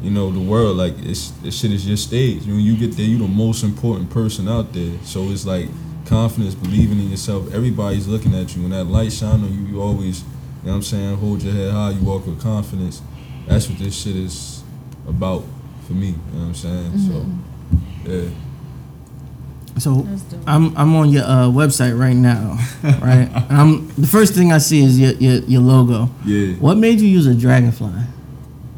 you 0.00 0.10
know 0.10 0.30
the 0.30 0.40
world 0.40 0.76
like 0.76 0.94
it's 1.00 1.30
this 1.42 1.58
shit 1.58 1.72
is 1.72 1.86
your 1.86 1.96
stage. 1.96 2.46
When 2.46 2.60
you 2.60 2.76
get 2.76 2.92
there, 2.96 3.04
you 3.04 3.18
the 3.18 3.26
most 3.26 3.64
important 3.64 4.08
person 4.08 4.48
out 4.48 4.72
there. 4.72 4.96
So 5.02 5.24
it's 5.24 5.44
like 5.44 5.68
confidence, 6.06 6.54
believing 6.54 7.00
in 7.00 7.10
yourself. 7.10 7.52
Everybody's 7.52 8.06
looking 8.06 8.34
at 8.34 8.54
you. 8.56 8.62
When 8.62 8.70
that 8.70 8.84
light 8.84 9.12
shine 9.12 9.42
on 9.42 9.52
you, 9.52 9.66
you 9.66 9.82
always, 9.82 10.20
you 10.22 10.26
know 10.66 10.70
what 10.70 10.74
I'm 10.76 10.82
saying, 10.82 11.16
hold 11.16 11.42
your 11.42 11.52
head 11.52 11.72
high. 11.72 11.90
You 11.90 12.00
walk 12.02 12.24
with 12.24 12.40
confidence. 12.40 13.02
That's 13.46 13.68
what 13.68 13.78
this 13.78 14.00
shit 14.00 14.16
is 14.16 14.62
about 15.06 15.44
for 15.86 15.92
me. 15.94 16.06
You 16.08 16.12
know 16.32 16.38
what 16.38 16.44
I'm 16.46 16.54
saying? 16.54 16.98
So 16.98 17.26
yeah. 18.10 18.30
So 19.78 20.06
I'm 20.46 20.76
I'm 20.76 20.94
on 20.96 21.10
your 21.10 21.24
uh, 21.24 21.46
website 21.48 21.98
right 21.98 22.16
now, 22.16 22.58
right? 23.02 23.28
And 23.50 23.56
I'm 23.60 23.88
the 23.96 24.06
first 24.06 24.34
thing 24.34 24.52
I 24.52 24.58
see 24.58 24.80
is 24.82 24.98
your 24.98 25.12
your, 25.12 25.42
your 25.44 25.60
logo. 25.62 26.08
Yeah. 26.24 26.54
What 26.54 26.76
made 26.78 27.00
you 27.00 27.08
use 27.08 27.26
a 27.26 27.34
dragonfly? 27.34 27.92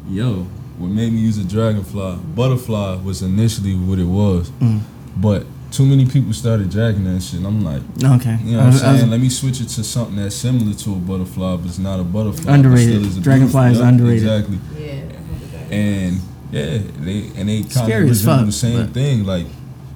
Yo, 0.09 0.43
what 0.77 0.89
made 0.89 1.11
me 1.13 1.19
use 1.19 1.37
a 1.37 1.43
dragonfly? 1.43 2.17
Butterfly 2.35 2.95
was 3.03 3.21
initially 3.21 3.75
what 3.75 3.99
it 3.99 4.05
was, 4.05 4.49
Mm. 4.59 4.81
but 5.17 5.45
too 5.71 5.85
many 5.85 6.05
people 6.05 6.33
started 6.33 6.69
dragging 6.69 7.05
that 7.05 7.21
shit. 7.23 7.39
And 7.39 7.47
I'm 7.47 7.63
like, 7.63 7.81
Okay. 8.03 8.37
you 8.43 8.57
know 8.57 8.57
what 8.57 8.63
I 8.63 8.67
I'm 8.67 8.73
was- 8.73 8.83
I 8.83 8.91
was- 8.91 8.99
saying? 8.99 9.11
Let 9.11 9.21
me 9.21 9.29
switch 9.29 9.61
it 9.61 9.69
to 9.69 9.83
something 9.85 10.17
that's 10.17 10.35
similar 10.35 10.73
to 10.73 10.91
a 10.93 10.95
butterfly, 10.97 11.55
but 11.55 11.65
it's 11.67 11.79
not 11.79 11.99
a 11.99 12.03
butterfly. 12.03 12.53
Underrated. 12.53 12.89
still 12.95 13.05
is 13.07 13.17
a 13.17 13.21
Dragonfly 13.21 13.61
beautiful- 13.69 13.71
is 13.71 13.77
Yup, 13.79 13.87
underrated. 13.87 14.23
Exactly. 14.27 14.59
Yeah. 14.77 15.75
And 15.77 16.19
yeah, 16.51 16.77
they 16.99 17.31
and 17.37 17.47
they 17.47 17.61
kind 17.61 17.71
Scary 17.71 18.03
of 18.03 18.09
resemble 18.09 18.45
the 18.47 18.51
same 18.51 18.85
but- 18.85 18.93
thing. 18.93 19.23
Like 19.25 19.45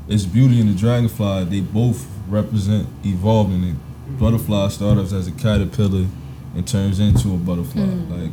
it's 0.07 0.25
beauty 0.25 0.59
and 0.61 0.69
the 0.69 0.73
dragonfly. 0.77 1.45
They 1.45 1.61
both 1.61 2.07
represent 2.27 2.87
evolving. 3.05 3.61
The 3.61 4.11
butterfly 4.19 4.67
starts 4.69 5.13
as 5.13 5.27
a 5.27 5.31
caterpillar 5.31 6.05
and 6.55 6.67
turns 6.67 6.99
into 6.99 7.33
a 7.33 7.37
butterfly. 7.37 7.81
Hmm. 7.81 8.21
Like 8.21 8.31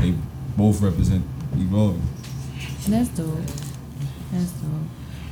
they 0.00 0.14
both 0.56 0.80
represent 0.80 1.24
evolving. 1.54 2.02
That's 2.88 3.08
dope. 3.10 3.38
That's 4.32 4.50
dope. 4.52 4.70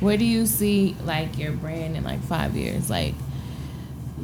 Where 0.00 0.16
do 0.16 0.24
you 0.24 0.46
see 0.46 0.96
like 1.04 1.38
your 1.38 1.52
brand 1.52 1.96
in 1.96 2.04
like 2.04 2.22
five 2.22 2.54
years? 2.56 2.88
Like, 2.88 3.14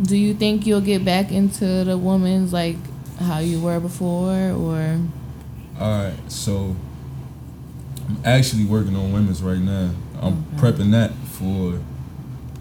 do 0.03 0.17
you 0.17 0.35
think 0.35 0.67
you'll 0.67 0.81
get 0.81 1.05
back 1.05 1.31
into 1.33 1.85
the 1.85 1.99
woman's 1.99 2.53
like 2.53 2.77
how 3.21 3.39
you 3.39 3.61
were 3.61 3.81
before, 3.81 4.51
or 4.51 5.01
All 5.81 6.05
right, 6.05 6.15
so 6.29 6.75
I'm 8.09 8.19
actually 8.25 8.65
working 8.65 8.95
on 8.97 9.13
women's 9.13 9.43
right 9.43 9.59
now. 9.59 9.91
I'm 10.21 10.45
Okay. 10.57 10.57
prepping 10.73 10.91
that 10.93 11.13
for 11.39 11.79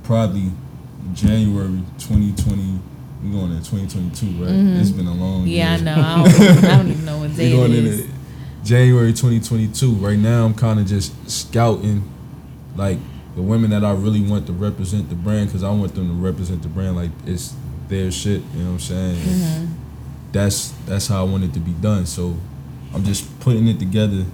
probably 0.03 0.51
January 1.13 1.81
2020. 1.99 2.79
We're 3.23 3.31
going 3.31 3.51
in 3.53 3.63
2022, 3.63 4.43
right? 4.43 4.51
Mhm. 4.51 4.79
It's 4.81 4.89
been 4.91 5.07
a 5.07 5.13
long 5.13 5.47
yeah, 5.47 5.73
I 5.73 5.77
know. 5.79 5.93
I 5.93 6.23
don't, 6.37 6.63
I 6.65 6.77
don't 6.77 6.87
even 6.91 7.05
know 7.05 7.17
what 7.19 7.29
We 7.29 7.35
day 7.35 7.53
it 7.53 7.55
going 7.55 7.71
in 7.73 7.85
is. 7.85 8.07
January 8.65 9.11
2022. 9.13 9.91
Right 9.93 10.19
now, 10.19 10.45
I'm 10.45 10.53
kind 10.53 10.79
of 10.79 10.85
just 10.87 11.13
scouting, 11.29 12.03
like 12.75 12.97
the 13.35 13.41
women 13.41 13.69
that 13.71 13.83
I 13.85 13.91
really 13.93 14.21
want 14.21 14.45
to 14.47 14.53
represent 14.53 15.09
the 15.09 15.15
brand, 15.15 15.47
because 15.47 15.63
I 15.63 15.69
want 15.69 15.95
them 15.95 16.07
to 16.09 16.13
represent 16.13 16.63
the 16.63 16.67
brand 16.69 16.95
like 16.97 17.11
it's 17.25 17.53
their 17.87 18.11
shit. 18.11 18.41
You 18.55 18.59
know 18.63 18.65
what 18.65 18.71
I'm 18.73 18.79
saying? 18.79 19.15
Mhm. 19.15 19.67
That's 20.33 20.73
that's 20.85 21.07
how 21.07 21.21
I 21.25 21.29
want 21.29 21.43
it 21.45 21.53
to 21.53 21.59
be 21.59 21.71
done. 21.73 22.05
So 22.05 22.35
I'm 22.93 23.03
just 23.05 23.39
putting 23.39 23.67
it 23.69 23.79
together, 23.79 24.25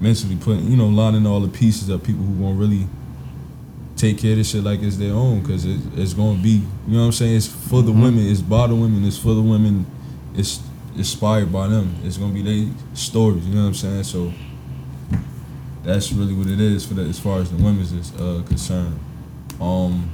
mentally 0.00 0.36
putting, 0.36 0.68
you 0.70 0.76
know, 0.76 0.88
lining 0.88 1.26
all 1.26 1.40
the 1.40 1.48
pieces 1.48 1.88
of 1.90 2.02
people 2.02 2.24
who 2.24 2.34
gonna 2.42 2.54
really 2.54 2.86
take 3.98 4.18
care 4.18 4.32
of 4.32 4.38
this 4.38 4.50
shit 4.50 4.64
like 4.64 4.80
it's 4.82 4.96
their 4.96 5.12
own, 5.12 5.40
because 5.40 5.64
it, 5.66 5.80
it's 5.96 6.14
gonna 6.14 6.40
be, 6.40 6.62
you 6.86 6.94
know 6.94 7.00
what 7.00 7.06
I'm 7.06 7.12
saying? 7.12 7.36
It's 7.36 7.46
for 7.46 7.82
the 7.82 7.92
women, 7.92 8.26
it's 8.26 8.40
by 8.40 8.66
the 8.66 8.74
women, 8.74 9.04
it's 9.04 9.18
for 9.18 9.34
the 9.34 9.42
women, 9.42 9.84
it's 10.34 10.62
inspired 10.96 11.52
by 11.52 11.68
them. 11.68 11.94
It's 12.04 12.16
gonna 12.16 12.32
be 12.32 12.42
their 12.42 12.74
stories, 12.94 13.46
you 13.46 13.54
know 13.54 13.62
what 13.62 13.68
I'm 13.68 13.74
saying? 13.74 14.04
So 14.04 14.32
that's 15.82 16.12
really 16.12 16.34
what 16.34 16.46
it 16.46 16.60
is 16.60 16.86
for 16.86 16.94
the 16.94 17.02
as 17.02 17.18
far 17.18 17.40
as 17.40 17.50
the 17.50 17.56
women's 17.56 17.92
is 17.92 18.14
uh, 18.14 18.42
concerned. 18.46 18.98
Um, 19.60 20.10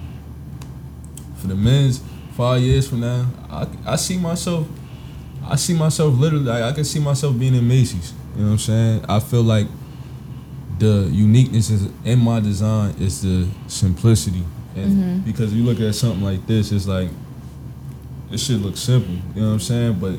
for 1.36 1.48
the 1.48 1.54
men's, 1.54 2.02
five 2.32 2.62
years 2.62 2.88
from 2.88 3.00
now, 3.00 3.26
I, 3.50 3.66
I 3.86 3.96
see 3.96 4.18
myself, 4.18 4.66
I 5.46 5.56
see 5.56 5.74
myself 5.74 6.14
literally, 6.14 6.50
I, 6.50 6.70
I 6.70 6.72
can 6.72 6.84
see 6.84 7.00
myself 7.00 7.38
being 7.38 7.54
in 7.54 7.68
Macy's. 7.68 8.12
You 8.34 8.40
know 8.40 8.46
what 8.46 8.52
I'm 8.52 8.58
saying? 8.58 9.04
I 9.08 9.20
feel 9.20 9.42
like 9.42 9.66
the 10.84 11.08
uniqueness 11.10 11.70
is 11.70 11.88
in 12.04 12.18
my 12.18 12.40
design 12.40 12.94
is 13.00 13.22
the 13.22 13.46
simplicity, 13.68 14.44
and 14.76 14.92
Mhm. 14.92 15.24
because 15.24 15.52
you 15.54 15.62
look 15.64 15.80
at 15.80 15.94
something 15.94 16.22
like 16.22 16.46
this, 16.46 16.72
it's 16.72 16.86
like 16.86 17.08
this 18.30 18.44
shit 18.44 18.60
looks 18.60 18.80
simple. 18.80 19.14
You 19.34 19.40
know 19.42 19.46
what 19.48 19.52
I'm 19.54 19.60
saying? 19.60 19.96
But 20.00 20.14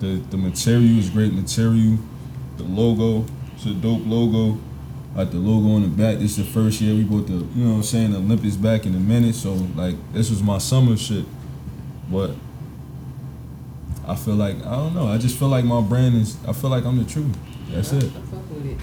the 0.00 0.20
the 0.30 0.36
material 0.38 0.98
is 0.98 1.10
great 1.10 1.32
material. 1.34 1.98
The 2.56 2.64
logo, 2.64 3.24
it's 3.54 3.66
a 3.66 3.74
dope 3.74 4.06
logo. 4.06 4.58
Like 5.16 5.30
the 5.30 5.38
logo 5.38 5.68
on 5.76 5.82
the 5.82 5.88
back. 5.88 6.18
This 6.20 6.38
is 6.38 6.46
the 6.46 6.50
first 6.52 6.80
year 6.80 6.94
we 6.94 7.02
bought 7.02 7.26
the, 7.26 7.34
you 7.56 7.64
know 7.64 7.70
what 7.70 7.76
I'm 7.76 7.82
saying, 7.82 8.12
the 8.12 8.18
Olympics 8.18 8.56
back 8.56 8.86
in 8.86 8.94
a 8.94 9.00
minute. 9.00 9.34
So 9.34 9.54
like 9.76 9.96
this 10.14 10.30
was 10.30 10.42
my 10.42 10.58
summer 10.58 10.96
shit. 10.96 11.24
But 12.10 12.30
I 14.06 14.14
feel 14.14 14.36
like 14.36 14.56
I 14.64 14.70
don't 14.76 14.94
know. 14.94 15.06
I 15.08 15.18
just 15.18 15.36
feel 15.38 15.48
like 15.48 15.64
my 15.64 15.80
brand 15.82 16.14
is. 16.22 16.36
I 16.46 16.52
feel 16.54 16.70
like 16.70 16.84
I'm 16.86 16.98
the 16.98 17.04
truth. 17.04 17.36
That's 17.70 17.92
I, 17.92 17.96
it. 17.96 18.04
I 18.04 18.20
fuck 18.30 18.50
with 18.54 18.66
it. 18.66 18.78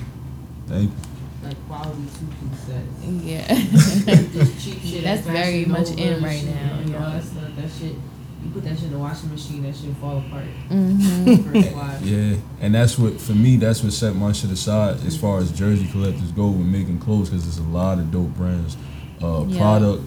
Thank 0.68 0.92
you. 0.92 1.15
Like 1.46 1.68
quality 1.68 2.02
two 2.18 2.28
piece 2.50 2.60
sets. 2.62 3.06
Yeah. 3.24 3.48
Just 4.34 4.64
cheap 4.66 4.82
shit 4.82 5.04
That's 5.04 5.22
very 5.22 5.66
much 5.66 5.90
in 5.92 6.14
and 6.14 6.24
right 6.24 6.40
shit, 6.40 6.56
now, 6.56 6.80
and 6.80 6.96
all 6.96 7.02
yeah. 7.02 7.10
that 7.12 7.24
stuff. 7.24 7.56
That 7.58 7.70
shit 7.72 7.96
you 8.44 8.52
put 8.52 8.64
that 8.64 8.76
shit 8.76 8.86
in 8.86 8.92
the 8.94 9.00
washing 9.00 9.32
machine, 9.32 9.64
that 9.64 9.76
shit 9.76 9.96
fall 9.98 10.20
apart. 10.20 10.46
Mhm. 10.70 12.06
Yeah, 12.06 12.38
and 12.62 12.76
that's 12.76 12.98
what 12.98 13.20
for 13.20 13.34
me. 13.34 13.58
That's 13.58 13.84
what 13.84 13.92
set 13.94 14.16
my 14.16 14.32
shit 14.32 14.52
aside 14.52 14.98
as 15.06 15.18
far 15.18 15.40
as 15.40 15.52
jersey 15.52 15.88
collectors 15.92 16.32
go 16.32 16.48
with 16.48 16.66
making 16.68 17.00
clothes 17.00 17.30
because 17.30 17.44
there's 17.46 17.58
a 17.58 17.70
lot 17.72 17.98
of 18.00 18.12
dope 18.12 18.36
brands. 18.36 18.78
Uh, 19.22 19.46
Yeah. 19.48 19.60
Product, 19.60 20.04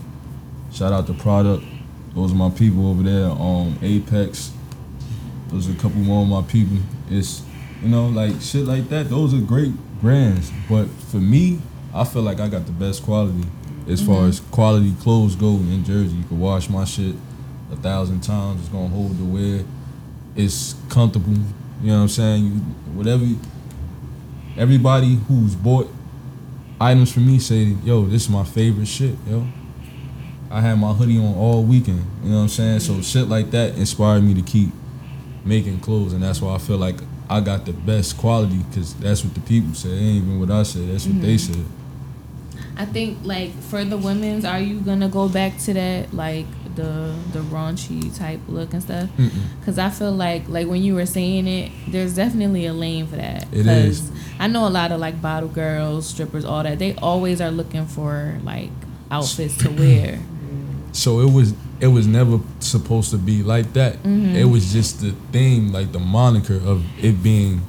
shout 0.73 0.93
out 0.93 1.07
to 1.09 1.15
Product. 1.15 1.65
Those 2.15 2.33
are 2.33 2.37
my 2.37 2.51
people 2.51 2.89
over 2.91 3.03
there. 3.03 3.31
Um, 3.31 3.79
Apex. 3.83 4.53
Those 5.49 5.69
are 5.69 5.73
a 5.73 5.77
couple 5.77 5.99
more 6.01 6.23
of 6.23 6.29
my 6.29 6.43
people. 6.43 6.79
It's 7.11 7.43
you 7.83 7.89
know 7.89 8.07
like 8.09 8.41
shit 8.41 8.65
like 8.67 8.89
that. 8.91 9.09
Those 9.09 9.35
are 9.35 9.39
great 9.41 9.73
brands, 10.01 10.51
but 10.69 10.89
for 11.11 11.19
me, 11.19 11.61
I 11.95 12.05
feel 12.05 12.23
like 12.23 12.41
I 12.41 12.49
got 12.49 12.67
the 12.67 12.73
best 12.73 13.03
quality 13.03 13.47
as 13.89 14.01
far 14.03 14.23
Mhm. 14.23 14.29
as 14.29 14.41
quality 14.51 14.93
clothes 15.01 15.35
go 15.35 15.57
in 15.57 15.85
Jersey. 15.85 16.17
You 16.17 16.25
can 16.25 16.39
wash 16.39 16.69
my 16.69 16.85
shit 16.85 17.17
a 17.73 17.77
thousand 17.77 18.21
times. 18.23 18.61
It's 18.61 18.69
gonna 18.69 18.89
hold 18.89 19.19
the 19.19 19.25
wear. 19.25 19.65
It's 20.37 20.75
comfortable. 20.89 21.33
You 21.83 21.91
know 21.91 21.97
what 21.97 22.03
I'm 22.03 22.09
saying? 22.09 22.45
You, 22.45 22.51
whatever. 22.95 23.25
Everybody 24.57 25.19
who's 25.29 25.55
bought 25.55 25.89
items 26.81 27.11
from 27.13 27.27
me 27.27 27.39
say, 27.39 27.77
"Yo, 27.85 28.07
this 28.07 28.25
is 28.25 28.31
my 28.31 28.45
favorite 28.45 28.89
shit, 28.89 29.17
yo." 29.31 29.45
I 30.51 30.61
had 30.61 30.79
my 30.81 30.93
hoodie 30.93 31.19
on 31.19 31.35
all 31.35 31.63
weekend. 31.63 32.03
You 32.25 32.31
know 32.31 32.37
what 32.37 32.43
I'm 32.45 32.49
saying? 32.49 32.81
So 32.81 33.01
shit 33.03 33.29
like 33.29 33.51
that 33.51 33.77
inspired 33.77 34.23
me 34.25 34.35
to 34.35 34.43
keep 34.43 34.73
making 35.45 35.79
clothes, 35.81 36.13
and 36.13 36.23
that's 36.23 36.41
why 36.41 36.55
I 36.55 36.59
feel 36.59 36.79
like 36.79 37.01
I 37.31 37.41
got 37.41 37.67
the 37.67 37.73
best 37.73 38.17
quality 38.17 38.57
because 38.59 38.95
that's 38.95 39.23
what 39.25 39.35
the 39.35 39.41
people 39.41 39.75
say. 39.75 39.91
It 39.91 40.01
ain't 40.01 40.17
even 40.25 40.41
what 40.41 40.51
I 40.51 40.63
said. 40.63 40.89
That's 40.89 41.07
what 41.07 41.21
they 41.21 41.35
Mhm. 41.37 41.41
said. 41.41 41.65
I 42.77 42.85
think 42.85 43.19
like 43.25 43.53
for 43.65 43.85
the 43.85 43.99
women's, 43.99 44.45
are 44.45 44.61
you 44.61 44.79
gonna 44.81 45.09
go 45.09 45.29
back 45.29 45.59
to 45.65 45.75
that 45.75 46.15
like 46.15 46.47
the 46.77 47.13
the 47.33 47.41
raunchy 47.41 48.17
type 48.17 48.39
look 48.49 48.73
and 48.73 48.81
stuff? 48.83 49.09
Because 49.61 49.79
I 49.79 49.91
feel 49.91 50.13
like 50.13 50.49
like 50.49 50.69
when 50.69 50.83
you 50.83 50.95
were 50.95 51.07
saying 51.07 51.49
it, 51.49 51.73
there's 51.89 52.15
definitely 52.15 52.67
a 52.67 52.73
lane 52.73 53.07
for 53.09 53.17
that. 53.17 53.47
It 53.53 53.67
is. 53.67 54.11
I 54.39 54.47
know 54.47 54.67
a 54.67 54.71
lot 54.71 54.93
of 54.93 55.01
like 55.01 55.21
bottle 55.21 55.49
girls, 55.49 56.07
strippers, 56.07 56.45
all 56.45 56.63
that. 56.63 56.79
They 56.79 56.95
always 56.95 57.41
are 57.41 57.51
looking 57.51 57.85
for 57.87 58.39
like 58.45 58.71
outfits 59.11 59.57
to 59.59 59.71
wear. 59.83 60.21
So 60.93 61.21
it 61.21 61.33
was 61.33 61.55
it 61.81 61.87
was 61.89 62.07
never 62.07 62.41
supposed 62.61 63.11
to 63.11 63.17
be 63.19 63.43
like 63.43 63.73
that. 63.75 64.03
Mhm. 64.03 64.35
It 64.35 64.45
was 64.45 64.73
just 64.73 65.01
the 65.01 65.13
theme, 65.33 65.73
like 65.73 65.93
the 65.93 65.99
moniker 66.01 66.57
of 66.65 66.83
it 67.03 67.23
being 67.23 67.61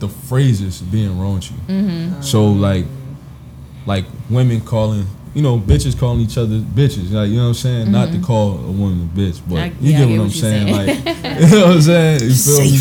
the 0.00 0.08
phrases 0.08 0.80
being 0.82 1.10
raunchy. 1.10 1.52
Mhm. 1.68 2.22
So 2.24 2.50
like 2.50 2.86
like 3.86 4.04
women 4.30 4.60
calling 4.60 5.06
you 5.34 5.40
know, 5.40 5.58
bitches 5.58 5.98
calling 5.98 6.20
each 6.20 6.36
other 6.36 6.58
bitches. 6.58 7.10
Like, 7.10 7.30
you 7.30 7.36
know 7.36 7.44
what 7.44 7.48
I'm 7.48 7.54
saying? 7.54 7.90
Not 7.90 8.12
to 8.12 8.18
Mhm. 8.18 8.22
call 8.22 8.50
a 8.58 8.70
woman 8.70 9.08
a 9.14 9.18
bitch, 9.18 9.40
but 9.48 9.58
I- 9.60 9.72
you 9.80 9.92
yeah, 9.92 9.98
get 10.00 10.08
get 10.08 10.18
what 10.18 10.24
I'm 10.24 10.30
saying. 10.30 10.74
saying. 10.74 11.04
Like, 11.04 11.40
you 11.40 11.56
know 11.58 11.66
what 11.68 11.76
I'm 11.76 11.80
saying? 11.82 12.20
You 12.22 12.34
feel 12.34 12.60
me? 12.60 12.78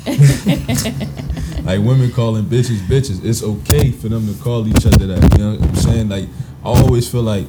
like 1.64 1.80
women 1.80 2.10
calling 2.12 2.44
bitches 2.44 2.78
bitches. 2.88 3.22
It's 3.24 3.42
okay 3.42 3.90
for 3.90 4.08
them 4.08 4.26
to 4.32 4.40
call 4.42 4.66
each 4.66 4.86
other 4.86 5.06
that. 5.08 5.38
You 5.38 5.44
know 5.44 5.50
what 5.56 5.68
I'm 5.68 5.74
saying? 5.76 6.08
Like, 6.08 6.24
I 6.64 6.68
always 6.68 7.06
feel 7.08 7.22
like, 7.22 7.46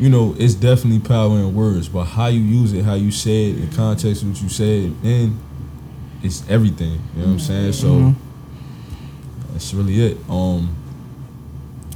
you 0.00 0.08
know, 0.08 0.34
it's 0.38 0.54
definitely 0.54 0.98
power 1.06 1.38
in 1.38 1.54
words, 1.54 1.88
but 1.88 2.04
how 2.04 2.26
you 2.28 2.40
use 2.40 2.72
it, 2.72 2.84
how 2.84 2.94
you 2.94 3.10
say 3.10 3.50
it, 3.50 3.70
the 3.70 3.76
context 3.76 4.22
of 4.22 4.30
what 4.30 4.42
you 4.42 4.48
said, 4.48 4.92
and 5.04 5.38
it's 6.22 6.42
everything. 6.48 6.92
You 7.14 7.20
know 7.20 7.26
what 7.26 7.32
I'm 7.32 7.38
saying? 7.38 7.72
So 7.74 7.88
Mhm. 7.88 8.14
that's 9.52 9.74
really 9.74 10.00
it. 10.00 10.18
Um, 10.28 10.70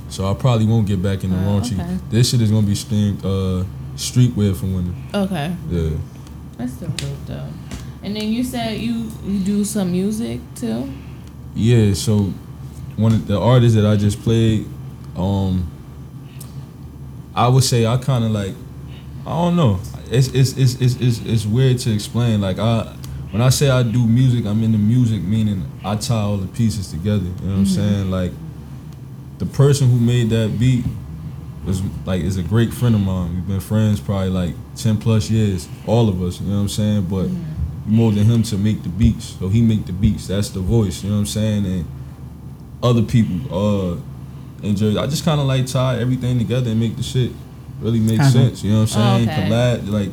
so 0.09 0.31
I 0.31 0.35
probably 0.35 0.67
won't 0.67 0.87
get 0.87 1.03
back 1.03 1.25
into 1.25 1.37
Oh, 1.37 1.41
raunchy. 1.61 1.81
okay. 1.81 1.97
This 2.11 2.31
shit 2.31 2.41
is 2.41 2.51
gonna 2.51 2.67
be 2.67 2.75
streamed 2.75 3.25
uh, 3.25 3.65
streetwear 3.97 4.55
for 4.55 4.67
women. 4.67 4.95
Okay, 5.15 5.53
Yeah. 5.71 5.91
that's 6.59 6.73
still 6.75 6.89
dope 6.97 7.27
though. 7.27 7.47
And 8.03 8.15
then 8.15 8.31
you 8.31 8.45
said 8.45 8.79
you 8.81 9.11
you 9.27 9.39
do 9.41 9.65
some 9.65 9.91
music 9.93 10.41
too. 10.55 10.91
Yeah, 11.57 11.95
so 11.95 12.33
one 12.97 13.13
of 13.13 13.27
the 13.27 13.39
artists 13.41 13.75
that 13.77 13.87
I 13.87 13.97
just 13.97 14.21
played, 14.23 14.67
um, 15.17 15.65
I 17.35 17.49
would 17.49 17.65
say 17.65 17.87
I 17.87 17.97
kind 17.97 18.25
of 18.25 18.31
like, 18.31 18.55
I 19.27 19.31
don't 19.31 19.57
know. 19.57 19.81
It's 20.11 20.29
it's, 20.29 20.57
it's 20.57 20.75
it's 20.81 20.97
it's 21.01 21.19
it's 21.21 21.47
weird 21.47 21.79
to 21.81 21.93
explain. 21.93 22.41
Like 22.41 22.59
I, 22.59 22.95
when 23.31 23.43
I 23.43 23.49
say 23.49 23.71
I 23.71 23.83
do 23.83 24.07
music, 24.07 24.45
I'm 24.47 24.63
into 24.63 24.79
music, 24.79 25.23
meaning 25.23 25.65
I 25.85 25.97
tie 25.97 26.15
all 26.21 26.37
the 26.37 26.47
pieces 26.49 26.91
together. 26.91 27.25
You 27.25 27.31
know 27.47 27.53
what 27.53 27.59
I'm 27.59 27.65
Mhm. 27.65 27.75
saying? 27.75 28.11
Like 28.11 28.33
the 29.39 29.47
person 29.47 29.91
who 29.91 29.99
made 29.99 30.31
that 30.31 30.59
beat 30.59 30.85
was 31.67 31.83
like 32.07 32.23
is 32.23 32.37
a 32.37 32.43
great 32.43 32.73
friend 32.73 32.95
of 32.95 33.01
mine. 33.01 33.35
We've 33.35 33.49
been 33.49 33.61
friends 33.61 33.99
probably 33.99 34.29
like 34.31 34.55
ten 34.77 34.99
plus 34.99 35.31
years, 35.31 35.67
all 35.87 36.09
of 36.09 36.23
us. 36.23 36.41
You 36.41 36.47
know 36.49 36.57
what 36.57 36.61
I'm 36.63 36.69
saying? 36.69 37.07
But 37.11 37.29
more 37.87 38.13
than 38.13 38.25
him 38.25 38.43
to 38.45 38.57
make 38.59 38.83
the 38.83 38.89
beats, 38.91 39.37
so 39.41 39.49
he 39.49 39.61
make 39.63 39.87
the 39.87 39.93
beats. 39.93 40.29
That's 40.29 40.51
the 40.51 40.61
voice. 40.61 41.03
You 41.03 41.09
know 41.11 41.17
what 41.17 41.21
I'm 41.21 41.27
saying? 41.27 41.67
And 41.67 41.85
other 42.83 43.03
people, 43.03 43.37
uh, 43.51 43.97
in 44.65 44.77
Jersey, 44.77 44.99
I 44.99 45.07
just 45.07 45.25
kind 45.25 45.41
of 45.41 45.47
like 45.47 45.67
tie 45.67 45.99
everything 45.99 46.39
together 46.39 46.71
and 46.71 46.81
make 46.81 46.97
the 46.97 47.03
shit 47.03 47.33
really 47.81 48.01
make 48.01 48.17
Kinda. 48.21 48.31
sense. 48.31 48.63
You 48.65 48.73
know 48.73 48.81
what 48.83 48.97
I'm 48.97 49.03
Oh, 49.03 49.27
saying? 49.27 49.29
okay. 49.29 49.49
Collab, 49.51 49.89
like 49.89 50.11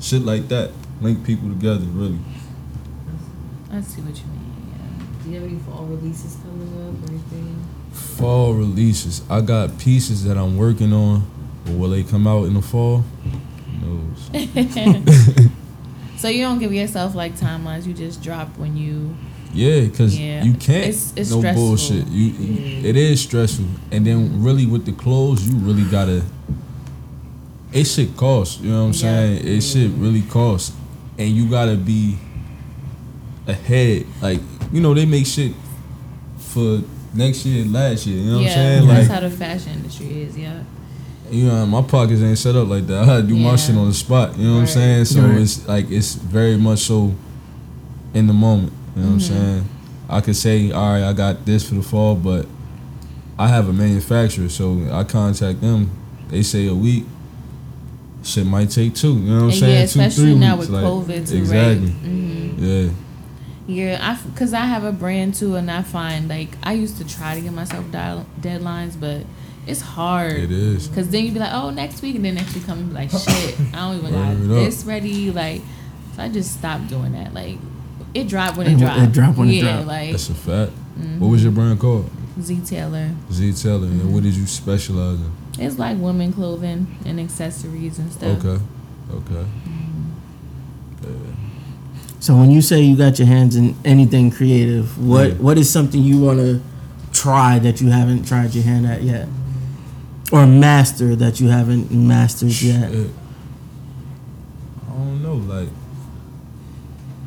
shit 0.00 0.22
like 0.22 0.48
that, 0.48 0.70
link 1.00 1.24
people 1.24 1.48
together. 1.48 1.84
Really. 1.86 2.18
I 3.72 3.80
see 3.80 4.00
what 4.02 4.16
you 4.16 4.24
mean. 4.24 4.42
Do 5.24 5.30
you 5.30 5.40
have 5.40 5.44
any 5.50 5.58
fall 5.60 5.84
releases 5.86 6.36
coming 6.36 6.68
up 6.88 7.08
or 7.08 7.12
anything? 7.12 7.64
Fall 7.92 8.54
releases. 8.54 9.22
I 9.30 9.40
got 9.40 9.78
pieces 9.78 10.24
that 10.24 10.36
I'm 10.36 10.56
working 10.56 10.92
on, 10.92 11.24
but 11.64 11.74
will 11.74 11.90
they 11.90 12.02
come 12.02 12.26
out 12.26 12.44
in 12.44 12.54
the 12.54 12.62
fall? 12.62 13.04
Who 13.82 13.86
knows? 14.34 15.50
So 16.18 16.28
you 16.28 16.42
don't 16.44 16.58
give 16.58 16.72
yourself 16.72 17.14
like 17.14 17.34
timelines. 17.36 17.86
You 17.86 17.92
just 17.92 18.22
drop 18.22 18.48
when 18.56 18.74
you. 18.76 19.14
Yeah, 19.56 19.80
because 19.80 20.18
Yeah. 20.18 20.44
you 20.44 20.52
can't. 20.52 20.84
It's- 20.88 21.12
it's 21.16 21.30
no 21.30 21.38
stressful. 21.38 21.66
bullshit. 21.66 22.06
You, 22.08 22.24
you- 22.26 22.88
it 22.88 22.96
is 22.96 23.20
stressful, 23.20 23.64
and 23.90 24.06
then 24.06 24.42
really 24.42 24.66
with 24.66 24.84
the 24.84 24.92
clothes, 24.92 25.46
you 25.48 25.56
really 25.56 25.84
gotta. 25.84 26.22
It 27.72 27.84
should 27.86 28.16
cost. 28.16 28.60
You 28.62 28.70
know 28.70 28.80
what 28.86 28.86
I'm 28.88 28.92
Yeah. 28.92 29.00
saying? 29.00 29.46
It 29.46 29.60
should 29.62 30.00
really 30.00 30.22
cost, 30.22 30.72
and 31.18 31.28
you 31.30 31.46
gotta 31.48 31.76
be 31.76 32.16
ahead. 33.46 34.06
Like 34.22 34.40
you 34.72 34.80
know, 34.80 34.94
they 34.94 35.06
make 35.06 35.26
shit 35.26 35.52
for 36.38 36.80
next 37.14 37.46
year, 37.46 37.62
and 37.62 37.72
last 37.72 38.06
year. 38.06 38.18
You 38.18 38.30
know 38.30 38.36
what 38.36 38.44
yeah, 38.44 38.48
I'm 38.50 38.54
saying? 38.54 38.88
that's 38.88 39.08
Like 39.08 39.14
how 39.22 39.28
the 39.28 39.34
fashion 39.34 39.72
industry 39.74 40.22
is. 40.22 40.36
Yeah. 40.36 40.58
you 41.30 41.44
know, 41.46 41.66
my 41.66 41.82
pockets 41.82 42.22
ain't 42.22 42.38
set 42.38 42.54
up 42.54 42.68
like 42.68 42.86
that. 42.86 42.98
I 43.02 43.06
gotta 43.06 43.22
do 43.22 43.36
my 43.36 43.56
shit 43.56 43.74
on 43.76 43.88
the 43.88 43.94
spot. 43.94 44.38
You 44.38 44.46
know 44.46 44.54
what 44.54 44.60
I'm 44.60 44.66
saying? 44.68 45.04
So 45.06 45.22
Right. 45.22 45.40
it's 45.40 45.66
like 45.66 45.90
it's 45.90 46.14
very 46.14 46.56
much 46.56 46.80
so 46.80 47.14
in 48.14 48.26
the 48.28 48.32
moment. 48.32 48.72
You 48.96 49.02
know 49.02 49.08
what 49.08 49.12
I'm 49.14 49.18
Mhm. 49.18 49.22
saying? 49.22 49.68
I 50.08 50.20
could 50.20 50.36
say, 50.36 50.70
all 50.70 50.92
right, 50.92 51.02
I 51.04 51.12
got 51.12 51.44
this 51.44 51.68
for 51.68 51.74
the 51.74 51.82
fall, 51.82 52.14
but 52.14 52.46
I 53.38 53.48
have 53.48 53.68
a 53.68 53.72
manufacturer, 53.72 54.48
so 54.48 54.88
I 54.90 55.04
contact 55.04 55.60
them. 55.60 55.90
They 56.30 56.42
say 56.42 56.66
a 56.66 56.74
week. 56.74 57.04
Shit 58.22 58.46
might 58.46 58.70
take 58.70 58.94
two. 58.94 59.14
You 59.14 59.20
know 59.20 59.34
what 59.46 59.54
I'm 59.54 59.60
saying? 59.60 59.72
yeah, 59.72 59.78
two, 59.86 60.00
especially 60.00 60.24
three 60.32 60.34
now 60.38 60.56
weeks. 60.56 60.68
with 60.70 60.82
like, 60.82 60.84
COVID 60.84 61.28
too, 61.28 61.36
exactly. 61.36 61.86
right? 61.86 61.94
hmm 61.96 62.64
Yeah. 62.64 62.88
Yeah, 63.68 63.98
I 64.00 64.28
because 64.30 64.52
I 64.54 64.60
have 64.66 64.84
a 64.84 64.92
brand 64.92 65.34
too, 65.34 65.56
and 65.56 65.70
I 65.70 65.82
find 65.82 66.28
like 66.28 66.56
I 66.62 66.72
used 66.72 66.98
to 66.98 67.04
try 67.06 67.34
to 67.34 67.40
give 67.40 67.52
myself 67.52 67.84
dial- 67.90 68.26
deadlines, 68.40 68.98
but 68.98 69.22
it's 69.66 69.80
hard. 69.80 70.34
It 70.36 70.50
is. 70.52 70.86
Cause 70.88 71.08
then 71.08 71.24
you'd 71.24 71.34
be 71.34 71.40
like, 71.40 71.52
oh, 71.52 71.70
next 71.70 72.00
week, 72.02 72.14
and 72.16 72.24
then 72.24 72.36
next 72.36 72.54
week 72.54 72.64
come 72.64 72.78
and 72.78 72.88
be 72.90 72.94
like, 72.94 73.10
shit, 73.10 73.56
I 73.74 73.76
don't 73.92 73.98
even 73.98 74.12
got 74.48 74.54
this 74.54 74.84
ready. 74.84 75.30
Like, 75.32 75.62
so 76.14 76.22
I 76.22 76.28
just 76.28 76.52
stopped 76.58 76.88
doing 76.88 77.12
that. 77.12 77.34
Like, 77.34 77.58
it 78.16 78.28
dropped 78.28 78.56
when 78.56 78.66
It 78.66 78.72
it 78.74 78.78
dropped. 78.78 79.00
it 79.02 79.12
drop 79.12 79.36
when 79.36 79.48
it 79.48 79.52
yeah, 79.54 79.76
drop. 79.76 79.86
like 79.86 80.10
That's 80.12 80.28
a 80.30 80.34
fact. 80.34 80.72
mhm. 80.98 81.18
What 81.18 81.28
was 81.28 81.42
your 81.42 81.52
brand 81.52 81.78
called? 81.80 82.10
Z 82.40 82.60
Taylor. 82.66 83.10
Z 83.32 83.52
Taylor. 83.52 83.86
And 83.86 84.12
what 84.12 84.22
did 84.22 84.34
you 84.34 84.46
specialize 84.46 85.18
in? 85.20 85.30
It's 85.58 85.78
like 85.78 85.96
women 85.98 86.32
clothing 86.32 86.86
and 87.06 87.18
accessories 87.20 87.98
and 87.98 88.12
stuff. 88.12 88.44
Okay. 88.44 88.62
Okay. 89.14 89.46
Yeah. 91.02 91.08
So 92.20 92.34
when 92.36 92.50
you 92.50 92.60
say 92.60 92.80
you 92.82 92.96
got 92.96 93.18
your 93.18 93.28
hands 93.28 93.56
in 93.56 93.74
anything 93.84 94.30
creative, 94.30 94.98
what 94.98 95.28
Yeah. 95.28 95.34
what 95.34 95.58
is 95.58 95.70
something 95.70 96.02
you 96.02 96.18
want 96.20 96.38
to 96.40 96.60
try 97.12 97.58
that 97.60 97.80
you 97.80 97.88
haven't 97.90 98.26
tried 98.26 98.54
your 98.54 98.64
hand 98.64 98.86
at 98.86 99.02
yet, 99.02 99.28
or 100.32 100.46
master 100.46 101.14
that 101.16 101.40
you 101.40 101.48
haven't 101.48 101.90
mastered 101.92 102.48
yet? 102.60 102.90
Shit. 102.92 103.10
I 104.90 104.92
don't 104.98 105.22
know. 105.22 105.34
Like, 105.36 105.68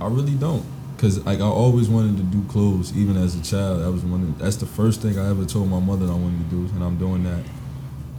I 0.01 0.07
really 0.07 0.35
don't. 0.35 0.65
Cause 0.99 1.25
like 1.25 1.39
I 1.39 1.43
always 1.43 1.87
wanted 1.87 2.17
to 2.17 2.23
do 2.23 2.43
clothes, 2.49 2.95
even 2.97 3.15
as 3.15 3.33
a 3.33 3.41
child. 3.41 3.79
That 3.81 3.89
was 3.89 4.03
one. 4.03 4.21
Of, 4.21 4.39
that's 4.39 4.57
the 4.57 4.65
first 4.65 5.01
thing 5.01 5.17
I 5.17 5.29
ever 5.29 5.45
told 5.45 5.69
my 5.69 5.79
mother 5.79 6.05
I 6.07 6.13
wanted 6.13 6.49
to 6.49 6.55
do, 6.55 6.75
and 6.75 6.83
I'm 6.83 6.97
doing 6.97 7.23
that. 7.23 7.43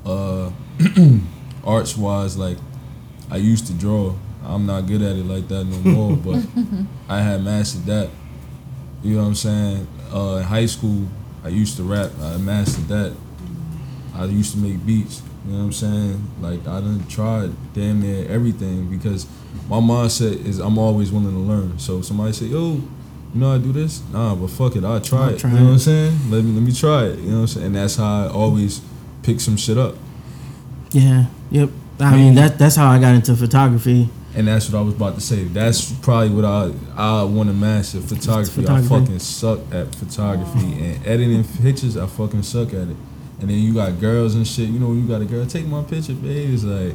Uh, 0.07 0.51
arts 1.65 1.95
wise, 1.95 2.39
like 2.39 2.57
I 3.31 3.37
used 3.37 3.67
to 3.67 3.75
draw. 3.75 4.15
I'm 4.43 4.65
not 4.65 4.87
good 4.87 5.03
at 5.03 5.15
it 5.15 5.27
like 5.27 5.47
that 5.49 5.65
no 5.65 5.77
more, 5.93 6.17
but 6.25 6.43
I 7.07 7.21
had 7.21 7.45
mastered 7.45 7.85
that. 7.85 8.09
You 9.03 9.17
know 9.17 9.25
what 9.25 9.29
I'm 9.29 9.35
saying? 9.35 9.87
Uh, 10.11 10.37
in 10.37 10.45
high 10.45 10.65
school, 10.65 11.07
I 11.45 11.49
used 11.49 11.77
to 11.77 11.83
rap. 11.83 12.13
I 12.19 12.39
mastered 12.39 12.89
that. 12.89 13.15
I 14.15 14.25
used 14.25 14.53
to 14.53 14.59
make 14.59 14.85
beats. 14.85 15.23
You 15.47 15.53
know 15.53 15.59
what 15.59 15.65
I'm 15.65 15.73
saying? 15.73 16.25
Like 16.41 16.61
I 16.61 16.81
done 16.81 17.07
tried 17.09 17.51
damn 17.75 18.01
near 18.03 18.29
everything 18.29 18.89
because 18.91 19.27
my 19.69 19.79
mindset 19.79 20.45
is 20.45 20.59
I'm 20.59 20.79
always 20.79 21.11
willing 21.11 21.33
to 21.33 21.39
learn. 21.39 21.79
So 21.79 21.99
if 21.99 22.05
somebody 22.07 22.33
say, 22.33 22.47
"Yo, 22.47 22.73
you 22.75 22.83
know 23.35 23.55
I 23.55 23.59
do 23.59 23.73
this?" 23.73 24.03
Nah, 24.13 24.35
but 24.35 24.51
fuck 24.51 24.77
it, 24.77 24.85
I'll 24.85 25.01
try 25.01 25.19
I'll 25.29 25.29
it. 25.35 25.39
try 25.39 25.51
you 25.51 25.57
know 25.57 25.63
it. 25.63 25.67
what 25.67 25.73
I'm 25.73 25.79
saying? 25.79 26.19
Let 26.31 26.45
me 26.45 26.53
let 26.53 26.63
me 26.63 26.73
try 26.73 27.05
it. 27.05 27.19
You 27.21 27.31
know 27.31 27.35
what 27.37 27.41
I'm 27.43 27.47
saying? 27.49 27.67
And 27.67 27.77
that's 27.77 27.97
how 27.97 28.27
I 28.27 28.29
always 28.29 28.81
pick 29.23 29.41
some 29.41 29.57
shit 29.57 29.79
up. 29.79 29.95
Yeah. 30.91 31.27
Yep. 31.51 31.71
I 32.01 32.17
mean 32.17 32.35
that 32.35 32.59
that's 32.59 32.77
how 32.77 32.91
I 32.91 32.99
got 32.99 33.15
into 33.15 33.35
photography. 33.37 34.09
And 34.35 34.47
that's 34.47 34.71
what 34.71 34.79
I 34.79 34.83
was 34.83 34.95
about 34.95 35.17
to 35.17 35.21
say. 35.21 35.45
That's 35.45 35.93
probably 36.01 36.31
what 36.31 36.45
I 36.45 36.73
I 36.97 37.25
want 37.25 37.49
to 37.49 37.55
master 37.55 38.01
photography. 38.01 38.63
Photography. 38.63 38.95
I 38.95 38.99
fucking 39.01 39.19
suck 39.19 39.61
at 39.73 39.95
photography 39.95 40.73
and 40.85 41.07
editing 41.07 41.45
pictures. 41.63 41.97
I 41.97 42.07
fucking 42.07 42.43
suck 42.43 42.69
at 42.69 42.89
it. 42.89 42.97
And 43.41 43.49
then 43.49 43.59
you 43.59 43.75
got 43.75 43.99
girls 44.01 44.35
and 44.35 44.47
shit. 44.47 44.69
You 44.69 44.79
know, 44.79 44.93
you 44.93 45.07
got 45.07 45.23
a 45.23 45.25
girl 45.25 45.47
take 45.47 45.67
my 45.67 45.83
picture, 45.83 46.13
babe. 46.13 46.53
It's 46.53 46.65
like, 46.65 46.95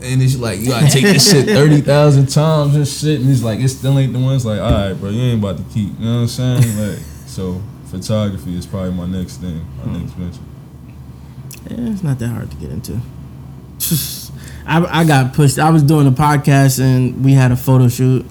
and 0.00 0.22
it's 0.22 0.36
like 0.36 0.60
you 0.60 0.68
gotta 0.68 0.88
take 0.88 1.04
this 1.04 1.30
shit 1.30 1.46
thirty 1.46 1.80
thousand 1.80 2.26
times 2.26 2.74
and 2.74 2.88
shit. 2.88 3.20
And 3.20 3.30
it's 3.30 3.42
like 3.42 3.60
it 3.60 3.68
still 3.68 3.98
ain't 3.98 4.12
the 4.12 4.18
ones. 4.18 4.46
Like, 4.46 4.60
all 4.60 4.70
right, 4.70 4.94
bro, 4.94 5.10
you 5.10 5.20
ain't 5.20 5.38
about 5.38 5.58
to 5.58 5.64
keep. 5.64 5.98
You 5.98 6.06
know 6.06 6.14
what 6.14 6.38
I'm 6.38 6.62
saying? 6.62 6.78
Like, 6.88 6.98
so 7.26 7.60
photography 7.86 8.56
is 8.56 8.66
probably 8.66 8.92
my 8.92 9.06
next 9.06 9.38
thing, 9.38 9.58
my 9.78 9.84
hmm. 9.84 10.00
next 10.00 10.12
venture. 10.12 10.40
Yeah, 11.70 11.92
it's 11.92 12.02
not 12.02 12.18
that 12.18 12.28
hard 12.28 12.50
to 12.50 12.56
get 12.56 12.70
into. 12.70 13.00
I, 14.66 15.00
I 15.00 15.04
got 15.04 15.34
pushed. 15.34 15.58
I 15.58 15.70
was 15.70 15.82
doing 15.82 16.06
a 16.06 16.10
podcast 16.10 16.80
and 16.80 17.24
we 17.24 17.32
had 17.32 17.52
a 17.52 17.56
photo 17.56 17.88
shoot. 17.88 18.24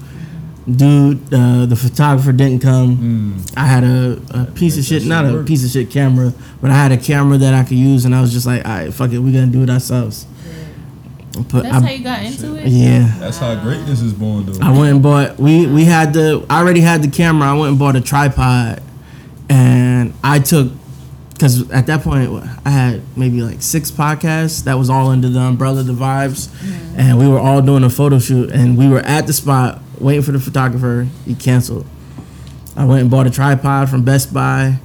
Dude, 0.70 1.34
uh, 1.34 1.66
the 1.66 1.76
photographer 1.76 2.32
didn't 2.32 2.62
come. 2.62 3.44
I 3.58 3.66
had 3.66 3.84
a, 3.84 4.22
a 4.34 4.46
piece 4.46 4.78
of 4.78 4.86
shit, 4.86 5.06
not 5.06 5.26
a 5.26 5.44
piece 5.44 5.66
of 5.66 5.72
shit 5.72 5.90
camera, 5.92 6.34
but 6.62 6.72
I 6.72 6.76
had 6.76 6.94
a 6.94 6.98
camera 6.98 7.38
that 7.38 7.54
I 7.54 7.64
could 7.64 7.76
use, 7.78 8.06
and 8.06 8.16
I 8.16 8.22
was 8.22 8.32
just 8.32 8.46
like, 8.46 8.66
all 8.66 8.72
right, 8.72 8.94
fuck 8.94 9.12
it, 9.12 9.20
we're 9.20 9.34
gonna 9.34 9.48
do 9.52 9.64
it 9.64 9.70
ourselves. 9.70 10.26
Put, 11.50 11.64
That's 11.64 11.76
I- 11.76 11.82
how 11.82 11.90
you 11.90 12.04
got 12.04 12.24
into 12.24 12.56
it. 12.56 12.68
Yeah. 12.68 13.14
That's 13.20 13.40
how 13.40 13.62
greatness 13.62 14.02
is 14.02 14.14
born, 14.14 14.46
though. 14.46 14.66
I 14.66 14.72
went 14.72 14.94
and 14.94 15.04
bought. 15.04 15.38
We 15.38 15.66
we 15.68 15.84
had 15.84 16.14
the. 16.14 16.46
I 16.50 16.60
already 16.62 16.80
had 16.82 17.02
the 17.04 17.10
camera. 17.10 17.50
I 17.50 17.54
went 17.56 17.72
and 17.72 17.80
bought 17.80 17.96
a 17.98 18.02
tripod, 18.02 18.82
and 19.50 20.14
I 20.24 20.40
took 20.40 20.72
because 21.34 21.70
at 21.72 21.88
that 21.88 22.02
point 22.04 22.32
I 22.66 22.70
had 22.70 23.02
maybe 23.18 23.42
like 23.42 23.62
six 23.64 23.92
podcasts 23.92 24.64
that 24.66 24.76
was 24.78 24.90
all 24.90 25.08
under 25.10 25.28
the 25.28 25.40
umbrella 25.40 25.82
of 25.82 25.88
the 25.88 25.94
vibes, 25.94 26.50
and 26.96 27.18
we 27.18 27.28
were 27.28 27.40
all 27.40 27.62
doing 27.62 27.84
a 27.84 27.90
photo 27.90 28.20
shoot, 28.20 28.52
and 28.52 28.78
we 28.78 28.88
were 28.88 29.00
at 29.02 29.28
the 29.28 29.34
spot 29.34 29.82
waiting 30.00 30.22
for 30.22 30.32
the 30.32 30.40
photographer. 30.40 31.08
He 31.26 31.36
canceled. 31.36 31.86
I 32.76 32.86
went 32.86 33.02
and 33.02 33.12
bought 33.12 33.28
a 33.28 33.30
tripod 33.30 33.90
from 33.90 34.04
Best 34.04 34.34
Buy. 34.34 34.80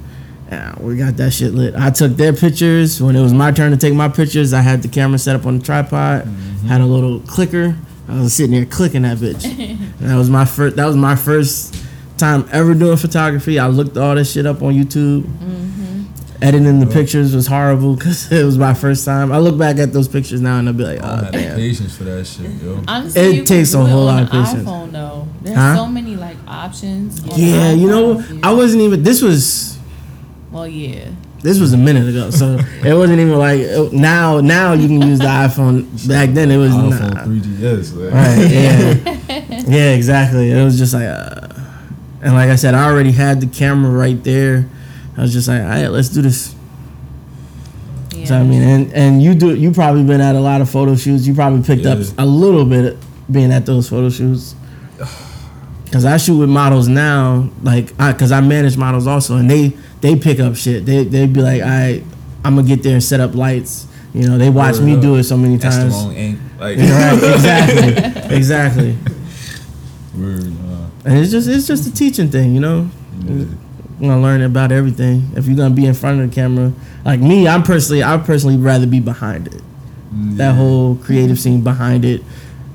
And 0.49 0.77
we 0.77 0.97
got 0.97 1.17
that 1.17 1.31
shit 1.31 1.53
lit. 1.53 1.75
I 1.75 1.91
took 1.91 2.13
their 2.13 2.33
pictures. 2.33 3.01
When 3.01 3.15
it 3.15 3.21
was 3.21 3.33
my 3.33 3.51
turn 3.51 3.71
to 3.71 3.77
take 3.77 3.93
my 3.93 4.09
pictures, 4.09 4.53
I 4.53 4.61
had 4.61 4.81
the 4.81 4.87
camera 4.87 5.19
set 5.19 5.35
up 5.35 5.45
on 5.45 5.59
the 5.59 5.65
tripod, 5.65 6.23
mm-hmm. 6.23 6.67
had 6.67 6.81
a 6.81 6.85
little 6.85 7.19
clicker. 7.21 7.75
I 8.07 8.21
was 8.21 8.33
sitting 8.33 8.51
there 8.51 8.65
clicking 8.65 9.03
that 9.03 9.17
bitch. 9.17 9.45
And 9.45 9.93
that 9.99 10.17
was 10.17 10.29
my 10.29 10.45
first. 10.45 10.75
That 10.75 10.85
was 10.85 10.95
my 10.95 11.15
first 11.15 11.75
time 12.17 12.49
ever 12.51 12.73
doing 12.73 12.97
photography. 12.97 13.59
I 13.59 13.67
looked 13.67 13.95
all 13.97 14.15
this 14.15 14.31
shit 14.31 14.45
up 14.45 14.61
on 14.63 14.73
YouTube. 14.73 15.21
Mm-hmm. 15.21 15.75
Editing 16.41 16.79
the 16.79 16.87
pictures 16.87 17.35
was 17.35 17.47
horrible 17.47 17.95
because 17.95 18.31
it 18.31 18.43
was 18.43 18.57
my 18.57 18.73
first 18.73 19.05
time. 19.05 19.31
I 19.31 19.37
look 19.39 19.57
back 19.57 19.77
at 19.77 19.93
those 19.93 20.07
pictures 20.07 20.41
now 20.41 20.57
and 20.57 20.67
I'll 20.69 20.73
be 20.73 20.85
like, 20.85 20.99
oh, 21.01 21.05
I 21.05 21.11
oh 21.11 21.15
don't 21.15 21.23
have 21.25 21.31
the 21.33 21.39
damn. 21.39 21.55
patience 21.57 21.97
for 21.97 22.05
that 22.05 22.25
shit, 22.25 22.49
yo. 22.61 22.81
Honestly, 22.87 23.21
It 23.21 23.45
takes 23.45 23.73
a 23.73 23.85
whole 23.85 24.05
lot 24.05 24.23
of 24.23 24.31
patience. 24.31 24.63
iPhone 24.67 24.91
though. 24.91 24.98
There's 25.49 25.59
Huh? 25.61 25.75
so 25.77 25.87
many 25.87 26.15
like 26.15 26.37
options. 26.47 27.21
Yeah, 27.35 27.71
you 27.71 27.87
know. 27.87 28.23
I 28.43 28.53
wasn't 28.53 28.83
even. 28.83 29.01
This 29.03 29.21
was 29.21 29.77
Well, 30.51 30.67
yeah. 30.67 31.05
this 31.41 31.59
was 31.59 31.73
a 31.73 31.77
minute 31.77 32.07
ago, 32.07 32.29
so 32.29 32.59
it 32.85 32.93
wasn't 32.93 33.19
even 33.19 33.37
like 33.37 33.59
it- 33.61 33.91
now. 33.93 34.39
Now 34.41 34.73
you 34.73 34.87
can 34.87 35.01
use 35.01 35.17
the 35.19 35.25
iPhone. 35.25 36.07
Back 36.07 36.29
then 36.31 36.51
it 36.51 36.57
was 36.57 36.71
iPhone 36.71 37.13
nah. 37.13 37.23
3GS, 37.25 37.95
like. 37.95 38.13
Right. 38.13 38.51
Yeah. 38.51 39.63
yeah. 39.67 39.91
Exactly. 39.93 40.51
It 40.51 40.63
was 40.63 40.77
just 40.77 40.93
like, 40.93 41.05
uh, 41.07 41.47
and 42.21 42.33
like 42.35 42.49
I 42.49 42.55
said, 42.55 42.75
I 42.75 42.85
already 42.85 43.11
had 43.11 43.41
the 43.41 43.47
camera 43.47 43.91
right 43.91 44.23
there. 44.23 44.69
I 45.17 45.21
was 45.21 45.33
just 45.33 45.47
like, 45.47 45.61
all 45.61 45.67
right, 45.67 45.87
let's 45.87 46.09
do 46.09 46.21
this. 46.21 46.53
Yeah. 48.15 48.25
So 48.25 48.35
I 48.37 48.43
mean, 48.43 48.61
and 48.61 48.93
and 48.93 49.23
you 49.23 49.33
do. 49.33 49.55
You 49.55 49.71
probably 49.71 50.03
been 50.03 50.21
at 50.21 50.35
a 50.35 50.39
lot 50.39 50.61
of 50.61 50.69
photo 50.69 50.95
shoots. 50.95 51.25
You 51.25 51.33
probably 51.33 51.63
picked 51.63 51.87
up 51.87 51.97
a 52.19 52.25
little 52.25 52.65
bit 52.65 52.97
being 53.31 53.51
at 53.51 53.65
those 53.65 53.89
photo 53.89 54.09
shoots. 54.09 54.53
Cause 55.91 56.05
I 56.05 56.17
shoot 56.17 56.37
with 56.37 56.49
models 56.49 56.87
now, 56.87 57.49
like, 57.63 57.93
I, 57.99 58.13
cause 58.13 58.31
I 58.31 58.41
manage 58.41 58.77
models 58.77 59.07
also, 59.07 59.37
and 59.37 59.49
they 59.49 59.69
they 60.01 60.15
pick 60.15 60.39
up 60.39 60.55
shit. 60.55 60.85
They 60.85 61.03
they 61.03 61.25
be 61.25 61.41
like, 61.41 61.61
I, 61.63 62.03
I'm 62.45 62.55
gonna 62.55 62.67
get 62.67 62.83
there 62.83 62.93
and 62.93 63.03
set 63.03 63.19
up 63.19 63.33
lights. 63.33 63.87
You 64.13 64.27
know, 64.27 64.37
they 64.37 64.49
watch 64.49 64.79
me 64.79 64.99
do 64.99 65.15
it 65.15 65.23
so 65.23 65.35
many 65.37 65.57
That's 65.57 65.77
times. 65.77 65.93
the 65.93 65.99
wrong 66.09 66.15
angle. 66.15 66.43
Like, 66.59 66.77
right, 66.79 67.33
exactly, 67.33 68.35
exactly. 68.37 68.97
Word, 70.15 70.41
uh, 70.67 70.89
And 71.05 71.17
it's 71.17 71.31
just 71.31 71.47
it's 71.47 71.67
just 71.67 71.87
a 71.87 71.93
teaching 71.93 72.29
thing, 72.29 72.53
you 72.53 72.59
know. 72.61 72.89
You're 73.25 73.47
gonna 73.99 74.21
learn 74.21 74.41
about 74.43 74.71
everything. 74.71 75.29
If 75.35 75.47
you're 75.47 75.57
gonna 75.57 75.73
be 75.75 75.85
in 75.85 75.93
front 75.93 76.21
of 76.21 76.29
the 76.29 76.35
camera, 76.35 76.71
like 77.03 77.19
me, 77.19 77.47
I'm 77.47 77.63
personally 77.63 78.03
I 78.03 78.17
personally 78.17 78.57
rather 78.57 78.87
be 78.87 78.99
behind 78.99 79.47
it. 79.47 79.61
That 80.11 80.55
whole 80.55 80.95
creative 80.95 81.39
scene 81.39 81.61
behind 81.63 82.03
it, 82.03 82.23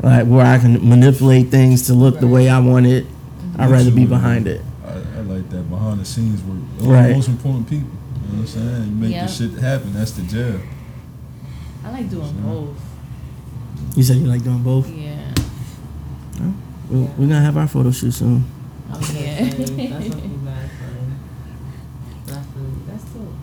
like 0.04 0.26
where 0.26 0.44
I 0.46 0.58
can 0.58 0.86
manipulate 0.88 1.48
things 1.48 1.86
to 1.86 1.94
look 1.94 2.20
the 2.20 2.26
way 2.26 2.48
I 2.48 2.58
want 2.60 2.86
it. 2.86 3.06
I'd 3.58 3.70
rather 3.70 3.90
be 3.90 4.04
behind 4.06 4.46
it. 4.46 4.60
I, 4.84 4.90
I 4.92 5.20
like 5.22 5.48
that 5.50 5.68
behind 5.70 6.00
the 6.00 6.04
scenes 6.04 6.42
work. 6.42 6.58
Those 6.78 6.86
are 6.88 6.90
Right. 6.92 7.08
the 7.08 7.14
most 7.14 7.28
important 7.28 7.68
people. 7.68 7.88
You 7.88 8.36
know 8.36 8.40
what 8.40 8.40
I'm 8.40 8.46
saying? 8.46 8.84
You 8.86 8.94
make 8.96 9.10
Yep. 9.12 9.26
the 9.28 9.32
shit 9.32 9.52
happen. 9.58 9.92
That's 9.92 10.10
the 10.12 10.22
job. 10.22 10.60
I 11.84 11.90
like 11.90 12.10
doing 12.10 12.32
both. 12.42 12.76
You 13.96 14.02
said 14.02 14.16
you 14.16 14.26
like 14.26 14.42
doing 14.42 14.62
both. 14.62 14.88
Yeah. 14.90 15.16
We- 16.90 16.98
We're 17.16 17.28
gonna 17.28 17.40
have 17.40 17.56
our 17.56 17.66
photo 17.68 17.90
shoot 17.90 18.12
soon. 18.12 18.44
Oh, 18.92 18.94
That's 18.98 19.12
yeah. 19.14 19.48
gonna 19.50 19.66
be 19.66 19.72
mad. 19.88 19.90
That's 22.26 22.46
really, 22.56 22.70
that's 22.86 23.04
dope. 23.04 23.34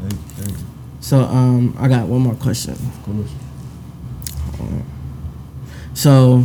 Thank 0.00 0.12
you, 0.12 0.18
thank 0.36 0.58
you. 0.58 0.64
So 1.00 1.20
um, 1.24 1.74
I 1.78 1.88
got 1.88 2.06
one 2.06 2.20
more 2.22 2.34
question. 2.34 2.74
Of 2.74 3.02
course. 3.04 3.30
So, 5.94 6.44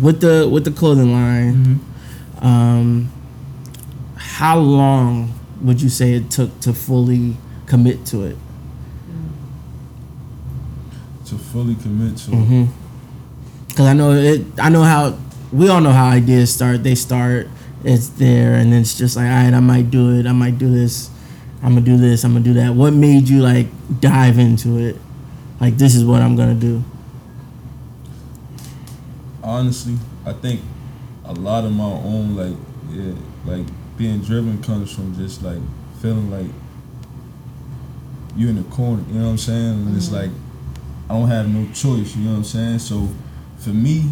with 0.00 0.20
the 0.20 0.48
with 0.50 0.64
the 0.64 0.70
clothing 0.70 1.12
line, 1.12 1.54
Mm-hmm. 1.54 2.46
um, 2.46 3.12
how 4.16 4.58
long 4.58 5.32
would 5.62 5.80
you 5.82 5.88
say 5.88 6.14
it 6.14 6.30
took 6.30 6.58
to 6.60 6.72
fully 6.72 7.36
commit 7.66 8.06
to 8.06 8.22
it? 8.24 8.36
To 11.26 11.34
fully 11.36 11.74
commit 11.76 12.16
to 12.18 12.30
Mm-hmm. 12.30 12.64
Because 13.68 13.86
I 13.86 13.92
know 13.92 14.12
it. 14.12 14.44
I 14.58 14.68
know 14.68 14.82
how 14.82 15.16
we 15.52 15.68
all 15.68 15.80
know 15.80 15.92
how 15.92 16.08
ideas 16.08 16.52
start. 16.52 16.82
They 16.82 16.94
start. 16.94 17.48
It's 17.84 18.08
there, 18.10 18.54
and 18.54 18.72
then 18.72 18.82
it's 18.82 18.98
just 18.98 19.16
like, 19.16 19.24
all 19.26 19.32
right, 19.44 19.54
I 19.54 19.60
might 19.60 19.90
do 19.90 20.18
it. 20.18 20.26
I 20.26 20.32
might 20.32 20.58
do 20.58 20.70
this. 20.70 21.08
I'm 21.62 21.74
gonna 21.74 21.80
do 21.86 21.96
this. 21.96 22.24
I'm 22.24 22.32
gonna 22.32 22.44
do 22.44 22.54
that. 22.54 22.74
What 22.74 22.92
made 22.92 23.28
you 23.28 23.40
like 23.40 23.68
dive 24.00 24.38
into 24.38 24.76
it? 24.78 24.96
Like 25.60 25.76
this 25.78 25.94
is 25.94 26.04
what 26.04 26.20
I'm 26.20 26.36
gonna 26.36 26.54
do. 26.54 26.82
Honestly, 29.42 29.96
I 30.24 30.32
think 30.32 30.60
a 31.24 31.32
lot 31.32 31.64
of 31.64 31.72
my 31.72 31.84
own 31.84 32.36
like 32.36 32.56
yeah, 32.90 33.14
like 33.44 33.66
being 33.96 34.20
driven 34.20 34.62
comes 34.62 34.94
from 34.94 35.14
just 35.14 35.42
like 35.42 35.60
feeling 36.00 36.30
like 36.30 36.50
you're 38.36 38.50
in 38.50 38.56
the 38.56 38.70
corner, 38.70 39.02
you 39.08 39.14
know 39.14 39.24
what 39.24 39.30
I'm 39.30 39.38
saying? 39.38 39.86
And 39.86 39.96
it's 39.96 40.06
mm-hmm. 40.06 40.16
like 40.16 40.30
I 41.08 41.14
don't 41.14 41.28
have 41.28 41.48
no 41.48 41.66
choice, 41.72 42.16
you 42.16 42.24
know 42.24 42.32
what 42.32 42.36
I'm 42.38 42.44
saying? 42.44 42.78
So 42.78 43.08
for 43.58 43.70
me, 43.70 44.10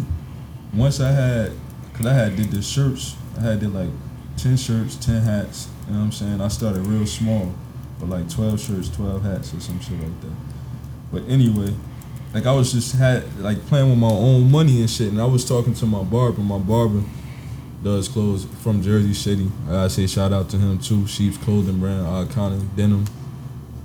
once 0.73 0.99
I 0.99 1.11
had 1.11 1.51
cause 1.93 2.05
I 2.05 2.13
had 2.13 2.35
did 2.35 2.51
the 2.51 2.61
shirts, 2.61 3.15
I 3.37 3.41
had 3.41 3.59
did 3.59 3.73
like 3.73 3.89
ten 4.37 4.57
shirts, 4.57 4.95
ten 4.95 5.21
hats, 5.21 5.69
you 5.87 5.93
know 5.93 5.99
what 5.99 6.05
I'm 6.05 6.11
saying? 6.11 6.41
I 6.41 6.47
started 6.47 6.85
real 6.85 7.05
small, 7.05 7.53
but 7.99 8.09
like 8.09 8.29
twelve 8.29 8.59
shirts, 8.59 8.89
twelve 8.89 9.23
hats 9.23 9.53
or 9.53 9.59
some 9.59 9.79
shit 9.79 9.99
like 9.99 10.21
that. 10.21 10.33
But 11.11 11.23
anyway, 11.27 11.73
like 12.33 12.45
I 12.45 12.51
was 12.51 12.71
just 12.71 12.95
had 12.95 13.39
like 13.39 13.65
playing 13.67 13.89
with 13.89 13.99
my 13.99 14.07
own 14.07 14.51
money 14.51 14.81
and 14.81 14.89
shit, 14.89 15.09
and 15.09 15.21
I 15.21 15.25
was 15.25 15.47
talking 15.47 15.73
to 15.75 15.85
my 15.85 16.03
barber. 16.03 16.41
My 16.41 16.59
barber 16.59 17.03
does 17.83 18.07
clothes 18.07 18.45
from 18.61 18.81
Jersey 18.81 19.13
City. 19.13 19.49
I 19.67 19.71
gotta 19.71 19.89
say 19.89 20.07
shout 20.07 20.31
out 20.31 20.49
to 20.49 20.57
him 20.57 20.79
too. 20.79 21.07
Sheep's 21.07 21.37
Clothing 21.37 21.79
Brand, 21.79 22.05
iconic 22.05 22.75
denim. 22.75 23.05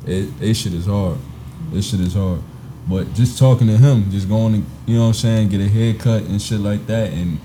It, 0.06 0.28
it 0.40 0.54
shit 0.54 0.74
is 0.74 0.86
hard. 0.86 1.18
This 1.72 1.90
shit 1.90 2.00
is 2.00 2.14
hard. 2.14 2.40
But 2.86 3.14
just 3.14 3.38
talking 3.38 3.66
to 3.68 3.78
him, 3.78 4.10
just 4.10 4.28
going 4.28 4.52
to 4.52 4.58
you 4.86 4.96
know 4.96 5.02
what 5.02 5.08
I'm 5.08 5.14
saying, 5.14 5.48
get 5.48 5.60
a 5.60 5.68
haircut 5.68 6.24
and 6.24 6.40
shit 6.40 6.60
like 6.60 6.86
that, 6.86 7.12
and 7.12 7.40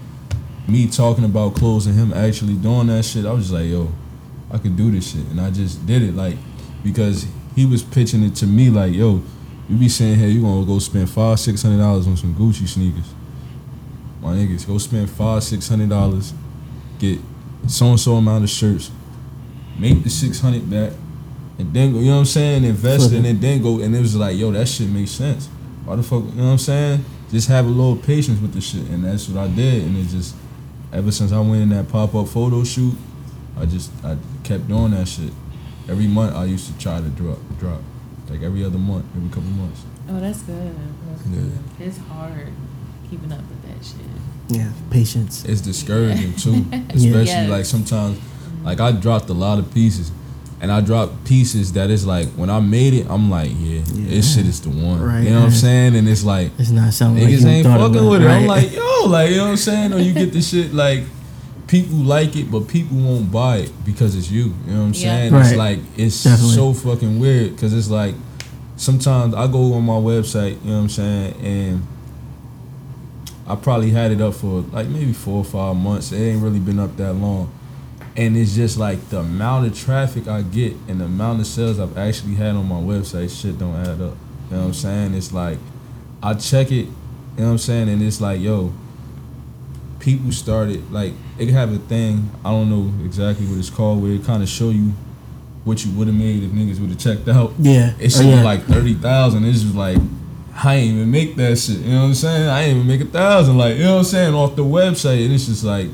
me 0.67 0.87
talking 0.87 1.23
about 1.23 1.55
clothes 1.55 1.87
and 1.87 1.97
him 1.97 2.13
actually 2.13 2.55
doing 2.55 2.87
that 2.87 3.05
shit, 3.05 3.25
I 3.25 3.31
was 3.31 3.45
just 3.45 3.53
like, 3.53 3.69
yo, 3.69 3.89
I 4.51 4.57
could 4.57 4.75
do 4.75 4.91
this 4.91 5.11
shit, 5.13 5.25
and 5.27 5.39
I 5.39 5.49
just 5.49 5.85
did 5.85 6.01
it 6.01 6.13
like 6.13 6.35
because 6.83 7.25
he 7.55 7.65
was 7.65 7.83
pitching 7.83 8.23
it 8.23 8.35
to 8.35 8.47
me 8.47 8.69
like, 8.69 8.93
yo, 8.93 9.21
you 9.69 9.77
be 9.77 9.89
saying, 9.89 10.17
hey, 10.17 10.29
you 10.29 10.41
gonna 10.41 10.65
go 10.65 10.79
spend 10.79 11.09
five, 11.09 11.39
six 11.39 11.61
hundred 11.61 11.77
dollars 11.77 12.07
on 12.07 12.17
some 12.17 12.33
Gucci 12.33 12.67
sneakers. 12.67 13.13
My 14.21 14.33
niggas, 14.33 14.67
go 14.67 14.77
spend 14.77 15.09
five, 15.09 15.43
six 15.43 15.67
hundred 15.69 15.89
dollars, 15.89 16.33
get 16.97 17.19
so 17.67 17.85
and 17.87 17.99
so 17.99 18.15
amount 18.15 18.43
of 18.43 18.49
shirts, 18.49 18.91
make 19.77 20.03
the 20.03 20.09
six 20.09 20.39
hundred 20.39 20.69
back, 20.69 20.93
and 21.59 21.73
then 21.73 21.93
go. 21.93 21.99
You 21.99 22.05
know 22.05 22.13
what 22.13 22.19
I'm 22.19 22.25
saying? 22.25 22.63
It. 22.65 23.13
and 23.13 23.41
then 23.41 23.61
go. 23.61 23.79
And 23.79 23.95
it 23.95 24.01
was 24.01 24.15
like, 24.15 24.37
yo, 24.37 24.51
that 24.51 24.67
shit 24.67 24.89
makes 24.89 25.11
sense. 25.11 25.47
Why 25.85 25.95
the 25.95 26.03
fuck? 26.03 26.23
You 26.23 26.31
know 26.31 26.45
what 26.45 26.51
I'm 26.51 26.57
saying? 26.57 27.05
Just 27.29 27.47
have 27.49 27.65
a 27.65 27.69
little 27.69 27.95
patience 27.95 28.41
with 28.41 28.53
the 28.53 28.61
shit, 28.61 28.87
and 28.89 29.03
that's 29.03 29.29
what 29.29 29.43
I 29.43 29.47
did. 29.47 29.83
And 29.83 29.97
it 29.97 30.07
just 30.07 30.35
ever 30.91 31.11
since 31.11 31.31
I 31.31 31.39
went 31.39 31.61
in 31.61 31.69
that 31.69 31.89
pop 31.89 32.15
up 32.15 32.27
photo 32.27 32.63
shoot, 32.63 32.95
I 33.57 33.65
just 33.65 33.91
I 34.03 34.17
kept 34.43 34.67
doing 34.67 34.91
that 34.91 35.07
shit. 35.07 35.31
Every 35.87 36.07
month 36.07 36.35
I 36.35 36.45
used 36.45 36.71
to 36.71 36.77
try 36.79 36.99
to 36.99 37.09
drop 37.09 37.37
drop, 37.59 37.81
like 38.29 38.41
every 38.41 38.63
other 38.63 38.77
month, 38.77 39.05
every 39.15 39.29
couple 39.29 39.43
months. 39.51 39.81
Oh, 40.09 40.19
that's 40.19 40.41
good. 40.43 40.73
Yeah. 41.31 41.85
It's 41.85 41.97
hard 41.97 42.47
keeping 43.09 43.31
up 43.31 43.39
with 43.39 43.61
that 43.63 43.85
shit. 43.85 44.05
Yeah, 44.49 44.71
patience. 44.89 45.45
It's 45.45 45.61
discouraging 45.61 46.33
too, 46.35 46.65
especially 46.89 47.25
Yes. 47.25 47.49
like 47.49 47.65
sometimes, 47.65 48.19
like 48.63 48.79
I 48.79 48.91
dropped 48.91 49.29
a 49.29 49.33
lot 49.33 49.59
of 49.59 49.71
pieces, 49.73 50.11
and 50.61 50.71
I 50.71 50.81
dropped 50.81 51.23
pieces 51.25 51.73
that 51.73 51.89
is 51.91 52.05
like 52.05 52.27
when 52.29 52.49
I 52.49 52.59
made 52.59 52.93
it, 52.95 53.07
I'm 53.09 53.29
like, 53.29 53.51
yeah, 53.57 53.81
this 53.85 54.35
shit 54.35 54.45
is 54.47 54.59
the 54.61 54.69
one. 54.69 55.01
Right, 55.01 55.23
You 55.23 55.29
know 55.29 55.39
what 55.41 55.45
I'm 55.45 55.51
saying? 55.51 55.95
And 55.95 56.07
it's 56.09 56.23
like 56.23 56.51
It's 56.57 56.71
not 56.71 56.93
something 56.93 57.23
like 57.23 57.31
niggas 57.33 57.41
you 57.41 57.47
ain't 57.47 57.67
fucking 57.67 57.95
about, 57.97 58.09
with 58.09 58.21
it. 58.23 58.27
I'm 58.27 58.47
like, 58.47 58.71
yo, 58.73 59.03
like 59.05 59.29
you 59.31 59.37
know 59.37 59.43
what 59.45 59.49
I'm 59.51 59.57
saying? 59.57 59.93
Or 59.93 59.99
you 59.99 60.13
get 60.13 60.33
the 60.33 60.41
shit 60.49 60.73
like 60.73 61.03
people 61.69 61.97
like 61.99 62.35
it, 62.35 62.49
but 62.51 62.67
people 62.67 62.97
won't 62.97 63.31
buy 63.31 63.57
it 63.57 63.71
because 63.85 64.15
it's 64.15 64.29
you. 64.29 64.53
You 64.65 64.73
know 64.73 64.79
what 64.81 64.87
I'm 64.87 64.93
Yeah. 64.93 65.29
saying? 65.29 65.35
It's 65.35 65.55
like 65.55 65.79
it's 65.95 66.23
Definitely. 66.23 66.55
so 66.55 66.73
fucking 66.73 67.19
weird 67.19 67.51
because 67.55 67.73
it's 67.73 67.89
like 67.89 68.15
sometimes 68.75 69.33
I 69.35 69.45
go 69.47 69.73
on 69.75 69.85
my 69.85 69.93
website. 69.93 70.57
You 70.65 70.71
know 70.71 70.75
what 70.77 70.81
I'm 70.83 70.89
saying? 70.89 71.33
And 71.43 71.87
I 73.47 73.55
probably 73.55 73.91
had 73.91 74.11
it 74.11 74.19
up 74.21 74.33
for 74.35 74.61
like 74.71 74.87
maybe 74.87 75.13
four 75.13 75.37
or 75.37 75.43
five 75.45 75.75
months. 75.75 76.11
It 76.11 76.17
ain't 76.19 76.41
really 76.43 76.59
been 76.59 76.79
up 76.79 76.95
that 76.97 77.13
long. 77.13 77.51
And 78.17 78.35
it's 78.35 78.53
just 78.55 78.77
like 78.77 79.09
the 79.09 79.19
amount 79.19 79.67
of 79.67 79.77
traffic 79.77 80.27
I 80.27 80.41
get 80.41 80.73
and 80.87 80.99
the 80.99 81.05
amount 81.05 81.39
of 81.39 81.47
sales 81.47 81.79
I've 81.79 81.97
actually 81.97 82.35
had 82.35 82.55
on 82.55 82.67
my 82.67 82.75
website, 82.81 83.29
shit 83.29 83.57
don't 83.57 83.75
add 83.75 84.01
up. 84.01 84.17
You 84.49 84.55
know 84.55 84.61
what 84.61 84.65
I'm 84.67 84.73
saying? 84.73 85.13
It's 85.13 85.31
like 85.31 85.57
I 86.21 86.33
check 86.33 86.71
it, 86.71 86.73
you 86.85 86.91
know 87.37 87.45
what 87.45 87.51
I'm 87.51 87.57
saying, 87.59 87.87
and 87.89 88.01
it's 88.01 88.19
like, 88.19 88.41
yo, 88.41 88.73
people 89.99 90.31
started 90.31 90.91
like 90.91 91.13
it 91.37 91.45
could 91.45 91.53
have 91.55 91.73
a 91.73 91.77
thing, 91.77 92.29
I 92.45 92.51
don't 92.51 92.69
know 92.69 92.91
exactly 93.05 93.45
what 93.45 93.57
it's 93.57 93.69
called, 93.69 94.01
where 94.01 94.11
it 94.11 94.25
kinda 94.25 94.45
show 94.47 94.69
you 94.69 94.93
what 95.65 95.83
you 95.85 95.91
would 95.91 96.07
have 96.07 96.15
made 96.15 96.41
if 96.43 96.51
niggas 96.51 96.79
would 96.79 96.89
have 96.89 96.99
checked 96.99 97.27
out. 97.27 97.53
Yeah. 97.59 97.93
It 97.99 98.15
Oh, 98.15 98.21
showed 98.21 98.29
yeah. 98.29 98.43
like 98.43 98.63
thirty 98.65 98.93
thousand. 98.93 99.45
It's 99.45 99.61
just 99.61 99.75
like 99.75 99.97
I 100.61 100.75
ain't 100.75 100.95
even 100.95 101.11
make 101.11 101.35
that 101.37 101.57
shit. 101.57 101.79
You 101.79 101.91
know 101.93 102.01
what 102.01 102.07
I'm 102.07 102.15
saying? 102.15 102.49
I 102.49 102.61
ain't 102.63 102.75
even 102.77 102.87
make 102.87 103.01
a 103.01 103.05
thousand. 103.05 103.57
Like 103.57 103.77
you 103.77 103.83
know 103.83 103.93
what 103.93 103.99
I'm 103.99 104.03
saying 104.05 104.33
off 104.33 104.55
the 104.55 104.63
website, 104.63 105.23
and 105.23 105.33
it's 105.33 105.45
just 105.45 105.63
like 105.63 105.87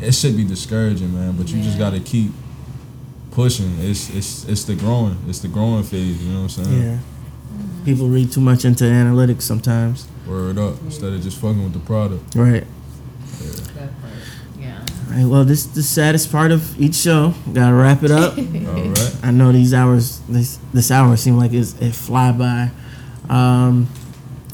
it 0.00 0.12
should 0.14 0.36
be 0.36 0.44
discouraging, 0.44 1.12
man. 1.14 1.32
But 1.36 1.48
you 1.50 1.62
just 1.62 1.78
gotta 1.78 2.00
keep 2.00 2.32
pushing. 3.32 3.76
It's 3.80 4.08
it's 4.10 4.44
it's 4.48 4.64
the 4.64 4.74
growing. 4.74 5.16
It's 5.28 5.40
the 5.40 5.48
growing 5.48 5.82
phase. 5.84 6.22
You 6.22 6.32
know 6.32 6.42
what 6.42 6.58
I'm 6.58 6.64
saying? 6.64 6.82
Yeah. 6.82 6.98
People 7.84 8.08
read 8.08 8.30
too 8.30 8.40
much 8.40 8.64
into 8.64 8.84
analytics 8.84 9.42
sometimes. 9.42 10.06
Word 10.26 10.58
up 10.58 10.80
instead 10.82 11.12
of 11.12 11.22
just 11.22 11.38
fucking 11.38 11.62
with 11.64 11.72
the 11.72 11.78
product. 11.80 12.34
Right. 12.36 12.64
Yeah. 15.10 15.16
All 15.16 15.22
right. 15.22 15.30
Well, 15.30 15.44
this 15.44 15.66
is 15.66 15.72
the 15.72 15.82
saddest 15.82 16.30
part 16.30 16.52
of 16.52 16.80
each 16.80 16.94
show. 16.94 17.34
Gotta 17.52 17.74
wrap 17.74 18.02
it 18.02 18.10
up. 18.10 18.36
All 18.38 18.42
right. 18.44 19.16
I 19.22 19.30
know 19.30 19.52
these 19.52 19.74
hours. 19.74 20.20
This 20.28 20.58
this 20.72 20.90
hour 20.90 21.16
seem 21.16 21.36
like 21.36 21.52
it's, 21.52 21.74
it 21.80 21.94
fly 21.94 22.32
by. 22.32 22.70
Um, 23.28 23.88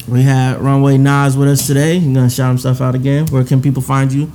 we 0.07 0.21
had 0.23 0.59
Runway 0.61 0.97
Nas 0.97 1.35
with 1.35 1.49
us 1.49 1.67
today. 1.67 1.99
He's 1.99 2.13
gonna 2.13 2.29
shout 2.29 2.49
himself 2.49 2.81
out 2.81 2.95
again. 2.95 3.27
Where 3.27 3.43
can 3.43 3.61
people 3.61 3.81
find 3.81 4.11
you? 4.11 4.31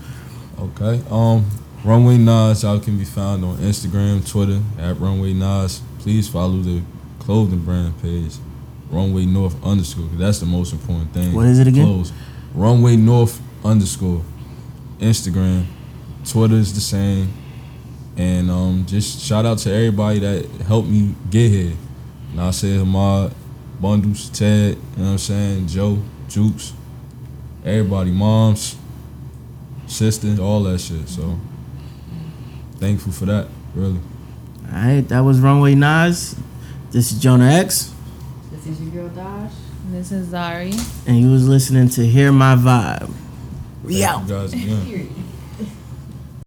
Okay. 0.59 1.01
Um, 1.11 1.47
Runway 1.85 2.17
Nas, 2.19 2.63
y'all 2.63 2.79
can 2.79 2.97
be 2.99 3.05
found 3.05 3.45
on 3.45 3.57
Instagram, 3.59 4.29
Twitter 4.29 4.61
at 4.79 4.99
Runway 5.01 5.33
Nas. 5.33 5.81
Please 5.99 6.29
follow 6.29 6.59
the 6.59 6.83
clothing 7.21 7.61
brand 7.65 8.01
page, 8.03 8.35
Runway 8.91 9.25
North 9.27 9.57
underscore. 9.65 10.07
'cause 10.09 10.19
That's 10.19 10.39
the 10.41 10.47
most 10.47 10.73
important 10.73 11.13
thing. 11.13 11.33
What 11.35 11.47
is 11.47 11.59
it 11.59 11.67
again? 11.67 11.85
Clothes. 11.87 12.13
Runway 12.55 12.97
North 12.97 13.41
underscore. 13.65 14.23
Instagram, 15.01 15.65
Twitter 16.25 16.55
is 16.57 16.75
the 16.75 16.81
same. 16.81 17.33
And 18.17 18.51
um, 18.51 18.85
just 18.87 19.21
shout 19.25 19.47
out 19.47 19.59
to 19.59 19.73
everybody 19.73 20.19
that 20.21 20.49
helped 20.67 20.89
me 20.89 21.15
get 21.31 21.51
here. 21.51 21.73
I 22.33 22.37
Nasir 22.37 22.79
Hamad, 22.81 23.33
Bundles, 23.81 24.29
Ted, 24.31 24.77
you 24.77 24.83
know 24.99 25.05
what 25.05 25.11
I'm 25.13 25.19
saying, 25.19 25.67
Joe, 25.67 25.99
Jukes, 26.29 26.73
everybody, 27.65 28.11
moms, 28.11 28.77
sisters, 29.87 30.39
all 30.39 30.63
that 30.65 30.79
shit. 30.81 31.09
So 31.09 31.39
thankful 32.77 33.13
for 33.13 33.27
that, 33.27 33.49
really. 33.75 33.99
All 34.67 34.73
right, 34.79 35.01
that 35.09 35.21
was 35.21 35.41
Runway 35.41 35.75
Nas. 35.75 36.37
This 36.91 37.13
is 37.13 37.19
Jonah 37.21 37.51
X, 37.51 37.93
This 38.51 38.67
is 38.67 38.81
your 38.81 38.91
girl 38.91 39.09
Dash. 39.11 39.53
This 39.91 40.13
is 40.13 40.29
Zari. 40.29 40.73
and 41.07 41.19
you 41.19 41.31
was 41.31 41.49
listening 41.49 41.89
to 41.91 42.07
Hear 42.07 42.33
My 42.33 42.55
Vibe. 42.55 43.13
We 43.83 44.01
Thank 44.03 44.29
out. 44.31 45.32